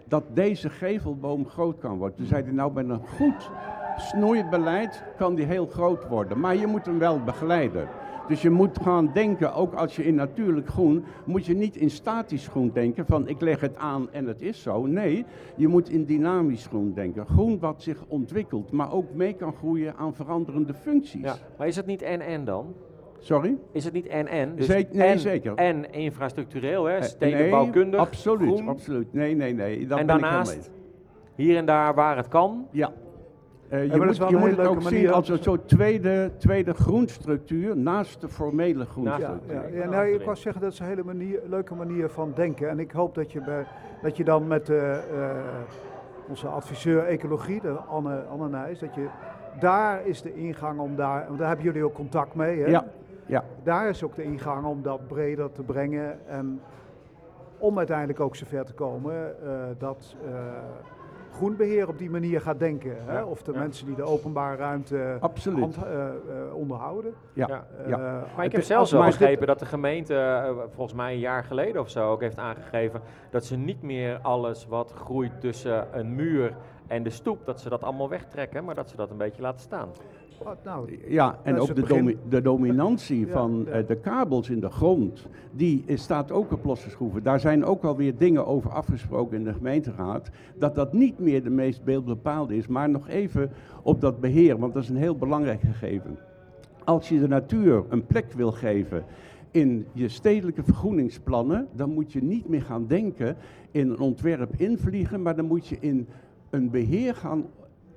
Dat 0.07 0.23
deze 0.33 0.69
gevelboom 0.69 1.45
groot 1.45 1.79
kan 1.79 1.97
worden. 1.97 2.17
Toen 2.17 2.25
zei 2.25 2.43
hij 2.43 2.51
nou 2.51 2.73
met 2.73 2.89
een 2.89 3.07
goed 3.07 3.51
snoeibeleid 3.97 5.03
kan 5.17 5.35
die 5.35 5.45
heel 5.45 5.67
groot 5.67 6.07
worden. 6.07 6.39
Maar 6.39 6.55
je 6.55 6.67
moet 6.67 6.85
hem 6.85 6.99
wel 6.99 7.23
begeleiden. 7.23 7.87
Dus 8.27 8.41
je 8.41 8.49
moet 8.49 8.79
gaan 8.81 9.09
denken, 9.13 9.53
ook 9.53 9.73
als 9.73 9.95
je 9.95 10.03
in 10.05 10.15
natuurlijk 10.15 10.67
groen, 10.67 11.03
moet 11.25 11.45
je 11.45 11.55
niet 11.55 11.75
in 11.75 11.89
statisch 11.89 12.47
groen 12.47 12.71
denken 12.73 13.05
van 13.05 13.27
ik 13.27 13.41
leg 13.41 13.59
het 13.59 13.75
aan 13.77 14.11
en 14.11 14.25
het 14.25 14.41
is 14.41 14.61
zo. 14.61 14.85
Nee, 14.85 15.25
je 15.55 15.67
moet 15.67 15.89
in 15.89 16.05
dynamisch 16.05 16.65
groen 16.65 16.93
denken. 16.93 17.25
Groen 17.25 17.59
wat 17.59 17.81
zich 17.81 17.97
ontwikkelt, 18.07 18.71
maar 18.71 18.91
ook 18.93 19.13
mee 19.13 19.33
kan 19.33 19.53
groeien 19.53 19.95
aan 19.95 20.13
veranderende 20.13 20.73
functies. 20.73 21.21
ja. 21.23 21.35
Maar 21.57 21.67
is 21.67 21.75
het 21.75 21.85
niet 21.85 22.01
en-en 22.01 22.45
dan? 22.45 22.73
Sorry? 23.19 23.57
Is 23.71 23.83
het 23.83 23.93
niet 23.93 24.07
en-en? 24.07 24.55
Dus 24.55 24.65
Zeker- 24.65 24.95
nee, 24.95 25.07
en, 25.07 25.19
zeker. 25.19 25.55
En 25.55 25.91
infrastructureel, 25.93 26.85
hè? 26.85 26.95
Eh, 26.95 27.03
stedenbouwkundig, 27.03 27.91
nee, 27.91 27.99
absoluut, 27.99 28.55
groen. 28.55 28.67
absoluut. 28.67 29.13
Nee, 29.13 29.35
nee, 29.35 29.53
nee. 29.53 29.87
Dat 29.87 29.99
en 29.99 30.05
ben 30.05 30.15
ik 30.15 30.21
daarnaast, 30.21 30.51
helemaal 30.51 30.71
hier 31.35 31.57
en 31.57 31.65
daar 31.65 31.93
waar 31.95 32.17
het 32.17 32.27
kan, 32.27 32.67
Ja. 32.71 32.91
Eh, 33.73 33.81
je 33.81 33.87
maar 33.87 33.97
dat 33.97 34.05
moet, 34.05 34.13
is 34.13 34.17
wel 34.17 34.29
je 34.29 34.35
een 34.35 34.39
moet 34.39 34.49
hele 34.49 34.61
het 34.61 34.69
leuke 34.69 34.85
ook 34.85 34.91
manier 34.91 34.99
zien 34.99 35.13
als 35.13 35.29
een 35.29 35.43
soort 35.43 35.67
tweede, 35.67 36.31
tweede 36.37 36.73
groenstructuur 36.73 37.77
naast 37.77 38.21
de 38.21 38.29
formele 38.29 38.85
groenstructuur. 38.85 39.55
Ja, 39.55 39.61
Ik 39.61 39.73
ja, 39.73 39.79
ben 39.81 39.89
nou, 39.89 40.07
ik 40.07 40.21
wou 40.21 40.37
zeggen 40.37 40.61
dat 40.61 40.73
is 40.73 40.79
een 40.79 40.85
hele 40.85 41.03
manier, 41.03 41.39
leuke 41.45 41.75
manier 41.75 42.09
van 42.09 42.31
denken. 42.35 42.69
En 42.69 42.79
ik 42.79 42.91
hoop 42.91 43.15
dat 43.15 43.31
je, 43.31 43.41
bij, 43.41 43.65
dat 44.01 44.17
je 44.17 44.23
dan 44.23 44.47
met 44.47 44.69
eh, 44.69 44.93
eh, 44.93 45.37
onze 46.29 46.47
adviseur 46.47 47.05
ecologie, 47.05 47.61
de 47.61 47.69
Anne, 47.69 48.21
Anne 48.21 48.49
Nijs, 48.49 48.79
dat 48.79 48.95
je 48.95 49.07
daar 49.59 50.07
is 50.07 50.21
de 50.21 50.35
ingang 50.35 50.79
om 50.79 50.95
daar, 50.95 51.25
want 51.27 51.39
daar 51.39 51.47
hebben 51.47 51.65
jullie 51.65 51.83
ook 51.83 51.93
contact 51.93 52.35
mee. 52.35 52.59
Hè? 52.59 52.69
Ja, 52.69 52.85
ja. 53.25 53.43
Daar 53.63 53.89
is 53.89 54.03
ook 54.03 54.15
de 54.15 54.23
ingang 54.23 54.65
om 54.65 54.81
dat 54.81 55.07
breder 55.07 55.51
te 55.51 55.61
brengen 55.61 56.27
en 56.27 56.61
om 57.57 57.77
uiteindelijk 57.77 58.19
ook 58.19 58.35
zover 58.35 58.65
te 58.65 58.73
komen 58.73 59.45
eh, 59.45 59.53
dat 59.77 60.15
eh, 60.25 60.31
groenbeheer 61.33 61.87
op 61.87 61.97
die 61.97 62.09
manier 62.09 62.41
gaat 62.41 62.59
denken. 62.59 62.95
Hè? 63.05 63.17
Ja, 63.17 63.25
Of 63.25 63.41
de 63.43 63.51
ja. 63.51 63.59
mensen 63.59 63.85
die 63.85 63.95
de 63.95 64.03
openbare 64.03 64.55
ruimte 64.57 65.17
hand- 65.19 65.83
eh, 65.83 66.05
eh, 66.07 66.53
onderhouden. 66.53 67.13
Ja. 67.33 67.47
Eh, 67.87 67.97
Maar 68.35 68.45
ik 68.45 68.51
heb 68.51 68.61
zelfs 68.63 68.91
wel 68.91 69.03
begrepen 69.05 69.47
dat 69.47 69.59
de 69.59 69.65
gemeente, 69.65 70.15
eh, 70.15 70.49
volgens 70.69 70.93
mij 70.97 71.13
een 71.13 71.19
jaar 71.19 71.43
geleden 71.43 71.81
of 71.81 71.89
zo, 71.89 72.11
ook 72.11 72.21
heeft 72.21 72.37
aangegeven 72.37 73.01
dat 73.29 73.45
ze 73.45 73.57
niet 73.57 73.81
meer 73.81 74.19
alles 74.21 74.67
wat 74.67 74.91
groeit 74.91 75.41
tussen 75.41 75.87
een 75.99 76.15
muur 76.15 76.55
en 76.87 77.03
de 77.03 77.09
stoep, 77.09 77.45
dat 77.45 77.61
ze 77.61 77.69
dat 77.69 77.83
allemaal 77.83 78.09
wegtrekken, 78.09 78.63
maar 78.65 78.75
dat 78.75 78.89
ze 78.89 78.95
dat 78.95 79.09
een 79.09 79.17
beetje 79.17 79.41
laten 79.41 79.59
staan. 79.61 79.89
Nou, 80.63 80.99
Ja, 81.07 81.39
en 81.43 81.59
ook 81.59 81.75
de, 81.75 81.81
domi- 81.81 82.17
de 82.29 82.41
dominantie 82.41 83.27
van 83.37 83.63
ja. 83.65 83.71
eh, 83.71 83.87
de 83.87 83.95
kabels 83.95 84.49
in 84.49 84.59
de 84.59 84.69
grond, 84.69 85.27
die 85.51 85.83
staat 85.87 86.31
ook 86.31 86.51
op 86.51 86.65
losse 86.65 86.89
schroeven. 86.89 87.23
Daar 87.23 87.39
zijn 87.39 87.65
ook 87.65 87.83
alweer 87.83 88.17
dingen 88.17 88.45
over 88.45 88.69
afgesproken 88.71 89.37
in 89.37 89.43
de 89.43 89.53
gemeenteraad, 89.53 90.29
dat 90.57 90.75
dat 90.75 90.93
niet 90.93 91.19
meer 91.19 91.43
de 91.43 91.49
meest 91.49 91.83
beeldbepaalde 91.83 92.55
is, 92.55 92.67
maar 92.67 92.89
nog 92.89 93.07
even 93.09 93.51
op 93.83 94.01
dat 94.01 94.19
beheer, 94.19 94.57
want 94.59 94.73
dat 94.73 94.83
is 94.83 94.89
een 94.89 94.95
heel 94.95 95.17
belangrijk 95.17 95.61
gegeven. 95.61 96.17
Als 96.83 97.09
je 97.09 97.19
de 97.19 97.27
natuur 97.27 97.83
een 97.89 98.05
plek 98.05 98.33
wil 98.33 98.51
geven 98.51 99.03
in 99.51 99.85
je 99.91 100.07
stedelijke 100.07 100.63
vergroeningsplannen, 100.63 101.67
dan 101.75 101.89
moet 101.93 102.11
je 102.11 102.23
niet 102.23 102.47
meer 102.49 102.61
gaan 102.61 102.87
denken 102.87 103.35
in 103.71 103.89
een 103.89 103.99
ontwerp 103.99 104.53
invliegen, 104.57 105.21
maar 105.21 105.35
dan 105.35 105.45
moet 105.45 105.67
je 105.67 105.77
in 105.79 106.07
een 106.49 106.69
beheer 106.69 107.15
gaan 107.15 107.45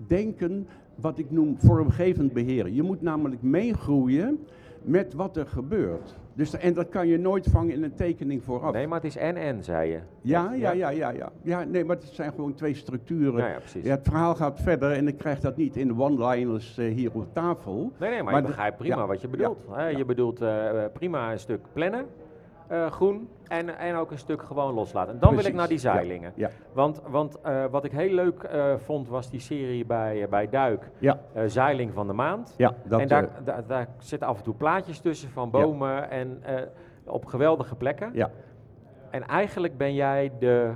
denken 0.06 0.66
wat 0.96 1.18
ik 1.18 1.30
noem 1.30 1.56
vormgevend 1.58 2.32
beheer. 2.32 2.68
Je 2.68 2.82
moet 2.82 3.02
namelijk 3.02 3.42
meegroeien 3.42 4.38
met 4.82 5.14
wat 5.14 5.36
er 5.36 5.46
gebeurt. 5.46 6.16
Dus, 6.34 6.56
en 6.56 6.74
dat 6.74 6.88
kan 6.88 7.08
je 7.08 7.18
nooit 7.18 7.46
vangen 7.46 7.74
in 7.74 7.82
een 7.82 7.94
tekening 7.94 8.44
vooraf. 8.44 8.72
Nee, 8.72 8.86
maar 8.86 9.00
het 9.00 9.06
is 9.06 9.16
en-en, 9.16 9.64
zei 9.64 9.90
je. 9.90 9.98
Ja, 10.20 10.52
ja, 10.52 10.70
ja, 10.70 10.88
ja, 10.88 11.10
ja. 11.10 11.32
Ja, 11.42 11.64
nee, 11.64 11.84
maar 11.84 11.96
het 11.96 12.08
zijn 12.12 12.32
gewoon 12.32 12.54
twee 12.54 12.74
structuren. 12.74 13.38
Ja, 13.38 13.48
ja, 13.48 13.58
precies. 13.58 13.84
Ja, 13.84 13.90
het 13.90 14.04
verhaal 14.04 14.34
gaat 14.34 14.60
verder 14.60 14.92
en 14.92 15.08
ik 15.08 15.18
krijg 15.18 15.40
dat 15.40 15.56
niet 15.56 15.76
in 15.76 16.00
one-liners 16.00 16.78
eh, 16.78 16.94
hier 16.94 17.10
op 17.12 17.26
tafel. 17.32 17.92
Nee, 17.98 18.10
nee, 18.10 18.22
maar, 18.22 18.32
Maar 18.32 18.40
ik 18.40 18.46
begrijp 18.46 18.76
prima 18.76 18.96
ja, 18.96 19.06
wat 19.06 19.20
je 19.20 19.28
bedoelt. 19.28 19.58
Je 19.96 20.04
bedoelt 20.04 20.40
eh, 20.40 20.84
eh, 20.84 20.92
prima 20.92 21.32
een 21.32 21.38
stuk 21.38 21.60
plannen, 21.72 22.06
groen 22.90 23.28
en, 23.48 23.78
en 23.78 23.94
ook 23.94 24.10
een 24.10 24.18
stuk 24.18 24.42
gewoon 24.42 24.74
loslaten. 24.74 25.14
En 25.14 25.20
dan 25.20 25.36
wil 25.36 25.44
ik 25.44 25.54
naar 25.54 25.68
die 25.68 25.78
zeilingen. 25.78 26.32
Ja, 26.34 26.50
Want, 26.72 27.00
want 27.08 27.40
eh, 27.40 27.64
wat 27.70 27.84
ik 27.84 27.92
heel 27.92 28.14
leuk 28.14 28.42
eh, 28.42 28.74
vond 28.76 29.08
was 29.08 29.30
die 29.30 29.40
serie 29.40 29.84
bij, 29.84 30.22
eh, 30.22 30.28
bij 30.28 30.48
Duik, 30.48 30.90
ja, 30.98 31.20
Zeiling 31.46 31.92
van 31.92 32.06
de 32.06 32.12
Maand. 32.12 32.54
ja. 32.56 32.74
Dat, 32.84 33.00
en 33.00 33.08
daar, 33.08 33.28
daar, 33.44 33.66
daar 33.66 33.88
zitten 33.98 34.28
af 34.28 34.38
en 34.38 34.44
toe 34.44 34.54
plaatjes 34.54 34.98
tussen 34.98 35.30
van 35.30 35.50
bomen 35.50 36.10
en 36.10 36.42
op 37.04 37.24
geweldige 37.24 37.74
plekken. 37.74 38.10
ja. 38.12 38.30
En 39.10 39.26
eigenlijk 39.26 39.76
ben 39.76 39.94
jij 39.94 40.32
de, 40.38 40.72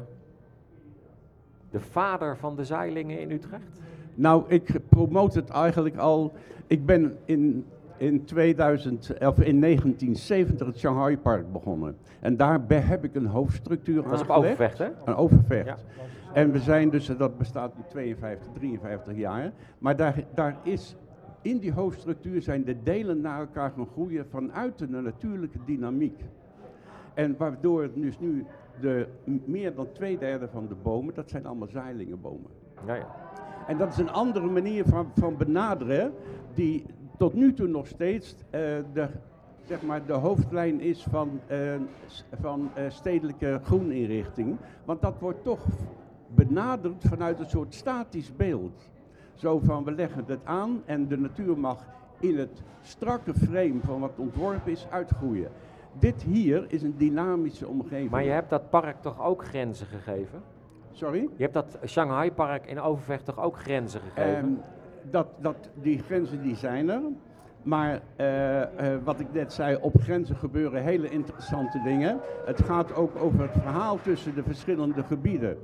de 1.70 1.80
vader 1.80 2.36
van 2.36 2.56
de 2.56 2.64
zeilingen 2.64 3.20
in 3.20 3.30
Utrecht? 3.30 3.80
Nou, 4.14 4.44
ik 4.46 4.80
promote 4.88 5.38
het 5.38 5.50
eigenlijk 5.50 5.96
al. 5.96 6.32
Ik 6.66 6.86
ben 6.86 7.18
in, 7.24 7.66
in, 8.00 8.24
2000, 8.24 9.10
of 9.10 9.40
in 9.40 9.60
1970 9.60 10.66
het 10.66 10.78
Shanghai 10.78 11.18
Park 11.18 11.52
begonnen. 11.52 11.96
En 12.20 12.36
daarbij 12.36 12.80
heb 12.80 13.04
ik 13.04 13.14
een 13.14 13.26
hoofdstructuur 13.26 14.02
Dat 14.02 14.12
is 14.12 14.20
op. 14.20 14.30
Overvecht, 14.30 14.78
hè? 14.78 14.88
Een 15.04 15.14
overvecht. 15.14 15.66
Ja. 15.66 15.76
En 16.32 16.52
we 16.52 16.58
zijn 16.58 16.90
dus, 16.90 17.06
dat 17.06 17.38
bestaat 17.38 17.76
nu 17.76 17.82
52, 17.88 18.52
53 18.52 19.16
jaar. 19.16 19.52
Maar 19.78 19.96
daar, 19.96 20.24
daar 20.34 20.56
is, 20.62 20.96
in 21.42 21.58
die 21.58 21.72
hoofdstructuur 21.72 22.42
zijn 22.42 22.64
de 22.64 22.82
delen 22.82 23.20
naar 23.20 23.40
elkaar 23.40 23.72
gaan 23.76 23.88
groeien 23.92 24.26
vanuit 24.30 24.78
de 24.78 24.86
natuurlijke 24.86 25.58
dynamiek. 25.66 26.20
En 27.14 27.34
waardoor 27.38 27.90
dus 27.94 28.18
nu 28.18 28.44
de, 28.80 29.06
meer 29.44 29.74
dan 29.74 29.88
twee 29.92 30.18
derde 30.18 30.48
van 30.48 30.68
de 30.68 30.76
bomen, 30.82 31.14
dat 31.14 31.30
zijn 31.30 31.46
allemaal 31.46 31.68
zeilingenbomen. 31.68 32.50
Ja, 32.86 32.94
ja. 32.94 33.16
En 33.66 33.78
dat 33.78 33.88
is 33.88 33.98
een 33.98 34.10
andere 34.10 34.46
manier 34.46 34.84
van, 34.84 35.10
van 35.14 35.36
benaderen, 35.36 36.12
die 36.54 36.84
tot 37.20 37.34
nu 37.34 37.54
toe 37.54 37.66
nog 37.66 37.86
steeds 37.86 38.34
eh, 38.50 38.60
de, 38.92 39.08
zeg 39.66 39.82
maar, 39.82 40.06
de 40.06 40.12
hoofdlijn 40.12 40.80
is 40.80 41.06
van, 41.10 41.40
eh, 41.46 41.58
van 42.40 42.70
eh, 42.74 42.84
stedelijke 42.88 43.60
groeninrichting. 43.64 44.56
Want 44.84 45.00
dat 45.00 45.18
wordt 45.18 45.42
toch 45.42 45.66
benaderd 46.26 47.04
vanuit 47.08 47.38
een 47.38 47.48
soort 47.48 47.74
statisch 47.74 48.36
beeld. 48.36 48.88
Zo 49.34 49.58
van 49.58 49.84
we 49.84 49.92
leggen 49.92 50.24
het 50.26 50.38
aan 50.44 50.82
en 50.84 51.08
de 51.08 51.18
natuur 51.18 51.58
mag 51.58 51.86
in 52.20 52.38
het 52.38 52.62
strakke 52.80 53.34
frame 53.34 53.80
van 53.84 54.00
wat 54.00 54.18
ontworpen 54.18 54.72
is 54.72 54.86
uitgroeien. 54.90 55.50
Dit 55.98 56.22
hier 56.22 56.64
is 56.68 56.82
een 56.82 56.96
dynamische 56.96 57.66
omgeving. 57.66 58.10
Maar 58.10 58.24
je 58.24 58.30
hebt 58.30 58.50
dat 58.50 58.70
park 58.70 59.02
toch 59.02 59.24
ook 59.24 59.44
grenzen 59.44 59.86
gegeven? 59.86 60.42
Sorry? 60.92 61.28
Je 61.36 61.42
hebt 61.42 61.54
dat 61.54 61.78
Shanghai 61.86 62.32
Park 62.32 62.66
in 62.66 62.80
Overvecht 62.80 63.24
toch 63.24 63.38
ook 63.38 63.56
grenzen 63.56 64.00
gegeven? 64.00 64.36
Ehm, 64.36 64.79
dat, 65.10 65.26
dat, 65.40 65.70
die 65.74 65.98
grenzen 65.98 66.42
die 66.42 66.56
zijn 66.56 66.88
er. 66.90 67.00
Maar 67.62 68.00
eh, 68.16 68.62
eh, 68.62 68.98
wat 69.04 69.20
ik 69.20 69.26
net 69.32 69.52
zei, 69.52 69.78
op 69.80 69.94
grenzen 70.02 70.36
gebeuren 70.36 70.82
hele 70.82 71.08
interessante 71.08 71.80
dingen. 71.84 72.20
Het 72.44 72.62
gaat 72.62 72.94
ook 72.94 73.16
over 73.16 73.40
het 73.40 73.52
verhaal 73.52 73.98
tussen 74.02 74.34
de 74.34 74.42
verschillende 74.42 75.02
gebieden. 75.02 75.58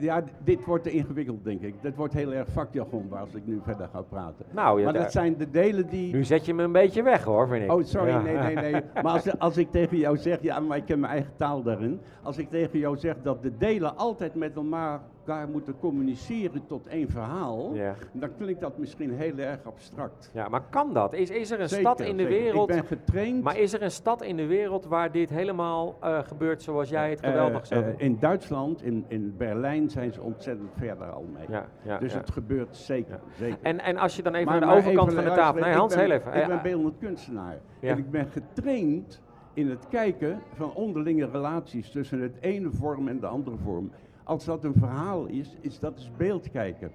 Ja, 0.00 0.24
dit 0.44 0.64
wordt 0.64 0.84
te 0.84 0.90
ingewikkeld, 0.90 1.44
denk 1.44 1.60
ik. 1.60 1.74
Dit 1.82 1.96
wordt 1.96 2.14
heel 2.14 2.32
erg 2.32 2.48
vakjargon 2.48 3.12
als 3.12 3.34
ik 3.34 3.46
nu 3.46 3.60
verder 3.64 3.88
ga 3.92 4.02
praten. 4.02 4.44
nou, 4.50 4.78
ja, 4.78 4.84
maar 4.84 4.92
dat 5.00 5.12
zijn 5.12 5.36
de 5.36 5.50
delen 5.50 5.88
die... 5.88 6.14
nu 6.14 6.24
zet 6.24 6.46
je 6.46 6.54
me 6.54 6.62
een 6.62 6.72
beetje 6.72 7.02
weg 7.02 7.24
hoor, 7.24 7.48
vind 7.48 7.64
ik. 7.64 7.72
Oh, 7.72 7.84
sorry, 7.84 8.08
Ja. 8.08 8.20
nee, 8.20 8.36
nee, 8.36 8.54
nee. 8.54 8.82
Maar 9.02 9.12
als, 9.12 9.38
als 9.38 9.56
ik 9.56 9.70
tegen 9.70 9.96
jou 9.96 10.16
zeg, 10.16 10.38
ja, 10.42 10.60
maar 10.60 10.76
ik 10.76 10.88
heb 10.88 10.98
mijn 10.98 11.12
eigen 11.12 11.32
taal 11.36 11.62
daarin. 11.62 12.00
Als 12.22 12.38
ik 12.38 12.50
tegen 12.50 12.78
jou 12.78 12.96
zeg 12.96 13.16
dat 13.22 13.42
de 13.42 13.56
delen 13.56 13.96
altijd 13.96 14.34
met 14.34 14.56
elkaar 14.56 15.00
moeten 15.36 15.78
communiceren 15.78 16.66
tot 16.66 16.86
één 16.86 17.08
verhaal, 17.10 17.74
Ja. 17.74 17.94
dan 18.12 18.28
klinkt 18.36 18.60
dat 18.60 18.78
misschien 18.78 19.12
heel 19.12 19.38
erg 19.38 19.64
abstract. 19.64 20.30
ja, 20.34 20.48
maar 20.48 20.62
kan 20.70 20.92
dat? 20.92 21.12
Is, 21.12 21.30
is 21.30 21.50
er 21.50 21.60
een 21.60 21.68
Zeker, 21.68 21.84
stad 21.86 22.00
in 22.00 22.16
de 22.16 22.22
zeker. 22.22 22.38
wereld... 22.42 22.68
Ik 22.70 22.74
ben 22.76 22.84
getraind. 22.84 23.42
Maar 23.42 23.58
is 23.58 23.72
er 23.72 23.82
een 23.82 23.90
stad 23.90 24.22
in 24.22 24.36
de 24.36 24.46
wereld 24.46 24.86
waar 24.86 25.12
dit 25.12 25.30
helemaal 25.30 25.96
eh, 26.00 26.18
gebeurt 26.18 26.62
zoals 26.62 26.88
jij 26.88 27.10
het 27.10 27.20
eh, 27.20 27.30
geweldig 27.30 27.66
zou 27.66 27.84
eh, 27.84 27.90
in 27.96 28.16
Duitsland, 28.20 28.82
in, 28.82 29.04
in 29.08 29.34
Berlijn, 29.36 29.90
zijn 29.90 30.12
ze 30.12 30.22
ontzettend 30.22 30.70
verder 30.76 31.06
al 31.10 31.24
mee. 31.32 31.46
ja, 31.48 31.66
ja, 31.82 31.98
dus 31.98 32.12
het 32.14 32.30
gebeurt 32.30 32.76
zeker. 32.76 33.20
Zeker. 33.36 33.58
En, 33.62 33.80
en 33.80 33.96
als 33.96 34.16
je 34.16 34.22
dan 34.22 34.34
even 34.34 34.50
Maar- 34.50 34.60
naar 34.60 34.70
de 34.70 34.76
overkant 34.76 35.12
van 35.14 35.24
de 35.24 35.30
tafel... 35.30 35.60
Nee, 35.60 35.72
Hans, 35.74 35.94
ben, 35.94 36.04
heel 36.04 36.14
even. 36.14 36.34
Ik 36.34 36.46
ben 36.46 36.62
beeldend 36.62 36.98
kunstenaar. 36.98 37.58
En 37.80 37.98
ik 37.98 38.10
ben 38.10 38.26
getraind 38.26 39.20
in 39.54 39.70
het 39.70 39.88
kijken 39.88 40.40
van 40.54 40.74
onderlinge 40.74 41.26
relaties 41.32 41.90
tussen 41.90 42.20
het 42.20 42.36
ene 42.40 42.70
vorm 42.70 43.08
en 43.08 43.20
de 43.20 43.26
andere 43.26 43.56
vorm. 43.56 43.90
Als 44.28 44.44
dat 44.44 44.64
een 44.64 44.74
verhaal 44.78 45.26
is, 45.26 45.56
is 45.60 45.78
dat 45.78 45.96
dus 45.96 46.10
beeld 46.16 46.50
kijken. 46.50 46.90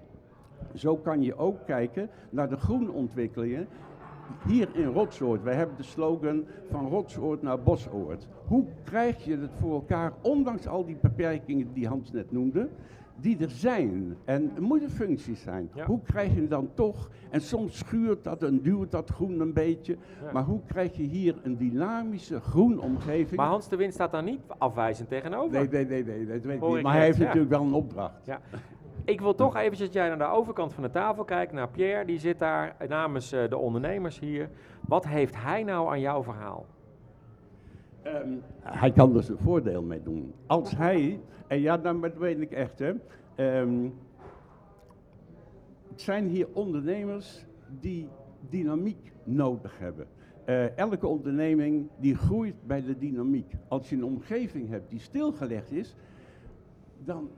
Zo 0.74 0.96
kan 0.96 1.22
je 1.22 1.36
ook 1.36 1.66
kijken 1.66 2.10
naar 2.30 2.50
de 2.50 2.58
groenontwikkelingen. 2.58 3.68
Hier 4.48 4.70
in 4.74 4.86
Rotsoord, 4.86 5.44
wij 5.44 5.56
hebben 5.56 5.78
de 5.78 5.84
slogan 5.84 6.46
van 6.70 6.88
Rotsoord 6.88 7.42
naar 7.42 7.60
Bosoord. 7.60 8.28
Hoe 8.48 8.66
krijg 8.84 9.26
je 9.26 9.38
het 9.38 9.52
voor 9.60 9.74
elkaar, 9.74 10.14
ondanks 10.22 10.68
al 10.68 10.86
die 10.86 10.98
beperkingen 11.02 11.74
die 11.74 11.88
Hans 11.88 12.12
net 12.12 12.32
noemde, 12.32 12.70
die 13.24 13.38
er 13.40 13.50
zijn 13.50 14.18
en 14.26 14.52
er 14.56 14.62
moeten 14.62 14.90
functies 14.90 15.42
zijn. 15.42 15.70
Ja. 15.74 15.86
Hoe 15.86 16.00
krijg 16.04 16.36
je 16.36 16.48
dan 16.48 16.70
toch, 16.74 17.10
en 17.30 17.42
soms 17.42 17.78
schuurt 17.78 18.24
dat 18.24 18.44
en 18.44 18.62
duwt 18.62 18.92
dat 18.92 19.10
groen 19.10 19.40
een 19.40 19.54
beetje, 19.54 19.98
Ja. 20.24 20.32
maar 20.32 20.44
hoe 20.44 20.60
krijg 20.68 20.96
je 20.96 21.04
hier 21.04 21.36
een 21.44 21.58
dynamische 21.58 22.40
groenomgeving? 22.40 23.36
Maar 23.36 23.48
Hans 23.48 23.70
de 23.70 23.76
Wind 23.76 23.94
staat 23.94 24.12
daar 24.12 24.24
niet 24.24 24.40
afwijzend 24.58 25.10
tegenover. 25.10 25.52
Nee, 25.52 25.68
nee, 25.70 25.86
nee, 25.86 26.04
nee, 26.04 26.26
dat 26.28 26.44
weet 26.44 26.56
ik 26.56 26.68
niet. 26.70 26.82
Maar 26.82 26.94
hij 26.94 27.04
heeft 27.06 27.18
ja. 27.18 27.24
natuurlijk 27.24 27.52
wel 27.52 27.62
een 27.62 27.74
opdracht. 27.74 28.26
Ja. 28.26 28.40
Ik 29.06 29.22
wil 29.22 29.36
toch 29.36 29.56
eventjes 29.56 29.80
dat 29.88 29.94
jij 29.94 30.08
naar 30.08 30.18
de 30.18 30.24
overkant 30.38 30.74
van 30.74 30.84
de 30.84 30.90
tafel 30.90 31.24
kijkt, 31.24 31.52
naar 31.52 31.70
Pierre. 31.70 32.06
Die 32.06 32.20
zit 32.20 32.40
daar 32.40 32.76
namens 32.88 33.32
eh, 33.32 33.50
de 33.50 33.58
ondernemers 33.58 34.20
hier. 34.20 34.50
Wat 34.88 35.06
heeft 35.08 35.36
hij 35.44 35.64
nou 35.64 35.90
aan 35.90 36.00
jouw 36.00 36.24
verhaal? 36.24 36.66
Ehm, 38.04 38.34
hij 38.62 38.92
kan 38.92 39.16
er 39.16 39.24
zijn 39.24 39.38
voordeel 39.38 39.84
mee 39.84 40.04
doen. 40.04 40.34
Als 40.46 40.76
hij, 40.76 41.20
en 41.48 41.60
ja, 41.60 41.78
dan 41.78 42.12
weet 42.18 42.40
ik 42.40 42.52
echt, 42.52 42.80
hè. 42.80 42.94
ehm, 43.36 43.90
het 45.90 46.02
zijn 46.02 46.28
hier 46.28 46.48
ondernemers 46.54 47.46
die 47.80 48.08
dynamiek 48.50 49.12
nodig 49.24 49.80
hebben. 49.80 50.08
Eh, 50.46 50.78
elke 50.78 51.08
onderneming 51.08 51.88
die 52.00 52.16
groeit 52.16 52.56
bij 52.68 52.82
de 52.82 52.98
dynamiek. 52.98 53.52
Als 53.68 53.90
je 53.90 53.96
een 53.96 54.04
omgeving 54.04 54.70
hebt 54.70 54.90
die 54.90 55.00
stilgelegd 55.00 55.72
is, 55.72 55.96
dan, 57.06 57.30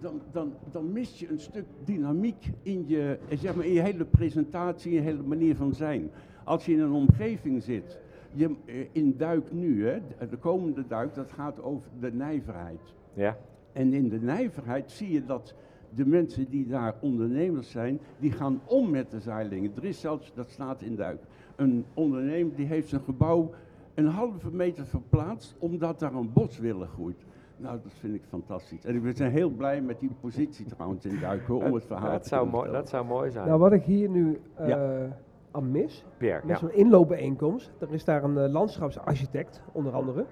dan, 0.00 0.20
dan, 0.32 0.52
dan 0.72 0.92
mis 0.92 1.18
je 1.18 1.28
een 1.28 1.40
stuk 1.40 1.66
dynamiek 1.84 2.50
in 2.62 2.84
je, 2.86 3.18
eh, 3.28 3.38
zeg 3.38 3.54
maar, 3.54 3.64
in 3.64 3.72
je 3.72 3.80
hele 3.80 4.04
presentatie, 4.04 4.90
in 4.90 4.96
je 4.96 5.02
hele 5.02 5.22
manier 5.22 5.56
van 5.56 5.74
zijn. 5.74 6.10
Als 6.44 6.66
je 6.66 6.72
in 6.72 6.80
een 6.80 6.92
omgeving 6.92 7.62
zit, 7.62 8.00
je, 8.34 8.54
eh, 8.64 8.74
in 8.92 9.14
duik 9.16 9.52
nu, 9.52 9.86
hè, 9.86 9.98
de- 10.18 10.28
de 10.28 10.36
komende 10.36 10.86
duik, 10.86 11.14
dat 11.14 11.32
gaat 11.32 11.62
over 11.62 11.88
de 12.00 12.12
nijverheid. 12.12 12.80
Ja, 13.14 13.36
En 13.72 13.92
in 13.92 14.08
de 14.08 14.20
nijverheid 14.20 14.90
zie 14.90 15.12
je 15.12 15.24
dat 15.24 15.54
de 15.94 16.06
mensen 16.06 16.48
die 16.50 16.66
daar 16.66 16.94
ondernemers 17.00 17.70
zijn, 17.70 17.98
die 18.18 18.32
gaan 18.32 18.60
om 18.64 18.90
met 18.90 19.10
de 19.10 19.20
zeilingen. 19.20 19.70
Er 19.76 19.84
is 19.84 20.00
zelfs, 20.00 20.32
dat 20.34 20.50
staat 20.50 20.82
in 20.82 20.96
duik, 20.96 21.20
een 21.56 21.84
ondernemer 21.94 22.54
die 22.54 22.66
heeft 22.66 22.88
zijn 22.88 23.00
gebouw 23.02 23.50
een 23.94 24.06
halve 24.06 24.50
meter 24.52 24.86
verplaatst, 24.86 25.54
omdat 25.58 25.98
daar 25.98 26.14
een 26.14 26.32
boswille 26.32 26.86
groeit. 26.86 27.24
Nou, 27.56 27.78
dat 27.82 27.92
vind 27.92 28.14
ik 28.14 28.22
fantastisch. 28.28 28.84
En 28.84 28.94
ik 28.94 29.02
ben 29.16 29.30
heel 29.30 29.50
blij 29.50 29.80
met 29.80 30.00
die 30.00 30.10
positie 30.20 30.66
trouwens 30.66 31.04
in 31.04 31.18
Duik, 31.20 31.46
hoor, 31.46 31.64
om 31.64 31.74
het 31.74 31.84
verhaal 31.84 32.10
dat 32.10 32.22
te 32.22 32.28
zou, 32.28 32.48
mooi, 32.50 32.70
dat 32.72 32.88
zou 32.88 33.06
mooi 33.06 33.30
zijn. 33.30 33.46
Nou, 33.46 33.58
wat 33.60 33.72
ik 33.72 33.82
hier 33.82 34.08
nu 34.10 34.38
eh, 34.54 34.68
Ja. 34.68 35.08
Aan 35.54 35.70
mis, 35.70 36.04
Pierre, 36.16 36.40
met 36.46 36.60
ja. 36.60 36.66
zo'n 36.66 36.72
inloopbijeenkomst, 36.76 37.72
er 37.78 37.92
is 37.92 38.04
daar 38.04 38.24
een 38.24 38.38
eh, 38.38 38.52
landschapsarchitect, 38.52 39.62
onder 39.72 39.92
andere. 39.92 40.24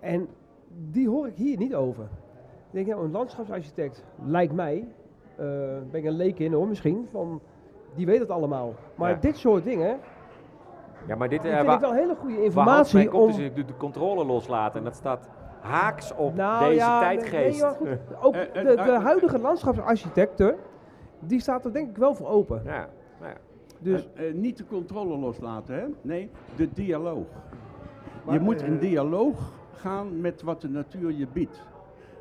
En 0.00 0.28
die 0.90 1.08
hoor 1.08 1.26
ik 1.26 1.34
hier 1.36 1.56
niet 1.56 1.74
over. 1.74 2.04
Ik 2.04 2.74
denk, 2.74 2.86
nou, 2.86 3.04
een 3.04 3.10
landschapsarchitect 3.10 4.04
lijkt 4.24 4.52
mij, 4.52 4.88
eh, 5.36 5.46
ben 5.90 6.00
ik 6.00 6.04
een 6.04 6.16
leek 6.16 6.38
in 6.38 6.52
hoor 6.52 6.68
misschien, 6.68 7.08
van, 7.10 7.40
die 7.94 8.06
weet 8.06 8.18
het 8.20 8.30
allemaal. 8.30 8.74
Maar 8.94 9.10
Ja. 9.10 9.16
dit 9.16 9.36
soort 9.36 9.64
dingen, 9.64 9.98
ja, 11.06 11.16
maar 11.16 11.28
dit 11.28 11.44
eh, 11.44 11.58
vind 11.60 11.72
ik 11.72 11.80
wel 11.80 11.92
hele 11.92 12.14
goede 12.14 12.34
waar 12.34 12.44
informatie 12.44 13.08
komt 13.08 13.22
om... 13.34 13.40
is 13.40 13.54
de, 13.54 13.64
de 13.64 13.76
controle 13.76 14.24
loslaten. 14.24 14.78
En 14.78 14.84
dat 14.84 14.94
staat 14.96 15.28
haaks 15.60 16.14
op 16.14 16.34
Nou 16.34 16.64
deze 16.64 16.74
ja, 16.74 17.00
tijdgeest. 17.00 17.80
nee, 17.80 17.98
ook 18.20 18.32
de, 18.54 18.82
de 18.84 18.98
huidige 19.02 19.38
landschapsarchitecten, 19.38 20.56
die 21.18 21.40
staat 21.40 21.64
er 21.64 21.72
denk 21.72 21.88
ik 21.90 21.96
wel 21.96 22.14
voor 22.14 22.28
open. 22.28 22.62
ja, 22.64 22.88
nou 23.20 23.32
ja. 23.32 23.36
Dus 23.78 24.08
Eh, 24.14 24.28
eh, 24.28 24.34
niet 24.34 24.56
de 24.56 24.66
controle 24.66 25.16
loslaten, 25.16 25.74
hè? 25.74 25.86
Nee, 26.02 26.30
de 26.56 26.68
dialoog. 26.72 27.26
Maar, 28.24 28.34
je 28.34 28.40
moet 28.40 28.60
eh, 28.62 28.68
in 28.68 28.78
dialoog 28.78 29.52
gaan 29.72 30.20
met 30.20 30.42
wat 30.42 30.60
de 30.60 30.68
natuur 30.68 31.12
je 31.12 31.26
biedt. 31.32 31.62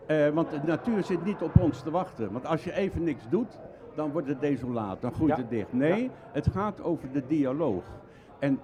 Eh, 0.05 0.29
want 0.29 0.49
de 0.51 0.59
natuur 0.65 1.03
zit 1.03 1.25
niet 1.25 1.41
op 1.41 1.59
ons 1.59 1.81
te 1.81 1.91
wachten. 1.91 2.31
Want 2.31 2.45
als 2.45 2.63
je 2.63 2.73
even 2.73 3.03
niks 3.03 3.29
doet, 3.29 3.59
dan 3.95 4.11
wordt 4.11 4.27
het 4.27 4.39
desolaat, 4.41 5.01
dan 5.01 5.11
groeit 5.13 5.31
Ja. 5.31 5.37
het 5.37 5.49
dicht. 5.49 5.73
Nee, 5.73 6.09
het 6.31 6.47
gaat 6.47 6.83
over 6.83 7.11
de 7.11 7.23
dialoog. 7.27 7.83
En, 8.39 8.59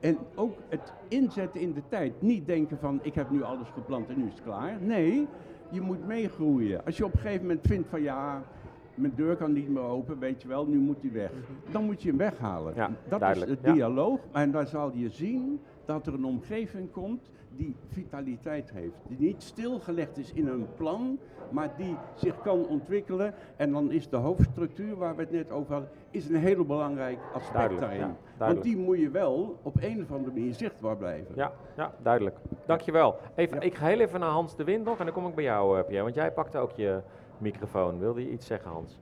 en 0.00 0.18
ook 0.34 0.56
het 0.68 0.92
inzetten 1.08 1.60
in 1.60 1.72
de 1.72 1.82
tijd. 1.88 2.22
Niet 2.22 2.46
denken 2.46 2.78
van, 2.78 2.98
ik 3.02 3.14
heb 3.14 3.30
nu 3.30 3.42
alles 3.42 3.68
geplant 3.68 4.08
en 4.08 4.18
nu 4.18 4.26
is 4.26 4.32
het 4.34 4.42
klaar. 4.42 4.76
Nee, 4.80 5.26
je 5.70 5.80
moet 5.80 6.06
meegroeien. 6.06 6.84
Als 6.84 6.96
je 6.96 7.04
op 7.04 7.12
een 7.12 7.18
gegeven 7.18 7.40
moment 7.46 7.66
vindt 7.66 7.88
van, 7.88 8.02
ja, 8.02 8.42
mijn 8.94 9.12
deur 9.16 9.36
kan 9.36 9.52
niet 9.52 9.68
meer 9.68 9.82
open, 9.82 10.18
weet 10.18 10.42
je 10.42 10.48
wel, 10.48 10.66
nu 10.66 10.78
moet 10.78 11.00
die 11.00 11.10
weg. 11.10 11.30
Dan 11.70 11.84
moet 11.84 12.02
je 12.02 12.08
hem 12.08 12.18
weghalen. 12.18 12.72
Ja, 12.76 12.90
dat 13.08 13.20
duidelijk, 13.20 13.50
is 13.50 13.56
het 13.56 13.66
ja. 13.66 13.72
dialoog. 13.72 14.20
En 14.32 14.50
dan 14.50 14.66
zal 14.66 14.90
je 14.94 15.08
zien 15.08 15.60
dat 15.84 16.06
er 16.06 16.14
een 16.14 16.24
omgeving 16.24 16.90
komt 16.90 17.30
die 17.56 17.76
vitaliteit 17.88 18.70
heeft. 18.70 18.94
Die 19.08 19.18
niet 19.18 19.42
stilgelegd 19.42 20.18
is 20.18 20.32
in 20.32 20.46
een 20.46 20.66
plan, 20.76 21.18
maar 21.50 21.70
die 21.76 21.96
zich 22.14 22.40
kan 22.40 22.66
ontwikkelen. 22.66 23.34
En 23.56 23.72
dan 23.72 23.90
is 23.90 24.08
de 24.08 24.16
hoofdstructuur, 24.16 24.96
waar 24.96 25.16
we 25.16 25.22
het 25.22 25.30
net 25.30 25.50
over 25.50 25.72
hadden, 25.72 25.90
is 26.10 26.28
een 26.28 26.36
heel 26.36 26.64
belangrijk 26.64 27.18
aspect 27.34 27.52
Duidelijk, 27.52 27.80
daarin. 27.86 28.00
ja, 28.38 28.46
Want 28.46 28.62
die 28.62 28.76
moet 28.76 28.98
je 28.98 29.10
wel 29.10 29.58
op 29.62 29.76
een 29.80 30.02
of 30.02 30.12
andere 30.12 30.32
manier 30.34 30.54
zichtbaar 30.54 30.96
blijven. 30.96 31.34
Ja, 31.34 31.52
ja, 31.76 31.92
duidelijk. 32.02 32.36
Dankjewel. 32.66 33.16
Even, 33.34 33.56
Ja. 33.56 33.62
Ik 33.62 33.74
ga 33.74 33.86
heel 33.86 34.00
even 34.00 34.20
naar 34.20 34.30
Hans 34.30 34.56
de 34.56 34.64
Wind 34.64 34.84
nog 34.84 34.98
en 34.98 35.04
dan 35.04 35.14
kom 35.14 35.26
ik 35.26 35.34
bij 35.34 35.44
jou, 35.44 35.78
eh, 35.78 35.84
Pierre. 35.84 36.02
Want 36.04 36.14
jij 36.14 36.32
pakte 36.32 36.58
ook 36.58 36.72
je 36.76 37.00
microfoon. 37.38 37.98
Wilde 37.98 38.24
je 38.24 38.30
iets 38.30 38.46
zeggen, 38.46 38.70
Hans? 38.70 39.00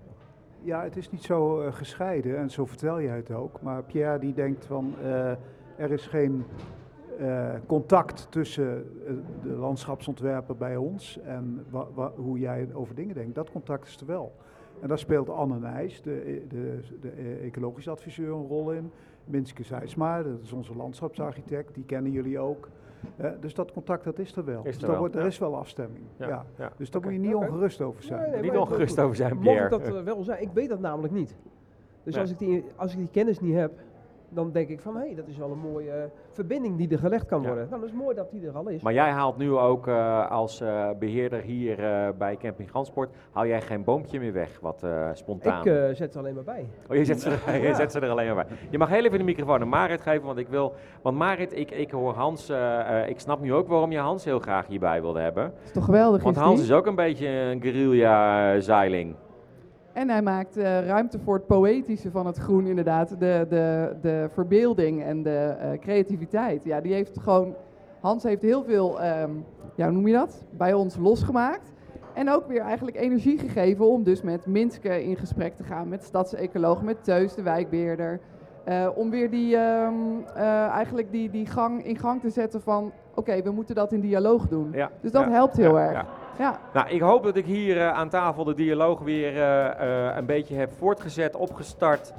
Ja, 0.64 0.82
het 0.82 0.96
is 0.96 1.10
niet 1.10 1.22
zo 1.22 1.60
eh, 1.60 1.72
gescheiden 1.72 2.38
en 2.38 2.50
zo 2.50 2.66
vertel 2.66 3.00
jij 3.00 3.16
het 3.16 3.30
ook. 3.30 3.62
Maar 3.62 3.82
Pierre 3.82 4.18
die 4.18 4.34
denkt 4.34 4.64
van 4.64 4.94
eh, 5.02 5.30
er 5.76 5.90
is 5.90 6.06
geen 6.06 6.44
eh, 7.18 7.54
contact 7.66 8.26
tussen 8.30 8.90
de 9.42 9.48
landschapsontwerper 9.48 10.56
bij 10.56 10.76
ons 10.76 11.18
en 11.20 11.66
hoe 12.16 12.38
jij 12.38 12.68
over 12.72 12.94
dingen 12.94 13.14
denkt. 13.14 13.34
Dat 13.34 13.50
contact 13.50 13.86
is 13.86 14.00
er 14.00 14.06
wel. 14.06 14.32
En 14.80 14.88
daar 14.88 14.98
speelt 14.98 15.28
Anne 15.28 15.58
Nijs, 15.58 16.02
de, 16.02 16.44
de, 16.48 16.80
de 17.00 17.38
ecologisch 17.42 17.88
adviseur, 17.88 18.34
een 18.34 18.46
rol 18.46 18.72
in. 18.72 18.90
Minske 19.24 19.62
Zijsma, 19.62 20.22
dat 20.22 20.40
is 20.42 20.52
onze 20.52 20.76
landschapsarchitect, 20.76 21.74
die 21.74 21.84
kennen 21.84 22.12
jullie 22.12 22.38
ook. 22.38 22.68
Dus 23.40 23.54
dat 23.54 23.72
contact 23.72 24.04
dat 24.04 24.18
is 24.18 24.36
er 24.36 24.44
wel. 24.44 24.60
Is 24.64 24.74
dus 24.74 24.82
er 24.82 24.88
wel, 24.90 24.98
wordt, 24.98 25.14
er 25.14 25.20
ja. 25.20 25.26
is 25.26 25.38
wel 25.38 25.56
afstemming. 25.56 26.04
Ja, 26.16 26.28
Ja. 26.28 26.44
ja. 26.58 26.72
Dus 26.76 26.90
daar 26.90 27.02
moet 27.02 27.12
je 27.12 27.18
niet 27.18 27.34
ongerust 27.34 27.80
over 27.80 28.02
zijn. 28.02 28.20
Nee, 28.20 28.30
nee, 28.30 28.40
Niet 28.50 28.56
ongerust 28.60 28.98
over 28.98 29.16
zijn, 29.16 29.34
Mocht 29.34 29.46
ik 29.46 29.52
Pierre. 29.52 29.68
dat 29.68 29.82
eh, 29.96 30.02
wel 30.02 30.22
zijn, 30.22 30.42
ik 30.42 30.50
weet 30.52 30.68
dat 30.68 30.80
namelijk 30.80 31.12
niet. 31.12 31.34
Dus 32.02 32.12
Nee. 32.14 32.22
als, 32.22 32.30
ik 32.32 32.38
die, 32.38 32.64
als 32.76 32.92
ik 32.92 32.98
die 32.98 33.08
kennis 33.10 33.40
niet 33.40 33.54
heb, 33.54 33.72
dan 34.34 34.52
denk 34.52 34.68
ik 34.68 34.80
van 34.80 34.96
hé, 34.96 35.14
dat 35.14 35.26
is 35.28 35.36
wel 35.36 35.50
een 35.50 35.58
mooie 35.72 36.10
verbinding 36.32 36.76
die 36.76 36.88
er 36.90 36.98
gelegd 36.98 37.26
kan 37.26 37.40
Ja. 37.42 37.46
worden. 37.46 37.66
Nou, 37.68 37.80
dat 37.80 37.90
is 37.90 37.96
mooi 37.96 38.14
dat 38.16 38.30
die 38.30 38.46
er 38.46 38.56
al 38.56 38.68
is. 38.68 38.82
Maar 38.82 38.92
jij 38.92 39.10
haalt 39.10 39.36
nu 39.36 39.50
ook 39.52 39.86
eh, 39.86 40.30
als 40.30 40.60
eh, 40.60 40.88
beheerder 40.98 41.40
hier 41.40 41.84
eh, 41.84 42.08
bij 42.18 42.36
Camping 42.36 42.70
Gansport, 42.70 43.10
haal 43.32 43.46
jij 43.46 43.60
geen 43.60 43.84
boompje 43.84 44.18
meer 44.20 44.32
weg, 44.32 44.58
wat 44.60 44.82
eh, 44.82 45.08
spontaan. 45.12 45.66
ik 45.66 45.72
eh, 45.72 45.94
zet 45.94 46.14
er 46.14 46.20
alleen 46.20 46.34
maar 46.34 46.44
bij. 46.44 46.66
Oh, 46.90 46.96
je 46.96 47.04
zet, 47.04 47.20
ze 47.20 47.30
er, 47.46 47.62
je 47.68 47.74
zet 47.74 47.92
ze 47.92 48.00
er 48.00 48.10
alleen 48.10 48.34
maar 48.34 48.46
bij. 48.46 48.56
Je 48.70 48.78
mag 48.78 48.88
heel 48.88 49.04
even 49.04 49.18
de 49.18 49.24
microfoon 49.24 49.60
aan 49.60 49.68
Marit 49.68 50.00
geven, 50.00 50.26
want 50.26 50.38
ik 50.38 50.48
wil... 50.48 50.72
Want 51.02 51.16
Marit, 51.16 51.56
ik, 51.56 51.70
ik 51.70 51.90
hoor 51.90 52.12
Hans... 52.14 52.50
ik 53.06 53.20
snap 53.20 53.40
nu 53.40 53.54
ook 53.54 53.68
waarom 53.68 53.92
je 53.92 53.98
Hans 53.98 54.24
heel 54.24 54.38
graag 54.38 54.66
hierbij 54.66 55.00
wilde 55.02 55.20
hebben. 55.20 55.44
Dat 55.44 55.64
is 55.64 55.72
toch 55.72 55.84
geweldig, 55.84 56.22
Want 56.22 56.36
is 56.36 56.42
Hans 56.42 56.60
die? 56.60 56.64
is 56.70 56.72
ook 56.72 56.86
een 56.86 56.94
beetje 56.94 57.28
een 57.28 57.60
guerrilla-zeiling. 57.62 59.14
En 59.92 60.10
hij 60.10 60.22
maakt 60.22 60.56
eh, 60.56 60.86
ruimte 60.86 61.18
voor 61.18 61.34
het 61.34 61.46
poëtische 61.46 62.10
van 62.10 62.26
het 62.26 62.38
groen, 62.38 62.66
inderdaad. 62.66 63.08
De, 63.08 63.46
de, 63.48 63.96
de 64.00 64.28
verbeelding 64.32 65.02
en 65.02 65.22
de 65.22 65.54
eh, 65.58 65.78
creativiteit. 65.78 66.64
Ja, 66.64 66.80
die 66.80 66.92
heeft 66.92 67.18
gewoon. 67.20 67.54
Hans 68.00 68.22
heeft 68.22 68.42
heel 68.42 68.64
veel, 68.64 69.00
ehm, 69.00 69.30
ja, 69.74 69.84
hoe 69.84 69.94
noem 69.94 70.06
je 70.06 70.12
dat? 70.12 70.44
Bij 70.50 70.72
ons 70.72 70.96
losgemaakt. 70.96 71.72
En 72.14 72.30
ook 72.30 72.46
weer 72.46 72.60
eigenlijk 72.60 72.96
energie 72.96 73.38
gegeven 73.38 73.88
om 73.88 74.02
dus 74.02 74.22
met 74.22 74.46
Minske 74.46 75.04
in 75.04 75.16
gesprek 75.16 75.56
te 75.56 75.64
gaan, 75.64 75.88
met 75.88 76.04
stadsecoloog, 76.04 76.82
met 76.82 77.04
Teus, 77.04 77.34
de 77.34 77.42
wijkbeheerder. 77.42 78.20
Eh, 78.64 78.88
om 78.94 79.10
weer 79.10 79.30
die, 79.30 79.56
ehm, 79.56 79.94
eh, 80.34 80.66
eigenlijk 80.66 81.10
die, 81.10 81.30
die 81.30 81.46
gang 81.46 81.84
in 81.84 81.98
gang 81.98 82.20
te 82.20 82.30
zetten 82.30 82.62
van, 82.62 82.92
oké, 83.14 83.42
we 83.42 83.50
moeten 83.50 83.74
dat 83.74 83.92
in 83.92 84.00
dialoog 84.00 84.48
doen. 84.48 84.70
Ja. 84.72 84.90
Dus 85.00 85.12
dat 85.12 85.24
ja, 85.24 85.30
helpt 85.30 85.56
heel 85.56 85.78
ja, 85.78 85.84
erg. 85.84 85.92
ja. 85.92 86.06
Ja. 86.38 86.60
Nou, 86.72 86.88
ik 86.88 87.00
hoop 87.00 87.22
dat 87.22 87.36
ik 87.36 87.44
hier 87.44 87.80
eh, 87.80 87.92
aan 87.92 88.08
tafel 88.08 88.44
de 88.44 88.54
dialoog 88.54 89.00
weer 89.00 89.36
eh, 89.36 90.08
eh, 90.08 90.16
een 90.16 90.26
beetje 90.26 90.54
heb 90.54 90.72
voortgezet, 90.78 91.36
opgestart, 91.36 92.12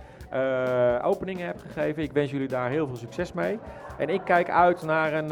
openingen 1.02 1.46
heb 1.46 1.60
gegeven. 1.60 2.04
Ik 2.04 2.12
wens 2.12 2.32
jullie 2.32 2.48
daar 2.48 2.70
heel 2.70 2.88
veel 2.88 2.96
succes 2.96 3.34
mee. 3.34 3.60
En 3.98 4.10
ik 4.10 4.22
kijk 4.26 4.50
uit 4.50 4.82
naar 4.84 5.14
een, 5.14 5.32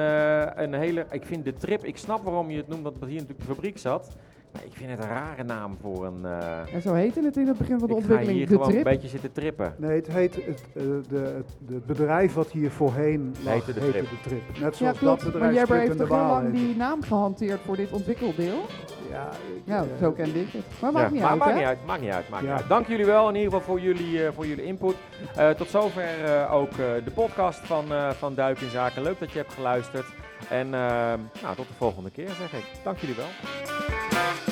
een 0.63 0.73
hele. 0.73 1.05
Ik 1.11 1.25
vind 1.25 1.45
de 1.45 1.53
trip, 1.53 1.85
ik 1.85 1.97
snap 1.97 2.23
waarom 2.23 2.49
je 2.49 2.57
het 2.57 2.67
noemt, 2.67 2.83
dat 2.83 2.93
hier 2.93 3.01
natuurlijk 3.01 3.39
de 3.39 3.53
fabriek 3.53 3.77
zat. 3.77 4.15
Maar 4.53 4.61
ik 4.65 4.71
vind 4.73 4.89
het 4.89 4.99
een 5.03 5.09
rare 5.09 5.43
naam 5.43 5.77
voor 5.81 6.05
een. 6.05 6.25
eh, 6.25 6.73
En 6.73 6.81
zo 6.81 6.93
heette 6.93 7.21
het 7.23 7.37
in 7.37 7.47
het 7.47 7.57
begin 7.57 7.79
van 7.79 7.87
de 7.87 7.93
ik 7.95 7.99
ga 7.99 8.07
ontwikkeling, 8.07 8.37
hier 8.37 8.47
de 8.47 8.53
gewoon 8.53 8.69
trip. 8.69 8.85
een 8.85 8.91
beetje 8.91 9.07
zitten 9.07 9.31
trippen. 9.31 9.75
Nee, 9.77 9.95
het 9.95 10.07
heet 10.07 10.35
het, 10.35 10.63
eh, 10.73 10.83
de, 11.09 11.43
het, 11.67 11.85
bedrijf 11.85 12.33
wat 12.33 12.51
hier 12.51 12.71
voorheen 12.71 13.35
lag, 13.43 13.53
Heette 13.53 13.73
de 13.73 13.79
Trip. 14.21 14.41
Net 14.59 14.59
Ja, 14.59 14.71
zoals 14.71 14.97
klopt. 14.97 15.23
dat 15.23 15.23
Maar 15.23 15.31
bedrijf 15.31 15.53
Jebber 15.55 15.75
Trip 15.77 15.87
heeft 15.87 15.97
de 15.99 16.07
toch 16.07 16.17
heel 16.17 16.27
lang 16.27 16.53
die 16.53 16.75
naam 16.75 17.01
gehanteerd 17.03 17.59
voor 17.65 17.75
dit 17.75 17.91
ontwikkeldeel? 17.91 18.65
Ja, 19.11 19.29
ik, 19.55 19.61
Ja, 19.63 19.77
eh, 19.81 19.87
zo 19.99 20.11
kende 20.11 20.41
ik 20.41 20.47
het. 20.51 20.63
Maar 20.81 20.91
maakt 20.91 21.05
Ja, 21.05 21.11
niet 21.11 21.21
maar 21.21 21.29
uit, 21.31 21.39
maakt 21.39 21.55
niet 21.55 21.65
uit, 21.65 21.77
maakt 21.85 22.01
niet 22.01 22.11
uit, 22.11 22.29
maakt 22.29 22.41
niet 22.41 22.51
Ja. 22.51 22.57
uit. 22.57 22.67
Dank 22.69 22.87
jullie 22.87 23.05
wel 23.05 23.29
in 23.29 23.35
ieder 23.35 23.51
geval 23.51 23.65
voor 23.67 23.79
jullie, 23.79 24.25
eh, 24.25 24.31
voor 24.33 24.45
jullie 24.47 24.65
input. 24.65 24.95
Eh, 25.35 25.49
tot 25.49 25.67
zover 25.69 26.23
eh, 26.25 26.53
ook 26.53 26.71
eh, 26.71 26.77
de 27.05 27.11
podcast 27.13 27.59
van, 27.59 27.91
eh, 27.91 28.09
van 28.09 28.33
Duik 28.35 28.59
in 28.59 28.69
Zaken. 28.69 29.01
Leuk 29.03 29.19
dat 29.19 29.31
je 29.31 29.37
hebt 29.37 29.53
geluisterd. 29.53 30.05
En 30.49 30.65
eh, 30.73 31.13
nou, 31.41 31.55
tot 31.55 31.67
de 31.67 31.73
volgende 31.77 32.09
keer 32.09 32.29
zeg 32.39 32.53
ik. 32.53 32.65
Dank 32.83 32.97
jullie 32.97 33.15
wel. 33.15 34.50